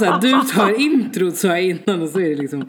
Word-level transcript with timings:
var 0.00 0.20
såhär, 0.20 0.20
du 0.20 0.48
tar 0.54 0.80
introt 0.80 1.36
sa 1.36 1.48
jag 1.48 1.62
innan 1.62 2.02
och 2.02 2.08
så 2.08 2.20
är 2.20 2.28
det 2.28 2.36
liksom 2.36 2.64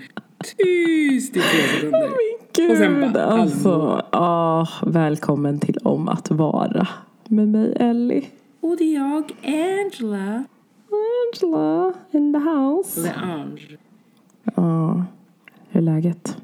tyst 0.58 1.38
i 1.38 1.40
tre 1.40 1.62
sekunder. 1.76 2.10
Gud, 2.56 2.72
Och 2.72 2.78
sen 2.78 3.14
bara, 3.14 3.24
alltså. 3.24 4.02
Ah, 4.10 4.68
välkommen 4.86 5.60
till 5.60 5.78
Om 5.84 6.08
att 6.08 6.32
vara 6.32 6.88
med 7.28 7.48
mig 7.48 7.74
Ellie. 7.80 8.26
Och 8.62 8.78
det 8.78 8.84
är 8.84 9.00
jag, 9.00 9.32
Angela. 9.44 10.44
Angela 10.92 11.94
in 12.12 12.34
the 12.34 12.40
house. 12.40 13.04
The 13.04 13.20
Ange. 13.20 13.78
Ja, 14.56 15.06
hur 15.70 15.82
är 15.82 15.86
läget? 15.86 16.38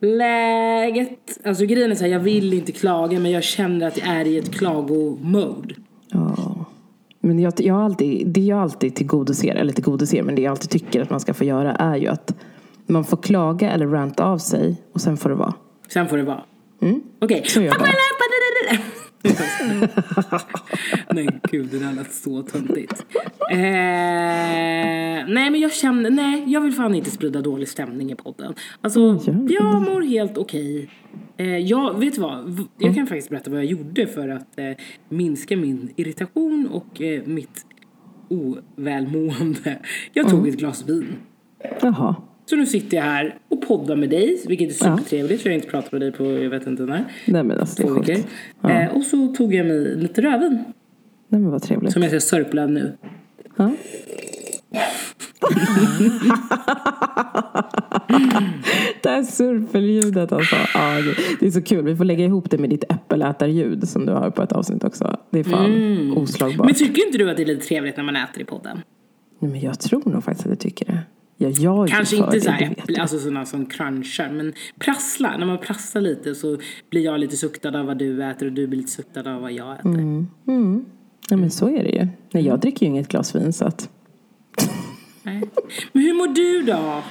Läget, 0.00 1.38
alltså 1.44 1.64
grejen 1.64 1.90
är 1.90 1.94
såhär, 1.94 2.10
jag 2.10 2.20
vill 2.20 2.54
inte 2.54 2.72
klaga 2.72 3.20
men 3.20 3.30
jag 3.30 3.42
känner 3.44 3.86
att 3.86 3.98
jag 3.98 4.08
är 4.08 4.24
i 4.26 4.38
ett 4.38 4.54
klagomode. 4.54 5.74
Ja. 6.08 6.59
Men 7.20 7.38
jag, 7.38 7.52
jag 7.56 7.76
alltid, 7.76 8.28
det 8.28 8.40
jag 8.40 8.58
alltid 8.58 8.94
tillgodoser, 8.94 9.54
eller 9.54 9.72
tillgodoser, 9.72 10.22
men 10.22 10.34
det 10.34 10.42
jag 10.42 10.50
alltid 10.50 10.70
tycker 10.70 11.02
att 11.02 11.10
man 11.10 11.20
ska 11.20 11.34
få 11.34 11.44
göra 11.44 11.74
är 11.74 11.96
ju 11.96 12.06
att 12.06 12.34
man 12.86 13.04
får 13.04 13.16
klaga 13.16 13.70
eller 13.70 13.86
ranta 13.86 14.24
av 14.24 14.38
sig 14.38 14.82
och 14.92 15.00
sen 15.00 15.16
får 15.16 15.30
det 15.30 15.36
vara. 15.36 15.54
Sen 15.88 16.08
får 16.08 16.16
det 16.16 16.22
vara. 16.22 16.44
Mm. 16.82 17.02
Okej. 17.20 17.44
Jag 17.54 17.74
nej 21.10 21.40
gud, 21.50 21.68
det 21.70 21.78
där 21.78 21.92
lät 21.92 22.14
så 22.14 22.42
töntigt. 22.42 23.06
Eh, 23.50 23.58
nej 25.28 25.50
men 25.50 25.60
jag 25.60 25.72
känner, 25.72 26.10
nej 26.10 26.44
jag 26.46 26.60
vill 26.60 26.72
fan 26.72 26.94
inte 26.94 27.10
sprida 27.10 27.40
dålig 27.40 27.68
stämning 27.68 28.12
i 28.12 28.14
podden. 28.14 28.54
Alltså 28.80 29.00
jag 29.48 29.82
mår 29.82 30.02
helt 30.02 30.38
okej. 30.38 30.90
Eh, 31.36 31.58
jag, 31.58 31.98
vet 31.98 32.14
du 32.14 32.20
vad? 32.20 32.66
Jag 32.78 32.94
kan 32.94 33.06
faktiskt 33.06 33.30
berätta 33.30 33.50
vad 33.50 33.58
jag 33.58 33.66
gjorde 33.66 34.06
för 34.06 34.28
att 34.28 34.58
eh, 34.58 34.70
minska 35.08 35.56
min 35.56 35.92
irritation 35.96 36.68
och 36.72 37.02
eh, 37.02 37.22
mitt 37.26 37.66
ovälmående. 38.28 39.78
Jag 40.12 40.28
tog 40.28 40.48
ett 40.48 40.56
glas 40.56 40.88
vin. 40.88 41.16
Jaha. 41.80 42.14
Så 42.50 42.56
nu 42.56 42.66
sitter 42.66 42.96
jag 42.96 43.04
här 43.04 43.38
och 43.48 43.62
poddar 43.62 43.96
med 43.96 44.10
dig, 44.10 44.42
vilket 44.48 44.70
är 44.70 44.74
supertrevligt 44.74 45.42
för 45.42 45.48
jag 45.50 45.54
har 45.54 45.56
inte 45.56 45.70
pratat 45.70 45.92
med 45.92 46.00
dig 46.00 46.12
på 46.12 46.24
jag 46.24 46.50
vet 46.50 46.66
inte 46.66 46.82
när. 46.82 47.04
Nej 47.26 47.42
men 47.44 47.60
alltså 47.60 47.82
det 47.82 47.88
är 47.88 47.94
sjukt. 47.94 48.28
Eh, 48.68 48.96
och 48.96 49.02
så 49.02 49.26
tog 49.34 49.54
jag 49.54 49.66
mig 49.66 49.96
lite 49.96 50.22
rödvin. 50.22 50.64
Nej 51.28 51.40
men 51.40 51.50
vad 51.50 51.62
trevligt. 51.62 51.92
Som 51.92 52.02
jag 52.02 52.10
ska 52.10 52.20
sörpla 52.20 52.66
nu. 52.66 52.92
Ja. 53.56 53.70
det 59.02 59.08
här 59.08 59.22
surfelljudet 59.22 60.32
alltså. 60.32 60.56
Ja, 60.74 60.94
det- 61.40 61.46
är 61.46 61.50
så 61.50 61.62
kul. 61.62 61.84
Vi 61.84 61.96
får 61.96 62.04
lägga 62.04 62.24
ihop 62.24 62.50
det 62.50 62.58
med 62.58 62.70
ditt 62.70 62.84
äppelätarljud 62.92 63.88
som 63.88 64.06
du 64.06 64.12
har 64.12 64.30
på 64.30 64.42
ett 64.42 64.52
avsnitt 64.52 64.84
också. 64.84 65.16
Det 65.30 65.38
är 65.38 65.44
fan 65.44 66.12
oslagbart. 66.16 66.66
Men 66.66 66.74
tycker 66.74 67.06
inte 67.06 67.18
du 67.18 67.30
att 67.30 67.36
det 67.36 67.42
är 67.42 67.46
lite 67.46 67.66
trevligt 67.66 67.96
när 67.96 68.04
man 68.04 68.16
äter 68.16 68.42
i 68.42 68.44
podden? 68.44 68.78
Nej, 69.38 69.50
men 69.50 69.60
jag 69.60 69.80
tror 69.80 70.02
nog 70.12 70.24
faktiskt 70.24 70.46
att 70.46 70.50
jag 70.50 70.58
tycker 70.60 70.84
det. 70.86 70.98
Ja, 71.42 71.48
jag 71.48 71.88
Kanske 71.88 72.16
inte 72.16 72.30
det, 72.30 72.40
så 72.40 72.50
här 72.50 72.62
äpple, 72.62 73.00
alltså 73.00 73.18
sådana 73.18 73.46
som 73.46 73.66
crunchar, 73.66 74.30
men 74.30 74.52
prasslar. 74.78 75.38
När 75.38 75.46
man 75.46 75.58
prasslar 75.58 76.02
lite 76.02 76.34
så 76.34 76.58
blir 76.90 77.04
jag 77.04 77.20
lite 77.20 77.36
suktad 77.36 77.78
av 77.78 77.86
vad 77.86 77.98
du 77.98 78.24
äter 78.24 78.46
och 78.46 78.52
du 78.52 78.66
blir 78.66 78.78
lite 78.78 78.90
suktad 78.90 79.34
av 79.34 79.42
vad 79.42 79.52
jag 79.52 79.78
äter. 79.78 79.90
Nej 81.30 81.40
men 81.40 81.50
så 81.50 81.68
är 81.68 81.84
det 81.84 81.90
ju. 81.90 82.08
Nej, 82.32 82.46
jag 82.46 82.60
dricker 82.60 82.86
ju 82.86 82.92
inget 82.92 83.08
glas 83.08 83.34
vin 83.34 83.52
så 83.52 83.64
att. 83.64 83.90
Nej. 85.22 85.42
Men 85.92 86.02
hur 86.02 86.14
mår 86.14 86.28
du 86.28 86.62
då? 86.62 87.02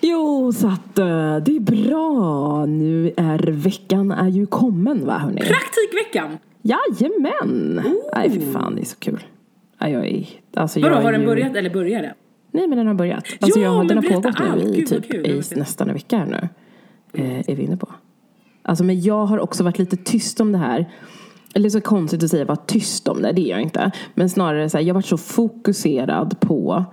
Jo, 0.00 0.52
så 0.52 0.68
att 0.68 0.98
eh, 0.98 1.36
det 1.36 1.56
är 1.56 1.60
bra. 1.60 2.66
Nu 2.66 3.12
är 3.16 3.52
veckan 3.52 4.10
är 4.10 4.28
ju 4.28 4.46
kommen 4.46 5.06
va 5.06 5.18
hörni? 5.18 5.40
Praktikveckan! 5.40 6.38
Jajamän! 6.62 7.82
Nej 8.14 8.30
fy 8.30 8.52
fan 8.52 8.74
det 8.74 8.80
är 8.80 8.84
så 8.84 8.98
kul. 8.98 9.24
Nej, 9.80 9.92
jag 9.92 10.06
är, 10.06 10.26
alltså, 10.54 10.80
Vadå, 10.80 10.94
har 10.94 11.12
den 11.12 11.26
börjat 11.26 11.56
eller 11.56 11.70
börjar 11.70 12.02
den? 12.02 12.14
Nej 12.50 12.66
men 12.68 12.78
den 12.78 12.86
har 12.86 12.94
börjat. 12.94 13.24
Alltså, 13.40 13.58
Ja, 13.60 13.64
jag, 13.64 13.78
men 13.78 13.86
den 13.86 13.96
har 13.96 14.04
pågått 14.04 14.38
nu 14.38 14.46
allt. 14.48 14.64
i 14.64 14.76
Gud, 14.76 14.88
typ 14.88 15.14
i 15.14 15.42
nästan 15.56 15.88
en 15.88 15.94
vecka 15.94 16.18
här 16.18 16.26
nu. 16.26 16.48
Eh, 17.22 17.50
är 17.50 17.54
vi 17.56 17.62
inne 17.62 17.76
på. 17.76 17.88
Alltså 18.62 18.84
men 18.84 19.00
jag 19.00 19.26
har 19.26 19.38
också 19.38 19.64
varit 19.64 19.78
lite 19.78 19.96
tyst 19.96 20.40
om 20.40 20.52
det 20.52 20.58
här. 20.58 20.90
Eller 21.54 21.70
så 21.70 21.80
konstigt 21.80 22.22
att 22.22 22.30
säga 22.30 22.44
vara 22.44 22.56
tyst 22.56 23.08
om 23.08 23.22
det, 23.22 23.32
det 23.32 23.40
är 23.40 23.50
jag 23.50 23.60
inte. 23.62 23.90
Men 24.14 24.28
snarare 24.30 24.70
så 24.70 24.76
här, 24.78 24.84
jag 24.84 24.88
har 24.88 24.94
varit 24.98 25.06
så 25.06 25.16
fokuserad 25.16 26.40
på 26.40 26.84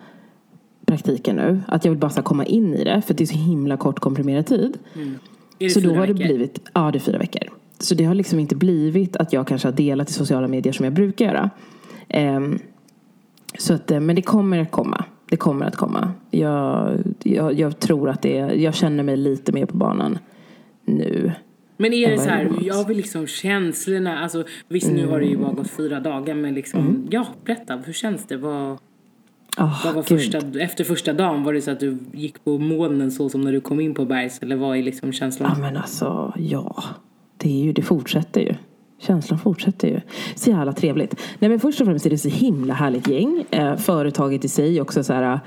praktiken 0.86 1.36
nu. 1.36 1.62
Att 1.68 1.86
jag 1.86 1.92
vill 1.92 2.00
bara 2.00 2.12
så 2.12 2.22
komma 2.22 2.46
in 2.46 2.74
i 2.74 2.84
det. 2.84 3.02
För 3.02 3.14
det 3.14 3.24
är 3.24 3.26
så 3.26 3.38
himla 3.38 3.78
kort 3.78 4.00
komprimerad 4.00 4.46
tid. 4.46 4.78
Är 5.60 5.66
det 5.66 5.70
Så 5.70 5.80
då 5.80 5.90
fyra 5.90 6.00
har 6.00 6.08
det 6.08 6.14
veckor? 6.14 6.26
blivit, 6.28 6.60
ja 6.74 6.92
det 6.92 6.98
är 6.98 7.00
fyra 7.00 7.18
veckor. 7.18 7.42
Så 7.80 7.96
det 7.96 8.04
har 8.04 8.16
liksom 8.16 8.40
inte 8.40 8.56
blivit 8.56 9.16
att 9.16 9.34
jag 9.34 9.48
kanske 9.48 9.68
har 9.68 9.74
delat 9.74 10.10
i 10.10 10.14
sociala 10.14 10.48
medier 10.48 10.74
som 10.74 10.84
jag 10.86 10.94
brukar 10.94 11.26
göra. 11.26 11.50
Ehm, 12.08 12.60
så 13.60 13.74
att, 13.74 13.92
eh, 13.92 14.00
men 14.00 14.16
det 14.16 14.22
kommer 14.22 14.60
att 14.60 14.72
komma. 14.72 15.06
Det 15.30 15.38
kommer 15.38 15.66
att 15.66 15.76
komma. 15.76 16.12
Jag, 16.32 16.98
jag, 17.24 17.54
jag 17.60 17.80
tror 17.80 18.10
att 18.10 18.22
det 18.22 18.38
är, 18.38 18.54
jag 18.54 18.76
känner 18.76 19.04
mig 19.04 19.18
lite 19.18 19.52
mer 19.52 19.66
på 19.66 19.78
banan 19.78 20.18
nu. 20.86 21.32
Men 21.78 21.94
är 21.94 22.12
det 22.12 22.18
så 22.18 22.26
jag 22.30 22.32
här, 22.34 22.52
jag 22.62 22.88
vill 22.88 22.98
liksom 22.98 23.28
känslorna, 23.28 24.20
alltså 24.20 24.44
visst 24.68 24.92
nu 24.92 25.08
har 25.08 25.20
det 25.20 25.26
ju 25.26 25.38
bara 25.38 25.54
gått 25.54 25.70
fyra 25.70 26.00
dagar 26.00 26.36
men 26.36 26.54
liksom, 26.54 26.80
Mm. 26.80 27.08
ja 27.12 27.28
berätta, 27.46 27.76
hur 27.76 27.94
känns 27.94 28.26
det? 28.28 28.38
Vad, 28.38 28.78
Oh, 29.58 29.86
vad 29.86 29.96
var 29.96 30.04
första, 30.04 30.38
efter 30.60 30.84
första 30.84 31.14
dagen, 31.14 31.44
var 31.44 31.54
det 31.54 31.62
så 31.62 31.72
att 31.72 31.80
du 31.80 31.98
gick 32.14 32.44
på 32.44 32.58
molnen 32.58 33.12
så 33.12 33.30
som 33.30 33.42
när 33.42 33.52
du 33.52 33.62
kom 33.62 33.80
in 33.80 33.94
på 33.94 34.06
bergs 34.06 34.40
eller 34.42 34.56
vad 34.56 34.78
är 34.78 34.84
liksom 34.84 35.12
känslan? 35.14 35.52
Ja 35.56 35.62
men 35.62 35.78
alltså, 35.78 36.34
ja. 36.38 36.84
Det, 37.38 37.50
är 37.50 37.64
ju, 37.66 37.74
det 37.74 37.82
fortsätter 37.82 38.42
ju. 38.42 38.54
Känslan 39.00 39.40
fortsätter 39.40 39.88
ju. 39.88 40.02
Så 40.36 40.50
jävla 40.50 40.74
trevligt. 40.74 41.16
Nej 41.40 41.50
men 41.50 41.60
först 41.60 41.82
och 41.82 41.88
främst 41.88 42.06
är 42.06 42.10
det 42.10 42.18
så 42.18 42.30
himla 42.30 42.74
härligt 42.74 43.08
gäng. 43.08 43.46
Eh, 43.52 43.76
företaget 43.76 44.46
i 44.46 44.48
sig 44.48 44.82
också 44.82 45.04
så 45.04 45.14
här. 45.14 45.40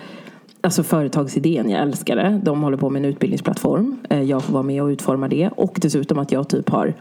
Alltså 0.61 0.83
företagsidén, 0.83 1.71
jag 1.71 1.83
älskar 1.83 2.17
det. 2.17 2.41
De 2.45 2.63
håller 2.63 2.77
på 2.77 2.91
med 2.91 3.05
en 3.05 3.11
utbildningsplattform. 3.11 3.97
Eh, 4.11 4.23
jag 4.23 4.43
får 4.43 4.53
vara 4.53 4.63
med 4.63 4.83
och 4.83 4.89
utforma 4.89 5.29
det. 5.29 5.49
Och 5.49 5.79
dessutom 5.83 6.19
att 6.19 6.33
jag 6.33 6.49
typ 6.49 6.69
har 6.69 6.95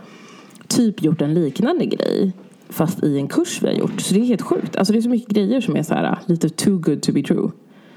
typ 0.67 1.03
gjort 1.03 1.21
en 1.21 1.33
liknande 1.33 1.85
grej. 1.85 2.33
Fast 2.69 3.03
i 3.03 3.17
en 3.17 3.27
kurs 3.27 3.61
vi 3.61 3.67
har 3.67 3.73
gjort. 3.73 4.01
Så 4.01 4.13
det 4.13 4.19
är 4.19 4.23
helt 4.25 4.41
sjukt. 4.41 4.75
Alltså 4.75 4.93
det 4.93 4.99
är 4.99 5.01
så 5.01 5.09
mycket 5.09 5.29
grejer 5.29 5.61
som 5.61 5.75
är 5.75 5.83
så 5.83 5.93
här 5.93 6.17
lite 6.25 6.49
too 6.49 6.77
good 6.77 7.01
to 7.01 7.11
be 7.11 7.21
true. 7.23 7.49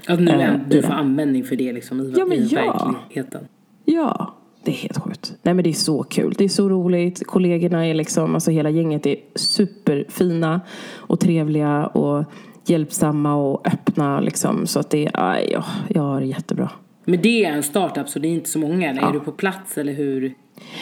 Att 0.09 0.21
nu 0.21 0.31
eh, 0.31 0.55
du 0.69 0.83
får 0.83 0.93
användning 0.93 1.45
för 1.45 1.57
det 1.57 1.73
liksom 1.73 2.01
i, 2.01 2.15
Ja, 2.17 2.35
i 2.35 2.49
ja. 2.53 2.95
verkligheten. 3.03 3.41
Ja, 3.85 4.35
det 4.65 4.71
är 4.71 4.75
helt 4.75 4.99
sjukt. 4.99 5.35
Nej 5.43 5.55
men 5.55 5.63
det 5.65 5.71
är 5.71 5.75
så 5.75 6.03
kul. 6.03 6.35
Det 6.39 6.45
är 6.45 6.49
så 6.49 6.69
roligt. 6.69 7.27
Kollegorna 7.27 7.87
är 7.87 7.95
liksom, 7.95 8.35
alltså 8.35 8.51
hela 8.51 8.71
gänget 8.71 9.07
är 9.07 9.17
superfina 9.35 10.61
och 10.97 11.21
trevliga 11.21 11.87
och 11.87 12.25
hjälpsamma 12.67 13.35
och 13.35 13.67
öppna 13.67 14.21
liksom. 14.21 14.67
Så 14.67 14.81
att 14.81 14.91
det 14.91 15.07
är, 15.07 15.11
aj, 15.15 15.51
ja, 15.53 15.65
jag 15.89 16.03
har 16.03 16.21
det 16.21 16.27
jättebra. 16.27 16.71
Men 17.05 17.23
det 17.23 17.45
är 17.45 17.53
en 17.53 17.63
startup 17.63 18.09
så 18.09 18.19
det 18.19 18.29
är 18.29 18.31
inte 18.33 18.51
så 18.51 18.59
många 18.59 18.91
eller 18.91 19.03
är 19.03 19.13
du 19.13 19.21
på 19.21 19.33
plats 19.33 19.79
eller 19.79 19.93
hur? 19.93 20.35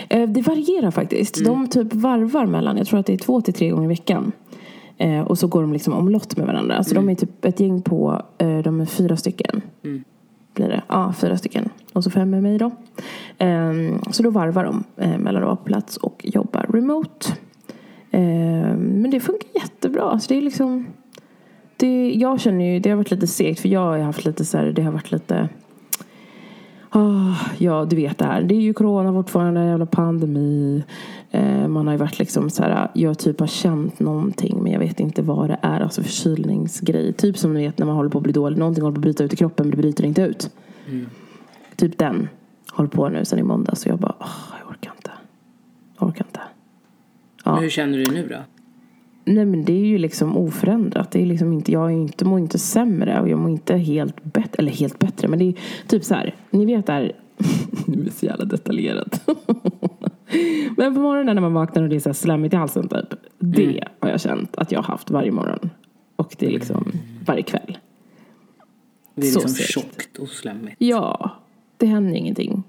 Eh, 0.09 0.29
Det 0.29 0.43
varierar 0.43 0.91
faktiskt. 0.91 1.45
De 1.45 1.69
typ 1.69 1.95
varvar 1.95 2.47
mellan, 2.47 2.77
jag 2.77 2.87
tror 2.87 3.01
att 3.01 3.07
det 3.07 3.13
är 3.13 3.19
två 3.19 3.41
till 3.41 3.55
tre 3.55 3.71
gånger 3.71 3.85
i 3.85 3.89
veckan. 3.89 4.33
Eh, 4.99 5.21
och 5.21 5.39
så 5.39 5.47
går 5.47 5.61
de 5.61 5.73
liksom 5.73 5.95
omlott 5.95 6.37
med 6.37 6.47
varandra. 6.47 6.85
Så 6.85 6.95
de 6.95 7.09
är 7.09 7.15
typ 7.15 7.45
ett 7.45 7.61
gäng 7.61 7.83
på, 7.83 8.23
eh, 8.39 8.59
de 8.59 8.81
är 8.81 8.87
fyra 8.87 9.17
stycken. 9.17 9.63
Blir 10.59 10.69
det? 10.69 10.83
Ja, 10.89 11.13
fyra 11.13 11.37
stycken. 11.37 11.69
Och 11.93 12.05
så 12.05 12.11
fem 12.11 12.31
med 12.31 12.43
mig 12.43 12.59
då. 12.59 12.71
Ehm, 13.39 14.03
så 14.11 14.23
då 14.23 14.31
varvar 14.31 14.65
de 14.65 14.85
eh, 14.97 15.19
mellan 15.19 15.43
att 15.43 15.47
vara 15.47 15.57
på 15.57 15.65
plats 15.65 15.97
och 15.97 16.21
jobba 16.25 16.63
remote. 16.69 17.33
Ehm, 18.11 18.79
men 18.79 19.11
det 19.11 19.21
funkar 19.21 19.49
jättebra. 19.55 20.19
Så 20.19 20.29
det 20.29 20.39
är 20.39 20.43
liksom, 20.43 20.87
det, 21.77 22.13
jag 22.15 22.41
känner 22.41 22.65
ju, 22.65 22.81
det 22.81 22.91
har 22.91 22.97
varit 22.97 23.11
lite 23.11 23.27
segt 23.27 23.61
för 23.61 23.69
jag 23.69 23.81
har 23.81 23.99
haft 23.99 24.25
lite 24.25 24.45
så 24.45 24.59
här, 24.59 24.65
det 24.65 24.83
har 24.83 24.93
varit 24.93 25.13
lite 25.13 25.49
Oh, 26.93 27.43
ja, 27.59 27.85
du 27.85 27.97
vet 27.97 28.19
det 28.19 28.25
här. 28.25 28.43
Det 28.43 28.55
är 28.55 28.61
ju 28.61 28.73
corona 28.75 29.13
fortfarande, 29.13 29.65
jävla 29.65 29.87
pandemi. 29.87 30.85
Eh, 31.31 31.69
man 31.69 31.87
har 31.87 31.95
ju 31.95 31.99
varit 31.99 32.19
liksom 32.19 32.51
så 32.51 32.63
här, 32.63 32.89
jag 32.95 33.19
typ 33.19 33.41
har 33.41 33.47
känt 33.47 34.01
någonting 34.01 34.63
men 34.63 34.73
jag 34.73 34.79
vet 34.79 35.01
inte 35.01 35.23
vad 35.23 35.51
det 35.51 35.59
är. 35.63 35.81
Alltså 35.81 36.03
förkylningsgrej. 36.03 37.13
Typ 37.13 37.39
som 37.39 37.55
ni 37.55 37.61
vet 37.67 37.79
när 37.79 37.87
man 37.87 37.97
håller 37.97 38.11
på 38.11 38.19
att 38.19 38.25
bli 38.25 38.33
dålig. 38.33 38.59
Någonting 38.59 38.85
håller 38.85 38.95
på 38.95 38.99
att 38.99 39.03
bryta 39.03 39.25
ut 39.25 39.33
i 39.33 39.37
kroppen 39.37 39.67
men 39.67 39.71
det 39.71 39.77
bryter 39.77 40.05
inte 40.05 40.23
ut. 40.23 40.51
Typ 41.77 41.99
den. 41.99 42.29
Håller 42.71 42.91
på 42.91 43.09
nu 43.09 43.25
sen 43.25 43.39
i 43.39 43.43
måndags 43.43 43.87
och 43.87 43.93
jag 43.93 43.99
bara, 43.99 44.15
ah, 44.19 44.55
jag 44.61 44.71
orkar 44.71 44.93
inte. 44.97 45.11
Jag 45.99 46.09
orkar 46.09 46.25
inte. 46.25 46.41
Ja. 47.45 47.53
Men 47.53 47.63
hur 47.63 47.71
känner 47.71 47.99
du 47.99 48.05
nu 48.05 48.29
då? 48.29 48.37
Nej 49.25 49.45
men 49.45 49.65
det 49.65 49.73
är 49.73 49.87
ju 49.87 49.99
liksom 49.99 50.37
oförändrat. 50.37 51.11
Det 51.11 51.23
är 51.23 51.27
liksom 51.27 51.53
inte, 51.53 51.73
jag 51.73 51.93
är 51.93 51.97
inte, 51.97 52.25
mår 52.25 52.39
inte 52.39 52.59
sämre 52.59 53.21
och 53.21 53.29
jag 53.29 53.39
mår 53.39 53.51
inte 53.51 53.77
helt 53.77 54.25
bättre. 54.25 54.59
Eller 54.59 54.73
helt 54.73 54.99
bättre 54.99 55.29
men 55.29 55.39
det 55.39 55.45
är 55.45 55.55
typ 55.87 56.05
så 56.05 56.15
här. 56.15 56.35
Ni 56.51 56.67
vet 56.67 56.87
det 56.87 56.93
här. 56.93 57.13
Nu 57.87 58.01
är 58.01 58.05
det 58.05 58.11
så 58.11 58.27
jävla 58.27 58.45
detaljerat. 58.45 59.29
men 60.77 60.95
på 60.95 61.01
morgonen 61.01 61.35
när 61.35 61.43
man 61.43 61.53
vaknar 61.53 61.83
och 61.83 61.89
det 61.89 61.97
är 61.97 62.01
så 62.01 62.15
slemmigt 62.15 62.55
i 62.55 62.57
halsen 62.57 62.89
typ. 62.89 63.15
Det 63.39 63.85
har 64.01 64.11
jag 64.11 64.21
känt 64.21 64.57
att 64.57 64.73
jag 64.73 64.79
har 64.79 64.85
haft 64.85 65.11
varje 65.11 65.31
morgon. 65.33 65.71
Och 66.17 66.35
det 66.39 66.47
är 66.47 66.51
liksom 66.51 66.93
varje 67.27 67.43
kväll. 67.43 67.79
Det 69.15 69.27
är 69.27 69.31
Så 69.31 69.39
liksom 69.41 69.55
segt. 69.55 69.71
tjockt 69.71 70.19
och 70.19 70.29
slemmigt. 70.29 70.77
Ja, 70.79 71.31
det 71.77 71.87
händer 71.87 72.15
ingenting. 72.17 72.63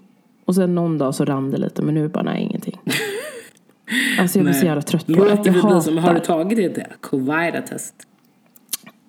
Och 0.46 0.56
sen 0.56 0.76
någon 0.76 0.98
dag 0.98 1.16
så 1.16 1.26
rann 1.26 1.52
det 1.52 1.58
lite 1.58 1.82
men 1.82 1.94
nu 1.94 2.08
bara 2.08 2.24
nej 2.24 2.44
ingenting. 2.44 2.80
Alltså 4.20 4.38
jag 4.40 4.46
blir 4.46 4.54
så 4.54 4.66
jävla 4.66 4.82
trött 4.82 5.06
på 5.06 5.12
det. 5.12 5.20
Låter 5.20 5.44
det 5.44 5.52
bli 5.52 5.82
som, 5.82 5.98
har 5.98 6.14
du 6.14 6.20
tagit 6.20 6.78
ett 6.78 7.02
covid-test? 7.02 7.94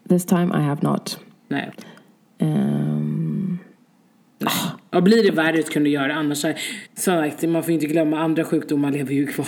This 0.09 0.27
time 0.27 0.59
I 0.59 0.61
have 0.63 0.81
not. 0.83 1.21
Nej. 1.49 1.71
Ehm, 2.39 3.20
Ja, 4.91 5.01
blir 5.01 5.23
det 5.23 5.31
värre 5.31 5.63
så 5.63 5.73
kan 5.73 5.85
du 5.85 5.91
göra. 5.91 6.15
Annars 6.15 6.45
är, 6.45 6.57
sagt, 6.95 7.43
man 7.49 7.63
får 7.63 7.71
inte 7.75 7.87
glömma 7.87 8.19
andra 8.19 8.45
sjukdomar 8.45 8.91
lever 8.93 9.15
ju 9.15 9.27
kvar. 9.27 9.47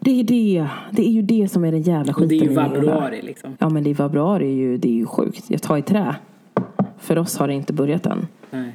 det 0.00 0.20
är 0.20 0.24
det. 0.24 0.66
Det 0.90 1.02
är 1.08 1.10
ju 1.10 1.22
det 1.22 1.48
som 1.48 1.64
är 1.64 1.72
den 1.72 1.82
jävla 1.82 2.12
skiten 2.12 2.22
Och 2.22 2.28
det 2.28 2.34
är 2.34 2.38
ju 2.38 2.44
i 2.44 2.48
hela. 2.48 2.68
vabruari 2.68 3.22
liksom. 3.22 3.56
Ja 3.60 3.68
men 3.68 3.84
det 3.84 3.90
är 3.90 3.94
vabruari 3.94 4.46
är 4.46 4.54
ju, 4.56 4.76
det 4.78 4.88
är 4.88 4.92
ju 4.94 5.06
sjukt. 5.06 5.44
Jag 5.48 5.62
tar 5.62 5.76
i 5.76 5.82
trä. 5.82 6.14
För 6.98 7.18
oss 7.18 7.36
har 7.38 7.48
det 7.48 7.54
inte 7.54 7.72
börjat 7.72 8.06
än. 8.06 8.26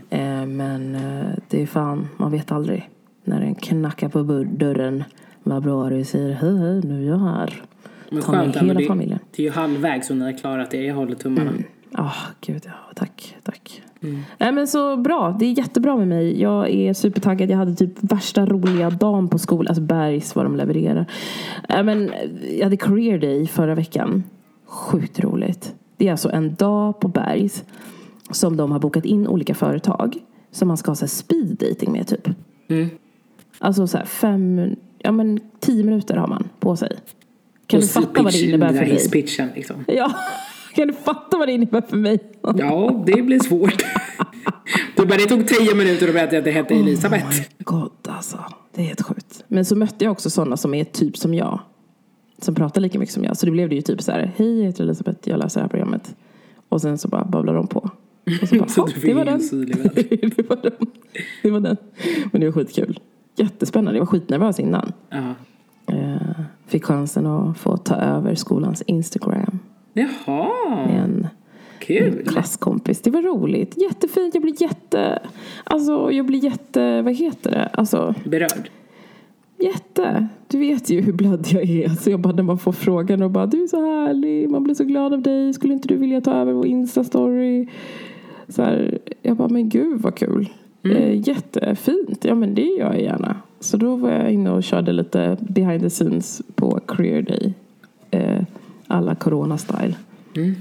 Eh, 0.09 0.45
men 0.45 0.95
eh, 0.95 1.25
det 1.49 1.61
är 1.61 1.67
fan, 1.67 2.07
man 2.17 2.31
vet 2.31 2.51
aldrig. 2.51 2.89
När 3.23 3.39
den 3.39 3.55
knackar 3.55 4.09
på 4.09 4.23
dörren. 4.51 5.03
Vabruari 5.43 6.05
säger 6.05 6.33
hej 6.33 6.57
hej 6.57 6.81
nu 6.83 7.03
är 7.05 7.09
jag 7.09 7.17
här. 7.19 7.61
Men 8.09 8.21
Ta 8.21 8.31
med 8.31 8.41
skönt, 8.41 8.55
hela 8.55 8.73
det, 8.73 8.85
familjen. 8.85 9.19
det 9.35 9.41
är 9.43 9.45
ju 9.45 9.51
halvvägs 9.51 10.09
och 10.09 10.17
ni 10.17 10.25
har 10.25 10.37
klarat 10.37 10.71
det. 10.71 10.83
Jag 10.83 10.95
håller 10.95 11.15
tummarna. 11.15 11.51
Ah, 11.93 12.13
gud 12.41 12.61
ja. 12.65 12.71
Tack, 12.95 13.35
tack. 13.43 13.81
Nej 14.37 14.51
men 14.51 14.67
så 14.67 14.97
bra. 14.97 15.35
Det 15.39 15.45
är 15.45 15.57
jättebra 15.57 15.97
med 15.97 16.07
mig. 16.07 16.41
Jag 16.41 16.69
är 16.69 16.93
supertaggad. 16.93 17.49
Jag 17.49 17.57
hade 17.57 17.75
typ 17.75 17.93
värsta 17.99 18.45
roliga 18.45 18.89
dagen 18.89 19.27
på 19.27 19.39
skolan. 19.39 19.67
Alltså 19.67 19.81
Bergs 19.81 20.35
vad 20.35 20.45
de 20.45 20.55
levererar. 20.55 21.05
Nej 21.69 21.83
men 21.83 22.11
jag 22.57 22.63
hade 22.63 22.77
career 22.77 23.17
day 23.19 23.47
förra 23.47 23.75
veckan. 23.75 24.23
Sjukt 24.65 25.19
roligt. 25.19 25.75
Det 25.97 26.07
är 26.07 26.11
alltså 26.11 26.31
en 26.31 26.55
dag 26.55 26.99
på 26.99 27.07
Bergs. 27.07 27.63
Som 28.31 28.57
de 28.57 28.71
har 28.71 28.79
bokat 28.79 29.05
in 29.05 29.27
olika 29.27 29.55
företag. 29.55 30.17
Som 30.51 30.67
man 30.67 30.77
ska 30.77 30.91
ha 30.91 30.95
så 30.95 31.05
här 31.05 31.09
speed 31.09 31.57
dating 31.69 31.91
med 31.91 32.07
typ. 32.07 32.29
Mm. 32.67 32.89
Alltså 33.59 33.87
så 33.87 33.97
här 33.97 34.05
fem, 34.05 34.75
ja 34.97 35.11
men 35.11 35.39
tio 35.59 35.83
minuter 35.83 36.15
har 36.15 36.27
man 36.27 36.49
på 36.59 36.75
sig. 36.75 36.97
Kan 37.67 37.77
Och 37.77 37.81
du 37.81 37.87
fatta 37.87 38.23
vad 38.23 38.33
det 38.33 38.41
innebär 38.41 38.67
för 38.73 38.85
dig? 38.85 39.49
liksom. 39.55 39.75
Ja, 39.87 40.11
kan 40.75 40.87
du 40.87 40.93
fatta 40.93 41.37
vad 41.37 41.47
det 41.47 41.51
innebär 41.51 41.81
för 41.81 41.97
mig? 41.97 42.19
Ja, 42.55 43.03
det 43.05 43.21
blir 43.21 43.39
svårt. 43.39 43.83
Du 44.95 45.05
bara, 45.05 45.17
det 45.17 45.25
tog 45.25 45.47
tio 45.47 45.75
minuter 45.75 46.07
att 46.07 46.13
berätta 46.13 46.37
att 46.37 46.43
det 46.43 46.51
hette 46.51 46.73
Elisabeth. 46.75 47.25
Oh 47.25 47.33
god 47.59 47.91
alltså. 48.07 48.37
Det 48.75 48.81
är 48.81 48.85
helt 48.85 49.01
sjukt. 49.01 49.43
Men 49.47 49.65
så 49.65 49.75
mötte 49.75 50.05
jag 50.05 50.11
också 50.11 50.29
sådana 50.29 50.57
som 50.57 50.73
är 50.73 50.83
typ 50.83 51.17
som 51.17 51.33
jag. 51.33 51.59
Som 52.41 52.55
pratar 52.55 52.81
lika 52.81 52.99
mycket 52.99 53.13
som 53.13 53.23
jag. 53.23 53.37
Så 53.37 53.45
det 53.45 53.51
blev 53.51 53.69
det 53.69 53.75
ju 53.75 53.81
typ 53.81 54.01
så 54.01 54.11
här. 54.11 54.31
Hej 54.35 54.57
jag 54.59 54.65
heter 54.65 54.83
Elisabeth, 54.83 55.29
jag 55.29 55.39
läser 55.39 55.59
det 55.59 55.63
här 55.63 55.69
programmet. 55.69 56.15
Och 56.69 56.81
sen 56.81 56.97
så 56.97 57.07
bara 57.07 57.23
babblar 57.25 57.53
de 57.53 57.67
på. 57.67 57.89
Och 58.41 58.47
så 58.49 58.55
bara, 58.59 58.67
Så 58.69 58.81
"Ja, 58.81 58.85
du 58.85 58.91
fick 58.93 59.03
det 59.03 59.13
var 59.13 59.25
den. 59.25 59.39
det, 60.35 60.49
var 60.49 60.61
den. 60.61 60.87
det 61.43 61.51
var 61.51 61.59
den. 61.59 61.77
Men 62.31 62.41
det 62.41 62.47
var 62.47 62.53
skitkul. 62.53 62.99
Jättespännande. 63.35 63.97
Jag 63.97 64.05
var 64.05 64.11
skitnervös 64.11 64.59
innan. 64.59 64.91
Ja. 65.09 65.33
Eh, 65.95 66.41
fick 66.67 66.85
chansen 66.85 67.25
att 67.25 67.57
få 67.57 67.77
ta 67.77 67.95
över 67.95 68.35
skolans 68.35 68.81
Instagram. 68.81 69.59
Jaha, 69.93 70.49
med 70.87 71.03
en 71.03 71.27
kul. 71.79 72.23
klasskompis. 72.27 73.01
Det 73.01 73.09
var 73.09 73.21
roligt. 73.21 73.81
Jättefint. 73.81 74.33
Jag 74.35 74.43
blir 74.43 74.61
jätte... 74.61 75.19
Alltså, 75.63 76.11
jag 76.11 76.25
blir 76.25 76.43
jätte... 76.43 77.01
Vad 77.01 77.13
heter 77.15 77.51
det? 77.51 77.65
Alltså, 77.73 78.15
Berörd. 78.23 78.69
jätte... 79.59 80.27
Du 80.47 80.59
vet 80.59 80.89
ju 80.89 81.01
hur 81.01 81.13
blöd 81.13 81.47
jag 81.51 81.63
är. 81.69 81.89
Så 81.89 82.09
jag 82.09 82.19
bara, 82.19 82.33
när 82.33 82.43
man 82.43 82.57
får 82.59 82.71
frågan 82.71 83.21
och 83.21 83.31
bara, 83.31 83.45
du 83.45 83.63
är 83.63 83.67
så 83.67 83.81
härlig. 83.85 84.49
Man 84.49 84.63
blir 84.63 84.75
så 84.75 84.83
glad 84.83 85.13
av 85.13 85.21
dig. 85.21 85.53
Skulle 85.53 85.73
inte 85.73 85.87
du 85.87 85.95
vilja 85.97 86.21
ta 86.21 86.33
över 86.33 86.53
vår 86.53 86.65
Insta-story? 86.65 87.67
Så 88.47 88.63
här, 88.63 88.99
jag 89.21 89.37
bara, 89.37 89.47
men 89.47 89.69
gud 89.69 90.01
vad 90.01 90.15
kul. 90.15 90.49
Eh, 90.83 91.27
jättefint. 91.27 92.25
Ja, 92.25 92.35
men 92.35 92.55
det 92.55 92.65
gör 92.65 92.93
jag 92.93 93.01
gärna. 93.01 93.35
Så 93.59 93.77
då 93.77 93.95
var 93.95 94.09
jag 94.11 94.31
inne 94.31 94.51
och 94.51 94.63
körde 94.63 94.91
lite 94.91 95.37
behind 95.39 95.81
the 95.81 95.89
scenes 95.89 96.41
på 96.55 96.79
career 96.87 97.21
day. 97.21 97.53
Alla 98.91 99.15
corona-style. 99.15 99.95
Mm. 100.35 100.55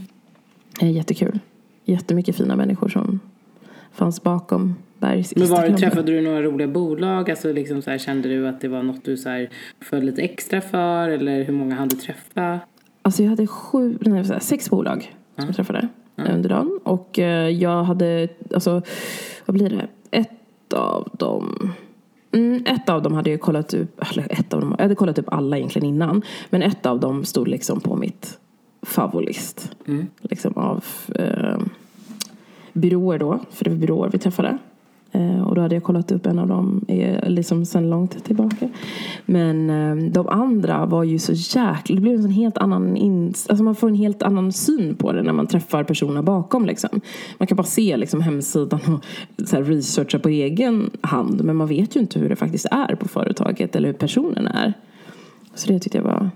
Jättekul. 0.80 1.38
Jättemycket 1.84 2.36
fina 2.36 2.56
människor 2.56 2.88
som 2.88 3.20
fanns 3.92 4.22
bakom 4.22 4.74
Bergs 4.98 5.36
Men 5.36 5.48
var, 5.48 5.68
träffade 5.68 6.12
du 6.12 6.20
några 6.20 6.42
roliga 6.42 6.68
bolag? 6.68 7.30
Alltså 7.30 7.52
liksom 7.52 7.82
så 7.82 7.90
här, 7.90 7.98
kände 7.98 8.28
du 8.28 8.48
att 8.48 8.60
det 8.60 8.68
var 8.68 8.82
något 8.82 9.04
du 9.04 9.16
så 9.16 9.28
här, 9.28 9.50
föll 9.80 10.02
lite 10.02 10.22
extra 10.22 10.60
för? 10.60 11.08
Eller 11.08 11.42
hur 11.42 11.52
många 11.52 11.74
hann 11.74 11.88
du 11.88 11.96
träffa? 11.96 12.60
Alltså 13.02 13.22
jag 13.22 13.30
hade 13.30 13.46
sju, 13.46 13.98
nej, 14.00 14.22
här, 14.24 14.38
sex 14.38 14.70
bolag 14.70 15.14
som 15.36 15.46
jag 15.46 15.56
träffade 15.56 15.88
under 16.16 16.48
dagen. 16.48 16.80
Och 16.84 17.18
eh, 17.18 17.48
jag 17.48 17.84
hade, 17.84 18.28
alltså 18.54 18.82
vad 19.46 19.54
blir 19.54 19.70
det? 19.70 19.86
Ett 20.10 20.72
av 20.72 21.08
dem 21.12 21.72
Mm, 22.32 22.62
ett 22.66 22.88
av 22.88 23.02
dem 23.02 23.14
hade 23.14 23.30
jag 23.30 23.40
kollat 23.40 23.74
upp, 23.74 24.02
eller 24.10 24.32
ett 24.32 24.54
av 24.54 24.60
dem, 24.60 24.74
jag 24.78 24.84
hade 24.84 24.94
kollat 24.94 25.18
upp 25.18 25.28
alla 25.28 25.56
egentligen 25.56 25.88
innan. 25.88 26.22
Men 26.50 26.62
ett 26.62 26.86
av 26.86 27.00
dem 27.00 27.24
stod 27.24 27.48
liksom 27.48 27.80
på 27.80 27.96
mitt 27.96 28.38
favorist. 28.82 29.72
Mm. 29.86 30.06
Liksom 30.20 30.52
av 30.56 30.84
eh, 31.14 31.58
byråer 32.72 33.18
då, 33.18 33.38
för 33.50 33.64
det 33.64 33.70
var 33.70 33.76
byråer 33.78 34.10
vi 34.12 34.18
träffade. 34.18 34.58
Eh, 35.12 35.42
och 35.42 35.54
då 35.54 35.60
hade 35.60 35.74
jag 35.74 35.82
kollat 35.82 36.12
upp 36.12 36.26
en 36.26 36.38
av 36.38 36.48
dem 36.48 36.84
liksom 37.26 37.64
sen 37.64 37.90
långt 37.90 38.24
tillbaka. 38.24 38.68
Men 39.26 39.70
eh, 39.70 40.10
de 40.10 40.28
andra 40.28 40.86
var 40.86 41.04
ju 41.04 41.18
så 41.18 41.32
jäkla... 41.32 41.94
Det 41.94 42.00
blev 42.00 42.14
en 42.14 42.22
sån 42.22 42.30
helt 42.30 42.58
annan... 42.58 42.96
Ins- 42.96 43.46
alltså 43.50 43.64
man 43.64 43.74
får 43.74 43.88
en 43.88 43.94
helt 43.94 44.22
annan 44.22 44.52
syn 44.52 44.94
på 44.94 45.12
det 45.12 45.22
när 45.22 45.32
man 45.32 45.46
träffar 45.46 45.84
personerna 45.84 46.22
bakom. 46.22 46.66
Liksom. 46.66 47.00
Man 47.38 47.46
kan 47.46 47.56
bara 47.56 47.62
se 47.66 47.96
liksom, 47.96 48.20
hemsidan 48.20 48.80
och 49.38 49.48
så 49.48 49.56
här, 49.56 49.62
researcha 49.62 50.18
på 50.18 50.28
egen 50.28 50.90
hand. 51.00 51.44
Men 51.44 51.56
man 51.56 51.68
vet 51.68 51.96
ju 51.96 52.00
inte 52.00 52.18
hur 52.18 52.28
det 52.28 52.36
faktiskt 52.36 52.66
är 52.70 52.94
på 52.94 53.08
företaget 53.08 53.76
eller 53.76 53.86
hur 53.88 53.94
personen 53.94 54.46
är. 54.46 54.72
Så 55.54 55.72
det 55.72 55.78
tyckte 55.78 55.98
jag 55.98 56.04
var 56.04 56.30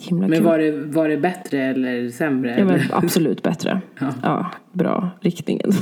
himla 0.00 0.28
Men 0.28 0.38
kul. 0.38 0.46
var 0.46 0.58
det, 0.58 0.70
var 0.72 1.08
det 1.08 1.16
bättre 1.16 1.62
eller 1.64 2.08
sämre? 2.08 2.54
Eller? 2.54 2.90
absolut 2.92 3.42
bättre. 3.42 3.80
Ja. 4.00 4.12
ja 4.22 4.46
bra 4.72 5.10
riktningen. 5.20 5.72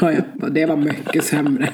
Ja, 0.00 0.12
ja, 0.12 0.48
det 0.48 0.66
var 0.66 0.76
mycket 0.76 1.24
sämre. 1.24 1.68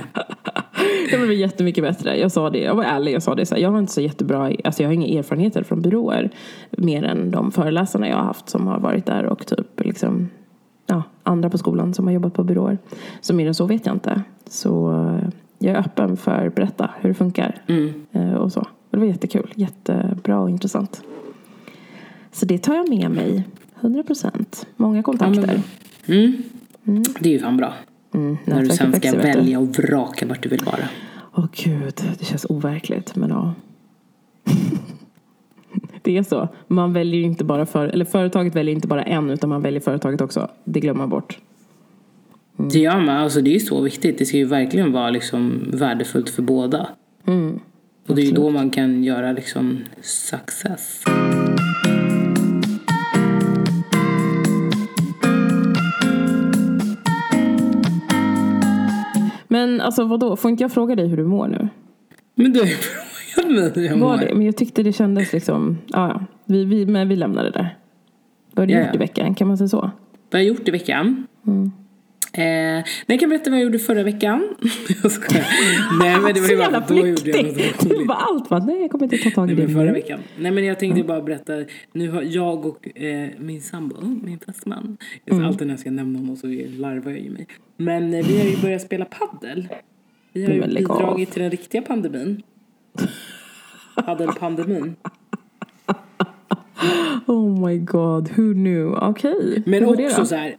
Det 1.10 1.18
blev 1.18 1.32
jättemycket 1.32 1.84
bättre. 1.84 2.18
Jag 2.18 2.32
sa 2.32 2.50
det, 2.50 2.58
jag 2.58 2.74
var 2.74 2.84
ärlig, 2.84 3.12
jag 3.12 3.22
sa 3.22 3.34
det 3.34 3.46
så 3.46 3.54
här, 3.54 3.62
jag 3.62 3.70
har 3.70 3.78
inte 3.78 3.92
så 3.92 4.00
jättebra, 4.00 4.52
alltså 4.64 4.82
jag 4.82 4.88
har 4.88 4.94
inga 4.94 5.18
erfarenheter 5.18 5.62
från 5.62 5.82
byråer. 5.82 6.30
Mer 6.70 7.04
än 7.04 7.30
de 7.30 7.52
föreläsarna 7.52 8.08
jag 8.08 8.16
har 8.16 8.22
haft 8.24 8.48
som 8.48 8.66
har 8.66 8.78
varit 8.80 9.06
där 9.06 9.24
och 9.24 9.46
typ 9.46 9.80
liksom, 9.84 10.28
ja, 10.86 11.02
andra 11.22 11.50
på 11.50 11.58
skolan 11.58 11.94
som 11.94 12.06
har 12.06 12.12
jobbat 12.14 12.34
på 12.34 12.44
byråer. 12.44 12.78
Så 13.20 13.34
mer 13.34 13.46
än 13.46 13.54
så 13.54 13.66
vet 13.66 13.86
jag 13.86 13.94
inte. 13.94 14.22
Så 14.46 14.92
eh, 14.92 15.28
jag 15.58 15.74
är 15.76 15.80
öppen 15.80 16.16
för 16.16 16.46
att 16.46 16.54
berätta 16.54 16.90
hur 17.00 17.08
det 17.08 17.14
funkar. 17.14 17.54
Mm. 17.66 17.92
eh, 18.12 18.34
Och 18.34 18.52
så. 18.52 18.60
Och 18.60 18.66
det 18.90 18.98
var 18.98 19.06
jättekul, 19.06 19.52
jättebra 19.54 20.40
och 20.40 20.50
intressant. 20.50 21.02
Så 22.32 22.46
det 22.46 22.58
tar 22.58 22.74
jag 22.74 22.88
med 22.88 23.10
mig, 23.10 23.44
100 23.80 24.02
procent. 24.02 24.66
Många 24.76 25.02
kontakter. 25.02 25.60
Mm. 26.06 26.42
Det 27.20 27.28
är 27.28 27.32
ju 27.32 27.38
fan 27.38 27.56
bra. 27.56 27.72
Mm, 28.14 28.36
När 28.44 28.62
du 28.62 28.68
sen 28.68 28.92
ska 28.92 29.16
välja 29.16 29.58
och 29.58 29.68
vraka 29.68 30.26
vart 30.26 30.42
du 30.42 30.48
vill 30.48 30.64
vara. 30.64 30.88
Åh 31.34 31.46
gud, 31.52 31.94
det 32.18 32.24
känns 32.24 32.46
overkligt 32.48 33.16
men 33.16 33.30
ja. 33.30 33.54
det 36.02 36.18
är 36.18 36.22
så. 36.22 36.48
Man 36.66 36.92
väljer 36.92 37.20
inte 37.20 37.44
bara 37.44 37.66
för, 37.66 37.88
eller 37.88 38.04
företaget 38.04 38.56
väljer 38.56 38.74
inte 38.74 38.88
bara 38.88 39.02
en 39.02 39.30
utan 39.30 39.50
man 39.50 39.62
väljer 39.62 39.80
företaget 39.80 40.20
också. 40.20 40.48
Det 40.64 40.80
glömmer 40.80 40.98
man 40.98 41.08
bort. 41.08 41.38
Det 42.56 42.78
gör 42.78 43.00
man. 43.00 43.08
Alltså 43.16 43.40
det 43.40 43.50
är 43.50 43.54
ju 43.54 43.60
så 43.60 43.80
viktigt. 43.80 44.18
Det 44.18 44.24
ska 44.24 44.36
ju 44.36 44.44
verkligen 44.44 44.92
vara 44.92 45.10
liksom 45.10 45.70
värdefullt 45.72 46.30
för 46.30 46.42
båda. 46.42 46.88
Mm. 47.26 47.60
Och 48.06 48.14
det 48.14 48.22
är 48.22 48.26
ju 48.26 48.32
då 48.32 48.50
man 48.50 48.70
kan 48.70 49.04
göra 49.04 49.32
liksom 49.32 49.78
success. 50.02 51.04
Alltså 59.82 60.04
vadå, 60.04 60.36
får 60.36 60.50
inte 60.50 60.64
jag 60.64 60.72
fråga 60.72 60.96
dig 60.96 61.08
hur 61.08 61.16
du 61.16 61.24
mår 61.24 61.48
nu? 61.48 61.68
Men 62.34 62.52
du 62.52 62.60
har 62.60 62.66
ju 62.66 62.74
frågat 63.34 63.50
mig 63.52 63.72
hur 63.74 63.82
jag 63.82 63.96
Var 63.96 64.16
mår. 64.16 64.24
det? 64.26 64.34
Men 64.34 64.46
jag 64.46 64.56
tyckte 64.56 64.82
det 64.82 64.92
kändes 64.92 65.32
liksom, 65.32 65.78
ja 65.88 66.08
ja. 66.08 66.24
Vi, 66.44 66.64
vi, 66.64 66.86
men 66.86 67.08
vi 67.08 67.16
lämnar 67.16 67.44
det 67.44 67.50
där. 67.50 67.76
Vad 68.54 68.62
har 68.62 68.66
du 68.66 68.72
Ja, 68.72 68.78
gjort 68.80 68.88
ja. 68.88 68.94
i 68.94 68.98
veckan? 68.98 69.34
Kan 69.34 69.48
man 69.48 69.58
säga 69.58 69.68
så? 69.68 69.80
Vad 69.80 69.90
har 70.32 70.38
jag 70.38 70.44
gjort 70.44 70.68
i 70.68 70.70
veckan? 70.70 71.26
Mm. 71.46 71.72
Eh, 72.34 72.42
nej, 72.42 72.84
jag 73.06 73.20
kan 73.20 73.28
berätta 73.28 73.50
vad 73.50 73.58
jag 73.58 73.64
gjorde 73.64 73.78
förra 73.78 74.02
veckan. 74.02 74.48
jag 75.02 75.12
skojar. 75.12 75.46
Nej 76.00 76.20
men 76.20 76.34
det 76.34 76.40
var 76.40 76.48
ju 76.48 76.56
bara 76.70 76.80
då 76.88 76.94
gjorde 76.94 77.30
jag 77.30 77.44
något 77.44 77.84
roligt. 77.84 78.06
Bara 78.08 78.18
allt 78.18 78.50
va? 78.50 78.58
Nej 78.58 78.80
jag 78.80 78.90
kommer 78.90 79.04
inte 79.04 79.18
ta 79.18 79.30
tag 79.30 79.50
i 79.50 79.54
Det 79.54 79.66
det 79.66 79.72
förra 79.72 79.92
veckan. 79.92 80.20
Nej 80.38 80.52
men 80.52 80.64
jag 80.64 80.78
tänkte 80.78 81.02
bara 81.02 81.20
berätta. 81.22 81.52
Nu 81.92 82.10
har 82.10 82.22
jag 82.22 82.66
och 82.66 82.98
eh, 82.98 83.28
min 83.38 83.62
sambo, 83.62 83.96
min 84.22 84.38
fästman. 84.38 84.96
Mm. 85.26 85.44
alltid 85.44 85.66
när 85.66 85.72
jag 85.74 85.80
ska 85.80 85.90
nämna 85.90 86.18
honom 86.18 86.36
så 86.36 86.46
larvar 86.78 87.10
jag 87.10 87.20
ju 87.20 87.30
mig. 87.30 87.46
Men 87.76 88.14
eh, 88.14 88.26
vi 88.26 88.38
har 88.38 88.44
ju 88.44 88.56
börjat 88.62 88.82
spela 88.82 89.04
paddel. 89.04 89.68
Vi 90.32 90.42
har 90.42 90.48
Nej, 90.48 90.56
ju 90.56 90.60
men 90.60 90.70
av. 90.70 90.98
bidragit 90.98 91.30
till 91.32 91.42
den 91.42 91.50
riktiga 91.50 91.82
pandemin. 91.82 92.42
Paddelpandemin. 94.04 94.96
Oh 97.26 97.68
my 97.68 97.78
god, 97.78 98.28
who 98.28 98.52
knew? 98.54 98.94
Okej. 98.94 99.62
Men 99.66 99.86
var 99.86 99.96
det 99.96 100.06
också 100.06 100.26
så 100.26 100.34
här, 100.34 100.56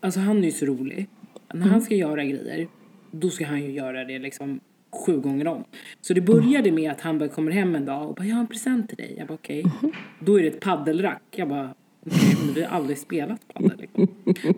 alltså 0.00 0.20
han 0.20 0.38
är 0.38 0.42
ju 0.42 0.52
så 0.52 0.66
rolig. 0.66 1.06
När 1.54 1.66
han 1.66 1.80
ska 1.80 1.94
göra 1.94 2.24
grejer, 2.24 2.68
då 3.10 3.30
ska 3.30 3.46
han 3.46 3.62
ju 3.62 3.70
göra 3.70 4.04
det 4.04 4.18
liksom 4.18 4.60
sju 5.06 5.20
gånger 5.20 5.46
om. 5.46 5.64
Så 6.00 6.14
det 6.14 6.20
började 6.20 6.72
med 6.72 6.90
att 6.90 7.00
han 7.00 7.18
bara 7.18 7.28
kommer 7.28 7.52
hem 7.52 7.74
en 7.74 7.84
dag 7.84 8.08
och 8.08 8.14
bara, 8.14 8.24
jag 8.24 8.34
har 8.34 8.40
en 8.40 8.46
present 8.46 8.88
till 8.88 8.96
dig. 8.96 9.14
Jag 9.18 9.26
bara 9.26 9.34
okej. 9.34 9.64
Då 10.18 10.38
är 10.38 10.42
det 10.42 10.48
ett 10.48 10.60
paddelrack. 10.60 11.22
Jag 11.30 11.48
bara 11.48 11.74
men 12.44 12.54
vi 12.54 12.62
har 12.62 12.76
aldrig 12.76 12.98
spelat 12.98 13.48
padel. 13.54 13.78
Liksom. 13.78 14.08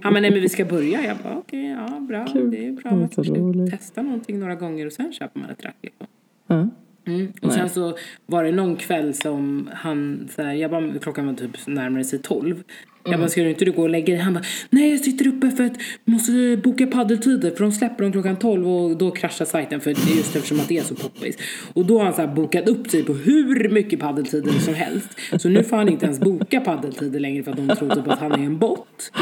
Han 0.02 0.12
bara, 0.12 0.20
nej 0.20 0.30
men 0.30 0.40
vi 0.40 0.48
ska 0.48 0.64
börja. 0.64 1.04
Jag 1.04 1.16
bara, 1.16 1.36
okej, 1.38 1.68
ja 1.68 2.00
bra. 2.00 2.26
Kul. 2.26 2.50
Det 2.50 2.66
är 2.66 2.72
bra. 2.72 3.08
Roligt. 3.16 3.70
testa 3.70 4.02
någonting 4.02 4.38
några 4.38 4.54
gånger 4.54 4.86
och 4.86 4.92
sen 4.92 5.12
köper 5.12 5.40
man 5.40 5.50
ett 5.50 5.64
rack. 5.64 5.76
Liksom. 5.82 6.06
Ja. 6.46 6.68
Mm. 7.06 7.32
Och 7.42 7.52
sen 7.52 7.68
så 7.68 7.96
var 8.26 8.44
det 8.44 8.52
någon 8.52 8.76
kväll 8.76 9.14
som 9.14 9.68
han, 9.72 10.28
så 10.34 10.42
här, 10.42 10.52
jag 10.52 10.70
bara, 10.70 10.98
klockan 10.98 11.26
var 11.26 11.34
typ 11.34 11.66
närmare 11.66 12.04
sig 12.04 12.18
tolv. 12.18 12.62
Jag 13.04 13.18
bara, 13.18 13.28
ska 13.28 13.42
du 13.42 13.50
inte 13.50 13.64
du 13.64 13.72
gå 13.72 13.82
och 13.82 13.88
lägga 13.88 14.14
dig? 14.14 14.22
Han 14.22 14.34
bara, 14.34 14.44
nej 14.70 14.90
jag 14.90 15.00
sitter 15.00 15.26
uppe 15.28 15.50
för 15.50 15.64
att 15.64 15.76
måste 16.04 16.60
boka 16.64 16.86
paddeltider 16.86 17.50
för 17.50 17.60
de 17.60 17.72
släpper 17.72 18.02
dem 18.02 18.12
klockan 18.12 18.36
12 18.36 18.68
och 18.68 18.96
då 18.96 19.10
kraschar 19.10 19.44
sajten 19.44 19.80
för 19.80 19.90
just 19.90 20.36
eftersom 20.36 20.60
att 20.60 20.68
det 20.68 20.78
är 20.78 20.82
så 20.82 20.94
poppis. 20.94 21.36
Och 21.74 21.86
då 21.86 21.98
har 21.98 22.04
han 22.04 22.14
så 22.14 22.26
bokat 22.26 22.68
upp 22.68 22.90
sig 22.90 23.04
på 23.04 23.12
hur 23.12 23.68
mycket 23.68 24.00
paddeltider 24.00 24.50
som 24.50 24.74
helst. 24.74 25.08
Så 25.38 25.48
nu 25.48 25.64
får 25.64 25.76
han 25.76 25.88
inte 25.88 26.04
ens 26.04 26.20
boka 26.20 26.60
paddeltider 26.60 27.20
längre 27.20 27.42
för 27.42 27.50
att 27.50 27.56
de 27.56 27.76
tror 27.76 27.94
typ 27.94 28.08
att 28.08 28.18
han 28.18 28.32
är 28.32 28.46
en 28.46 28.58
bot. 28.58 29.12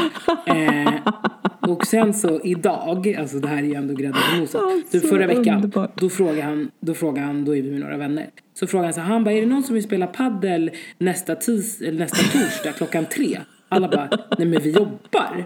Eh, 0.47 0.93
och 1.61 1.87
sen 1.87 2.13
så 2.13 2.41
idag, 2.43 3.15
alltså 3.19 3.39
det 3.39 3.47
här 3.47 3.57
är 3.57 3.67
ju 3.67 3.73
ändå 3.73 3.93
grädden 3.93 4.21
på 4.31 4.41
moset. 4.41 4.61
Ja, 4.61 4.81
Typ 4.91 5.01
så 5.01 5.07
förra 5.07 5.27
veckan, 5.27 5.71
då 5.95 6.09
frågar 6.09 6.43
han, 6.43 6.71
då 6.79 6.93
frågar 6.93 7.23
han, 7.23 7.45
då 7.45 7.55
är 7.55 7.61
vi 7.61 7.71
med 7.71 7.79
några 7.79 7.97
vänner. 7.97 8.29
Så 8.59 8.67
frågar 8.67 8.83
han 8.83 8.93
så 8.93 9.01
han 9.01 9.23
bara, 9.23 9.31
är 9.31 9.41
det 9.41 9.47
någon 9.47 9.63
som 9.63 9.73
vill 9.73 9.83
spela 9.83 10.07
paddel 10.07 10.71
nästa, 10.97 11.35
tis, 11.35 11.81
nästa 11.91 12.39
torsdag 12.39 12.71
klockan 12.71 13.05
tre? 13.05 13.39
Alla 13.69 13.87
bara, 13.87 14.09
nej 14.37 14.47
men 14.47 14.61
vi 14.61 14.71
jobbar. 14.71 15.45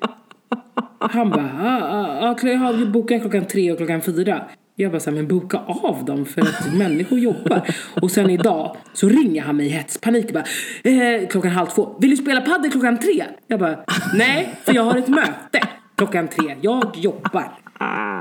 Han 1.00 1.30
bara, 1.30 1.52
ah, 1.62 1.82
ah, 1.82 2.36
ah, 2.44 2.48
jag 2.48 2.58
har 2.58 2.86
bokat 2.86 3.22
klockan 3.22 3.46
tre 3.46 3.72
och 3.72 3.78
klockan 3.78 4.02
fyra. 4.02 4.46
Jag 4.76 4.92
bara 4.92 5.00
så 5.00 5.10
här, 5.10 5.18
men 5.18 5.28
boka 5.28 5.58
av 5.58 6.06
dem 6.06 6.26
för 6.26 6.42
att 6.42 6.74
människor 6.78 7.20
jobbar. 7.20 7.62
Och 8.02 8.12
sen 8.12 8.30
idag 8.30 8.78
så 8.94 9.10
ringer 9.10 9.42
han 9.42 9.58
mig 9.58 9.66
i 9.66 9.70
hetspanik. 9.70 10.34
Bara, 10.34 10.44
eh, 10.84 11.28
klockan 11.28 11.52
halv 11.52 11.68
två. 11.68 11.96
Vill 12.00 12.10
du 12.10 12.18
spela 12.18 12.42
padel 12.42 12.72
klockan 12.72 13.00
tre? 13.00 13.26
Jag 13.48 13.60
bara, 13.60 13.80
nej, 14.14 14.56
för 14.64 14.74
jag 14.74 14.84
har 14.84 14.98
ett 14.98 15.08
möte 15.08 15.68
klockan 15.96 16.28
tre. 16.28 16.56
Jag 16.62 16.98
jobbar. 16.98 17.52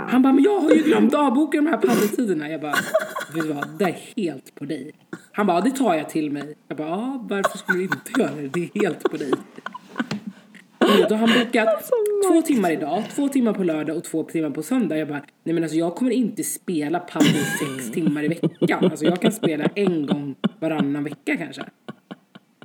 Han 0.08 0.22
bara, 0.22 0.32
men 0.32 0.44
jag 0.44 0.60
har 0.60 0.70
ju 0.70 0.82
glömt 0.82 1.14
avboka 1.14 1.56
de 1.56 1.66
här 1.66 1.76
paddeltiderna. 1.76 2.48
Jag 2.48 2.60
bara, 2.60 2.74
vet 3.34 3.42
du 3.42 3.52
vad, 3.52 3.68
det 3.78 3.84
är 3.84 3.98
helt 4.16 4.54
på 4.54 4.64
dig. 4.64 4.92
Han 5.32 5.46
bara, 5.46 5.56
ja, 5.58 5.64
det 5.64 5.70
tar 5.70 5.94
jag 5.94 6.08
till 6.08 6.30
mig. 6.30 6.54
Jag 6.68 6.76
bara, 6.76 6.88
ja, 6.88 7.26
varför 7.28 7.58
skulle 7.58 7.78
du 7.78 7.84
inte 7.84 8.20
göra 8.20 8.30
det? 8.30 8.48
Det 8.48 8.60
är 8.60 8.82
helt 8.82 9.02
på 9.02 9.16
dig. 9.16 9.32
Och 11.02 11.08
Då 11.08 11.14
har 11.14 11.26
han 11.26 11.44
bokat 11.46 11.90
två 12.28 12.42
timmar 12.42 12.70
idag, 12.70 13.02
två 13.14 13.28
timmar 13.28 13.52
på 13.52 13.64
lördag 13.64 13.96
och 13.96 14.04
två 14.04 14.22
timmar 14.24 14.50
på 14.50 14.62
söndag. 14.62 14.96
Jag 14.96 15.08
bara, 15.08 15.22
nej 15.44 15.54
men 15.54 15.62
alltså 15.62 15.78
jag 15.78 15.94
kommer 15.94 16.10
inte 16.10 16.44
spela 16.44 17.00
padel 17.00 17.26
sex 17.34 17.90
timmar 17.92 18.24
i 18.24 18.28
veckan. 18.28 18.84
Alltså 18.84 19.04
jag 19.04 19.20
kan 19.20 19.32
spela 19.32 19.64
en 19.64 20.06
gång 20.06 20.34
varannan 20.60 21.04
vecka 21.04 21.36
kanske. 21.36 21.62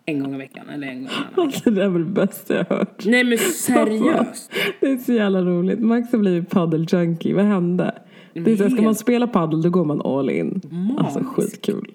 En 0.06 0.20
gång 0.24 0.36
i 0.36 0.38
veckan 0.38 0.70
eller 0.70 0.88
en 0.88 0.96
gång 1.00 1.08
varannan. 1.08 1.46
Alltså, 1.46 1.72
det 1.72 1.84
är 1.84 1.90
väl 1.90 2.06
det 2.06 2.12
bästa 2.12 2.56
jag 2.56 2.66
har 2.66 2.76
hört. 2.78 3.06
Nej 3.06 3.24
men 3.24 3.38
seriöst. 3.38 4.52
Det 4.80 4.88
är 4.88 4.98
så 4.98 5.14
jävla 5.14 5.42
roligt. 5.42 5.80
Max 5.80 6.12
har 6.12 6.20
blivit 6.20 6.50
paddel-junkie. 6.50 7.34
Vad 7.36 7.46
hände? 7.46 8.02
Det 8.34 8.52
är 8.52 8.56
så, 8.58 8.70
ska 8.70 8.82
man 8.82 8.96
spela 8.96 9.28
paddel 9.28 9.62
då 9.62 9.70
går 9.70 9.86
man 9.86 10.02
all 10.02 10.30
in. 10.30 10.62
Alltså 10.98 11.20
Magiskt. 11.20 11.52
skitkul. 11.52 11.92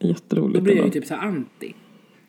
Jätteroligt. 0.00 0.58
Då 0.58 0.60
blir 0.64 0.76
jag 0.76 0.84
ju 0.84 0.90
typ 0.90 1.06
så 1.06 1.14
anti. 1.14 1.74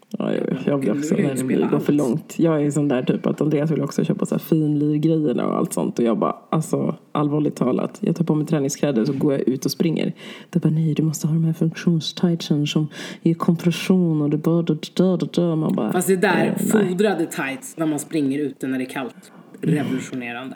Ja, 0.10 0.34
jag, 0.34 0.42
vet. 0.42 0.68
jag 0.68 0.80
blir 0.80 0.98
också 0.98 1.18
inte 1.18 1.44
det 1.44 1.68
går 1.72 1.80
för 1.80 1.94
långt. 1.94 2.40
Jag 2.40 2.62
är 2.62 2.72
sån 2.72 2.88
där 2.88 3.04
typ 3.04 3.26
att 3.26 3.42
Andreas 3.42 3.72
vill 3.72 3.82
också 3.82 4.04
köpa 4.06 4.26
så 4.26 4.36
här 4.36 4.40
och 5.46 5.58
allt 5.58 5.74
sånt. 5.74 6.00
Och 6.00 6.06
jag 6.06 6.18
bara, 6.20 6.36
alltså 6.50 6.96
allvarligt 7.12 7.56
talat. 7.56 7.98
Jag 8.02 8.16
tar 8.16 8.26
på 8.26 8.36
mig 8.36 8.48
träningskläder 8.48 9.06
så 9.06 9.14
går 9.14 9.34
jag 9.34 9.42
ut 9.42 9.66
och 9.66 9.72
springer. 9.72 10.14
Är 10.52 10.60
bara, 10.60 10.70
nej 10.70 10.94
du 10.94 11.04
måste 11.04 11.28
ha 11.28 11.34
de 11.34 11.44
här 11.44 11.54
funktionstightsen 11.54 12.68
som 12.68 12.88
ger 13.22 13.34
kompression 13.34 14.22
och 14.22 14.30
det 14.30 14.38
bara, 14.38 14.62
dö, 14.62 14.76
dö, 14.96 15.18
dö, 15.18 15.28
dö. 15.34 15.56
Man 15.56 15.76
bara, 15.76 15.92
Fast 15.92 16.08
det 16.08 16.16
där, 16.16 16.46
eh, 16.46 16.74
nej. 16.74 16.90
fodrade 16.90 17.26
tights 17.26 17.78
när 17.78 17.86
man 17.86 18.00
springer 18.00 18.40
ute 18.40 18.68
när 18.68 18.78
det 18.78 18.84
är 18.84 18.90
kallt. 18.90 19.32
Revolutionerande. 19.62 20.56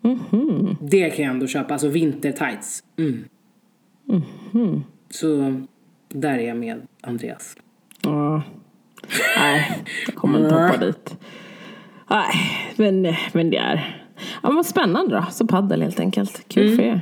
Mhm. 0.00 0.76
Det 0.80 1.10
kan 1.10 1.24
jag 1.24 1.34
ändå 1.34 1.46
köpa, 1.46 1.72
alltså 1.72 1.88
vintertights. 1.88 2.84
Mm. 2.98 3.24
Mhm. 4.52 4.82
Så 5.10 5.54
där 6.08 6.38
är 6.38 6.48
jag 6.48 6.56
med 6.56 6.80
Andreas. 7.02 7.56
Ja. 8.02 8.42
Nej, 9.36 9.84
jag 10.06 10.14
kommer 10.14 10.38
inte 10.38 10.54
hoppa 10.54 10.76
dit. 10.76 11.16
Nej, 12.10 12.32
men, 12.76 13.14
men 13.32 13.50
det 13.50 13.56
är... 13.56 14.04
Ja, 14.42 14.50
vad 14.50 14.66
spännande 14.66 15.16
då. 15.16 15.24
Så 15.30 15.46
paddel 15.46 15.82
helt 15.82 16.00
enkelt. 16.00 16.48
Kul 16.48 16.76
för 16.76 16.82
er. 16.82 17.00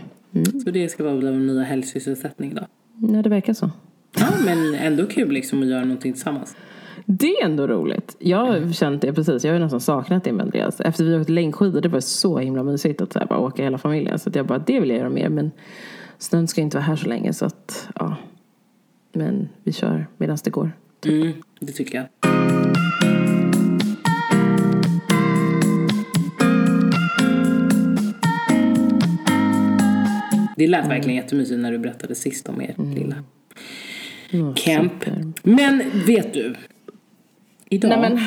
Så 0.65 0.71
det 0.71 0.89
ska 0.89 1.05
vara 1.05 1.15
vår 1.15 1.31
nya 1.31 1.63
helgsysselsättning 1.63 2.55
då. 2.55 2.63
Ja, 3.15 3.23
det 3.23 3.29
verkar 3.29 3.53
så. 3.53 3.71
Ja, 4.19 4.27
men 4.45 4.75
ändå 4.75 5.07
kul 5.07 5.33
liksom 5.33 5.63
att 5.63 5.69
göra 5.69 5.85
någonting 5.85 6.13
tillsammans. 6.13 6.57
Det 7.07 7.37
är 7.37 7.45
ändå 7.45 7.67
roligt. 7.67 8.17
Jag 8.19 8.39
har 8.47 8.73
känt 8.73 9.03
det 9.03 9.13
precis. 9.13 9.45
Jag 9.45 9.53
har 9.53 9.59
ju 9.59 9.65
nästan 9.65 9.81
saknat 9.81 10.25
det 10.25 10.33
med 10.33 10.45
Andreas. 10.45 10.81
Efter 10.81 11.05
vi 11.05 11.19
åkte 11.19 11.33
längdskidor, 11.33 11.81
det 11.81 11.89
var 11.89 12.01
så 12.01 12.39
himla 12.39 12.63
mysigt 12.63 13.01
att 13.01 13.13
så 13.13 13.19
här, 13.19 13.27
bara 13.27 13.39
åka 13.39 13.65
hela 13.65 13.79
familjen. 13.79 14.19
Så 14.19 14.31
jag 14.35 14.47
bara, 14.47 14.59
det 14.59 14.81
vill 14.81 14.91
jag 14.91 14.99
göra 14.99 15.11
mer. 15.11 15.29
Men 15.29 15.51
snön 16.19 16.49
ska 16.49 16.61
inte 16.61 16.77
vara 16.77 16.85
här 16.85 16.97
så 16.97 17.09
länge 17.09 17.33
så 17.33 17.47
att, 17.47 17.89
ja. 17.95 18.17
Men 19.13 19.49
vi 19.63 19.73
kör 19.73 20.07
medan 20.17 20.39
det 20.45 20.51
går. 20.51 20.73
Mm, 21.09 21.33
det 21.61 21.73
tycker 21.73 21.99
jag. 21.99 22.07
Det 30.57 30.67
lät 30.67 30.89
verkligen 30.91 31.17
jättemysigt 31.17 31.61
när 31.61 31.73
du 31.73 31.79
berättade 31.79 32.15
sist 32.15 32.49
om 32.49 32.61
er 32.63 32.75
lilla 32.95 33.17
Mm, 34.31 34.55
camp. 34.55 34.93
super. 35.05 35.33
Men 35.43 35.83
vet 36.07 36.35
du? 36.35 36.55
Idag, 37.71 37.89
Nej 37.89 37.99
men, 38.11 38.21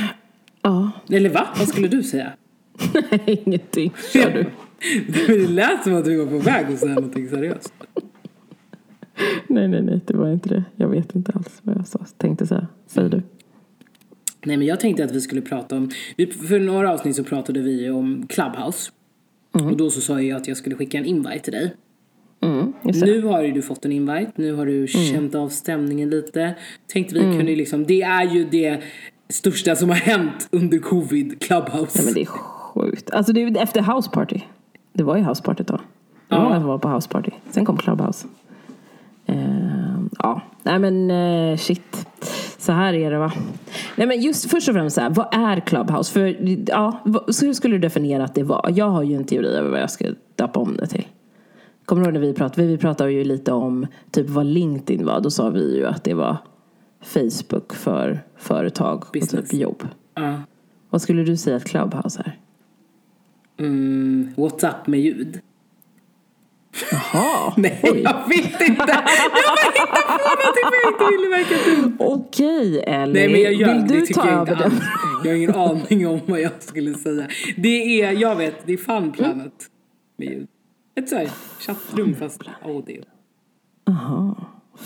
ja. 0.61 0.91
eller 1.15 1.29
va? 1.29 1.47
Vad 1.59 1.67
skulle 1.67 1.87
du 1.87 2.03
säga? 2.03 2.31
Nej, 3.11 3.41
ingenting. 3.45 3.93
Kör 4.13 4.31
du. 4.33 4.45
Det 5.27 5.47
lät 5.49 5.83
som 5.83 5.95
att 5.95 6.05
du 6.05 6.17
var 6.17 6.25
på 6.25 6.37
väg 6.37 6.65
att 6.65 6.79
säga 6.79 6.93
någonting 6.93 7.29
seriöst. 7.29 7.73
Nej, 9.47 9.67
nej, 9.67 9.81
nej, 9.81 9.99
det 10.05 10.17
var 10.17 10.31
inte 10.31 10.49
det. 10.49 10.63
Jag 10.75 10.87
vet 10.87 11.15
inte 11.15 11.31
alls 11.35 11.59
vad 11.63 11.77
jag 11.77 11.87
sa, 11.87 11.99
tänkte 12.17 12.47
säga. 12.47 12.67
Säg 12.87 13.09
du. 13.09 13.21
Nej 14.45 14.57
men 14.57 14.67
jag 14.67 14.79
tänkte 14.79 15.03
att 15.03 15.11
vi 15.11 15.21
skulle 15.21 15.41
prata 15.41 15.77
om, 15.77 15.89
för 16.47 16.59
några 16.59 16.93
avsnitt 16.93 17.15
så 17.15 17.23
pratade 17.23 17.59
vi 17.61 17.89
om 17.89 18.27
Clubhouse. 18.29 18.91
Och 19.51 19.77
då 19.77 19.89
så 19.89 20.01
sa 20.01 20.21
jag 20.21 20.37
att 20.37 20.47
jag 20.47 20.57
skulle 20.57 20.75
skicka 20.75 20.97
en 20.97 21.05
invite 21.05 21.39
till 21.39 21.53
dig. 21.53 21.75
Mm. 22.41 22.73
Nu 22.83 23.21
har 23.21 23.41
ju 23.41 23.51
du 23.51 23.61
fått 23.61 23.85
en 23.85 23.91
invite, 23.91 24.31
nu 24.35 24.53
har 24.53 24.65
du 24.65 24.87
känt 24.87 25.35
av 25.35 25.49
stämningen 25.49 26.09
lite. 26.09 26.55
Tänkte 26.87 27.15
vi 27.15 27.19
kunde 27.21 27.55
liksom, 27.55 27.85
det 27.85 28.01
är 28.01 28.23
ju 28.33 28.43
det 28.45 28.79
största 29.29 29.75
som 29.75 29.89
har 29.89 29.95
hänt 29.95 30.47
under 30.51 30.79
covid, 30.79 31.41
Clubhouse. 31.41 31.91
Nej, 31.97 32.05
men 32.05 32.13
det 32.13 32.21
är 32.21 32.25
sjukt. 32.25 33.11
Alltså 33.11 33.33
det 33.33 33.43
är 33.43 33.57
efter 33.57 33.95
house 33.95 34.09
party. 34.09 34.39
Det 34.93 35.03
var 35.03 35.17
ju 35.17 35.23
house 35.23 35.43
party 35.43 35.63
då. 35.67 35.73
Det 35.73 36.35
var 36.35 36.37
Ja. 36.37 36.43
många 36.43 36.59
som 36.59 36.67
var 36.67 36.77
på 36.77 36.89
house 36.89 37.09
party. 37.09 37.31
Sen 37.49 37.65
kom 37.65 37.77
clubhouse. 37.77 38.27
Ehm, 39.29 40.09
ja, 40.19 40.41
nej 40.63 40.79
men 40.79 41.11
eh, 41.11 41.57
shit. 41.57 42.07
Så 42.57 42.71
här 42.71 42.93
är 42.93 43.11
det 43.11 43.19
va. 43.19 43.31
Nej 43.95 44.07
men 44.07 44.21
just 44.21 44.51
först 44.51 44.69
och 44.69 44.75
främst 44.75 44.95
så 44.95 45.01
här, 45.01 45.09
vad 45.09 45.27
är 45.31 45.59
clubhouse? 45.59 46.13
För 46.13 46.35
ja, 46.69 46.99
så 47.27 47.45
hur 47.45 47.53
skulle 47.53 47.75
du 47.75 47.79
definiera 47.79 48.23
att 48.23 48.35
det 48.35 48.43
var? 48.43 48.71
Jag 48.75 48.89
har 48.89 49.03
ju 49.03 49.15
en 49.15 49.23
teori 49.25 49.47
över 49.47 49.69
vad 49.69 49.81
jag 49.81 49.91
ska 49.91 50.05
döpa 50.35 50.59
om 50.59 50.77
det 50.77 50.87
till. 50.87 51.07
Kommer 51.85 52.01
du 52.01 52.05
ihåg 52.07 52.13
när 52.13 52.21
vi 52.21 52.33
pratade? 52.33 52.67
Vi 52.67 52.77
pratade 52.77 53.11
ju 53.11 53.23
lite 53.23 53.51
om 53.51 53.87
typ 54.11 54.29
vad 54.29 54.45
LinkedIn 54.45 55.05
var. 55.05 55.21
Då 55.21 55.31
sa 55.31 55.49
vi 55.49 55.77
ju 55.77 55.85
att 55.85 56.03
det 56.03 56.13
var 56.13 56.37
Facebook 57.01 57.73
för 57.73 58.23
företag 58.37 59.03
och 59.07 59.13
Business. 59.13 59.49
typ 59.49 59.59
jobb. 59.61 59.87
Ja. 60.15 60.41
Vad 60.89 61.01
skulle 61.01 61.23
du 61.23 61.37
säga 61.37 61.55
att 61.55 61.65
clubhouse 61.65 62.19
är? 62.25 62.37
Mm, 63.59 64.33
WhatsApp 64.37 64.87
med 64.87 64.99
ljud. 64.99 65.39
Jaha, 66.91 67.53
Nej, 67.57 67.79
oj. 67.83 68.01
jag 68.01 68.29
vet 68.29 68.45
inte. 68.45 68.61
Jag 68.61 68.75
bara 68.77 68.85
hittade 68.85 70.05
på 70.05 70.29
någonting 70.39 70.65
för 70.69 70.77
jag 70.83 70.93
inte 70.93 71.17
ville 71.17 71.29
verka 71.37 71.81
dum. 71.81 71.97
Okej 71.99 72.83
Ellie, 72.87 73.13
Nej 73.13 73.29
men 73.31 73.41
jag 73.41 73.53
gör 73.53 73.73
vill 73.73 73.87
det 73.87 73.93
du 73.99 74.01
tycker 74.05 74.21
ta 74.21 74.27
jag 74.27 74.49
över 74.49 74.63
alls. 74.63 74.73
Jag 75.23 75.31
har 75.31 75.35
ingen 75.37 75.55
aning 75.55 76.07
om 76.07 76.19
vad 76.25 76.41
jag 76.41 76.51
skulle 76.59 76.93
säga. 76.93 77.27
Det 77.57 78.01
är, 78.01 78.11
jag 78.11 78.35
vet, 78.35 78.55
det 78.65 78.73
är 78.73 78.77
Fun 78.77 79.11
Planet 79.11 79.53
med 80.17 80.27
ljud. 80.29 80.47
Ett 80.95 81.09
sånt 81.09 81.21
här 81.21 81.29
chattrum 81.59 82.15
fast 82.15 82.41
audio. 82.65 83.01
Jaha, 83.85 84.35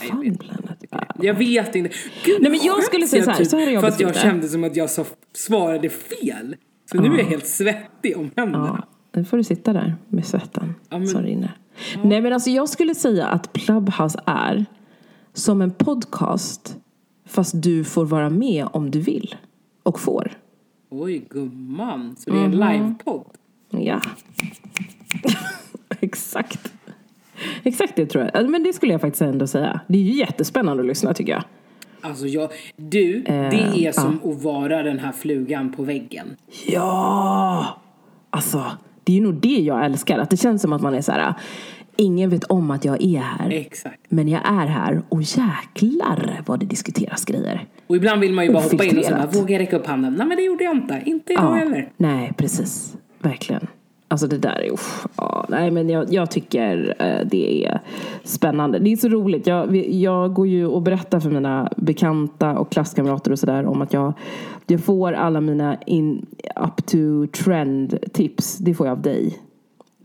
jag 0.01 0.09
Fun 0.09 0.21
vet 0.21 0.39
Planet. 0.39 0.79
Jag 1.21 1.33
vet 1.33 1.75
inte. 1.75 1.89
Gud, 2.25 2.41
Nej, 2.41 2.51
men 2.51 2.59
jag 2.63 2.83
skulle 2.83 3.07
säga 3.07 3.23
så 3.23 3.29
här, 3.31 3.37
typ 3.37 3.47
så 3.47 3.57
här 3.57 3.71
jag 3.71 3.81
För 3.81 3.87
att 3.87 3.99
jag 3.99 4.09
beskrivit 4.09 4.13
det. 4.15 4.19
kände 4.29 4.47
som 4.49 4.63
att 4.63 4.75
jag 4.75 4.89
svarade 5.33 5.89
fel. 5.89 6.55
Så 6.91 7.01
nu 7.01 7.13
är 7.13 7.17
jag 7.17 7.25
helt 7.25 7.47
svettig 7.47 8.17
om 8.17 8.31
händerna. 8.35 8.87
Ja, 9.13 9.19
nu 9.19 9.25
får 9.25 9.37
du 9.37 9.43
sitta 9.43 9.73
där 9.73 9.95
med 10.09 10.25
svetten 10.25 10.75
Ja, 10.89 10.97
men- 10.97 11.07
som 11.07 11.21
rinner. 11.21 11.57
Nej 12.03 12.21
men 12.21 12.33
alltså 12.33 12.49
jag 12.49 12.69
skulle 12.69 12.95
säga 12.95 13.27
att 13.27 13.53
Clubhouse 13.53 14.19
är 14.25 14.65
som 15.33 15.61
en 15.61 15.71
podcast 15.71 16.77
fast 17.25 17.61
du 17.63 17.83
får 17.83 18.05
vara 18.05 18.29
med 18.29 18.67
om 18.71 18.91
du 18.91 18.99
vill 18.99 19.35
och 19.83 19.99
får. 19.99 20.31
Oj 20.89 21.25
gumman, 21.29 22.15
så 22.19 22.29
det 22.29 22.37
är 22.37 22.43
en 22.43 22.51
Mhm. 22.51 22.59
livepodd? 22.73 23.25
Ja. 23.69 24.01
Exakt. 25.99 26.73
Exakt 27.63 27.95
det 27.95 28.05
tror 28.05 28.29
jag. 28.33 28.49
Men 28.49 28.63
det 28.63 28.73
skulle 28.73 28.91
jag 28.91 29.01
faktiskt 29.01 29.21
ändå 29.21 29.47
säga. 29.47 29.79
Det 29.87 29.97
är 29.97 30.01
ju 30.01 30.13
jättespännande 30.19 30.81
att 30.83 30.87
lyssna 30.87 31.13
tycker 31.13 31.31
jag. 31.31 31.43
Alltså 32.01 32.27
jag, 32.27 32.49
du, 32.75 33.21
det 33.21 33.85
är 33.87 33.91
som 33.91 34.19
att 34.31 34.43
vara 34.43 34.83
den 34.83 34.99
här 34.99 35.11
flugan 35.11 35.73
på 35.73 35.83
väggen. 35.83 36.27
Ja! 36.67 37.67
Alltså, 38.29 38.65
det 39.03 39.11
är 39.11 39.15
ju 39.15 39.21
nog 39.21 39.35
det 39.35 39.59
jag 39.59 39.85
älskar. 39.85 40.19
Att 40.19 40.29
det 40.29 40.37
känns 40.37 40.61
som 40.61 40.73
att 40.73 40.81
man 40.81 40.93
är 40.93 41.01
så 41.01 41.11
här. 41.11 41.33
Ingen 41.95 42.29
vet 42.29 42.43
om 42.43 42.71
att 42.71 42.85
jag 42.85 43.03
är 43.03 43.19
här. 43.19 43.49
Exakt. 43.49 43.99
Men 44.09 44.27
jag 44.27 44.41
är 44.45 44.65
här 44.65 45.01
och 45.09 45.21
jäklar 45.21 46.41
vad 46.45 46.59
det 46.59 46.65
diskuteras 46.65 47.25
grejer. 47.25 47.65
Och 47.87 47.95
ibland 47.95 48.21
vill 48.21 48.33
man 48.33 48.45
ju 48.45 48.53
bara 48.53 48.63
hoppa 48.63 48.83
in 48.83 48.97
och 48.97 49.05
säga, 49.05 49.29
vågar 49.33 49.49
jag 49.49 49.59
räcka 49.59 49.77
upp 49.77 49.87
handen? 49.87 50.13
Nej 50.17 50.27
men 50.27 50.37
det 50.37 50.43
gjorde 50.43 50.63
jag 50.63 50.75
inte. 50.75 51.01
Inte 51.05 51.33
idag 51.33 51.55
heller. 51.55 51.91
Nej, 51.97 52.33
precis. 52.37 52.97
Verkligen. 53.19 53.67
Alltså 54.13 54.27
det 54.27 54.37
där 54.37 54.61
är 54.61 54.73
usch, 54.73 55.05
ja, 55.17 55.45
nej 55.49 55.71
men 55.71 55.89
jag, 55.89 56.13
jag 56.13 56.31
tycker 56.31 56.95
eh, 56.99 57.27
det 57.27 57.65
är 57.65 57.81
spännande. 58.23 58.79
Det 58.79 58.91
är 58.91 58.95
så 58.95 59.09
roligt. 59.09 59.47
Jag, 59.47 59.75
jag 59.75 60.33
går 60.33 60.47
ju 60.47 60.65
och 60.65 60.81
berättar 60.81 61.19
för 61.19 61.29
mina 61.29 61.71
bekanta 61.77 62.57
och 62.57 62.71
klasskamrater 62.71 63.31
och 63.31 63.39
sådär 63.39 63.65
om 63.65 63.81
att 63.81 63.93
jag, 63.93 64.13
jag 64.67 64.83
får 64.83 65.13
alla 65.13 65.41
mina 65.41 65.77
in, 65.85 66.25
up 66.55 66.85
to 66.85 67.27
trend 67.43 68.13
tips. 68.13 68.57
Det 68.57 68.73
får 68.73 68.87
jag 68.87 68.91
av 68.91 69.01
dig. 69.01 69.39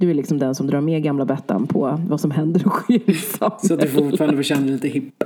Du 0.01 0.11
är 0.11 0.15
liksom 0.15 0.39
den 0.39 0.55
som 0.55 0.67
drar 0.67 0.81
med 0.81 1.03
gamla 1.03 1.25
Bettan 1.25 1.67
på 1.67 2.01
vad 2.09 2.21
som 2.21 2.31
händer 2.31 2.67
och 2.67 2.73
sker 2.73 3.11
i 3.11 3.15
samhället. 3.15 3.67
Så 3.67 3.75
att 3.75 3.81
du 3.81 3.89
fortfarande 3.89 4.37
får 4.37 4.43
känna 4.43 4.61
dig 4.61 4.71
lite 4.71 4.89
hipp. 4.89 5.25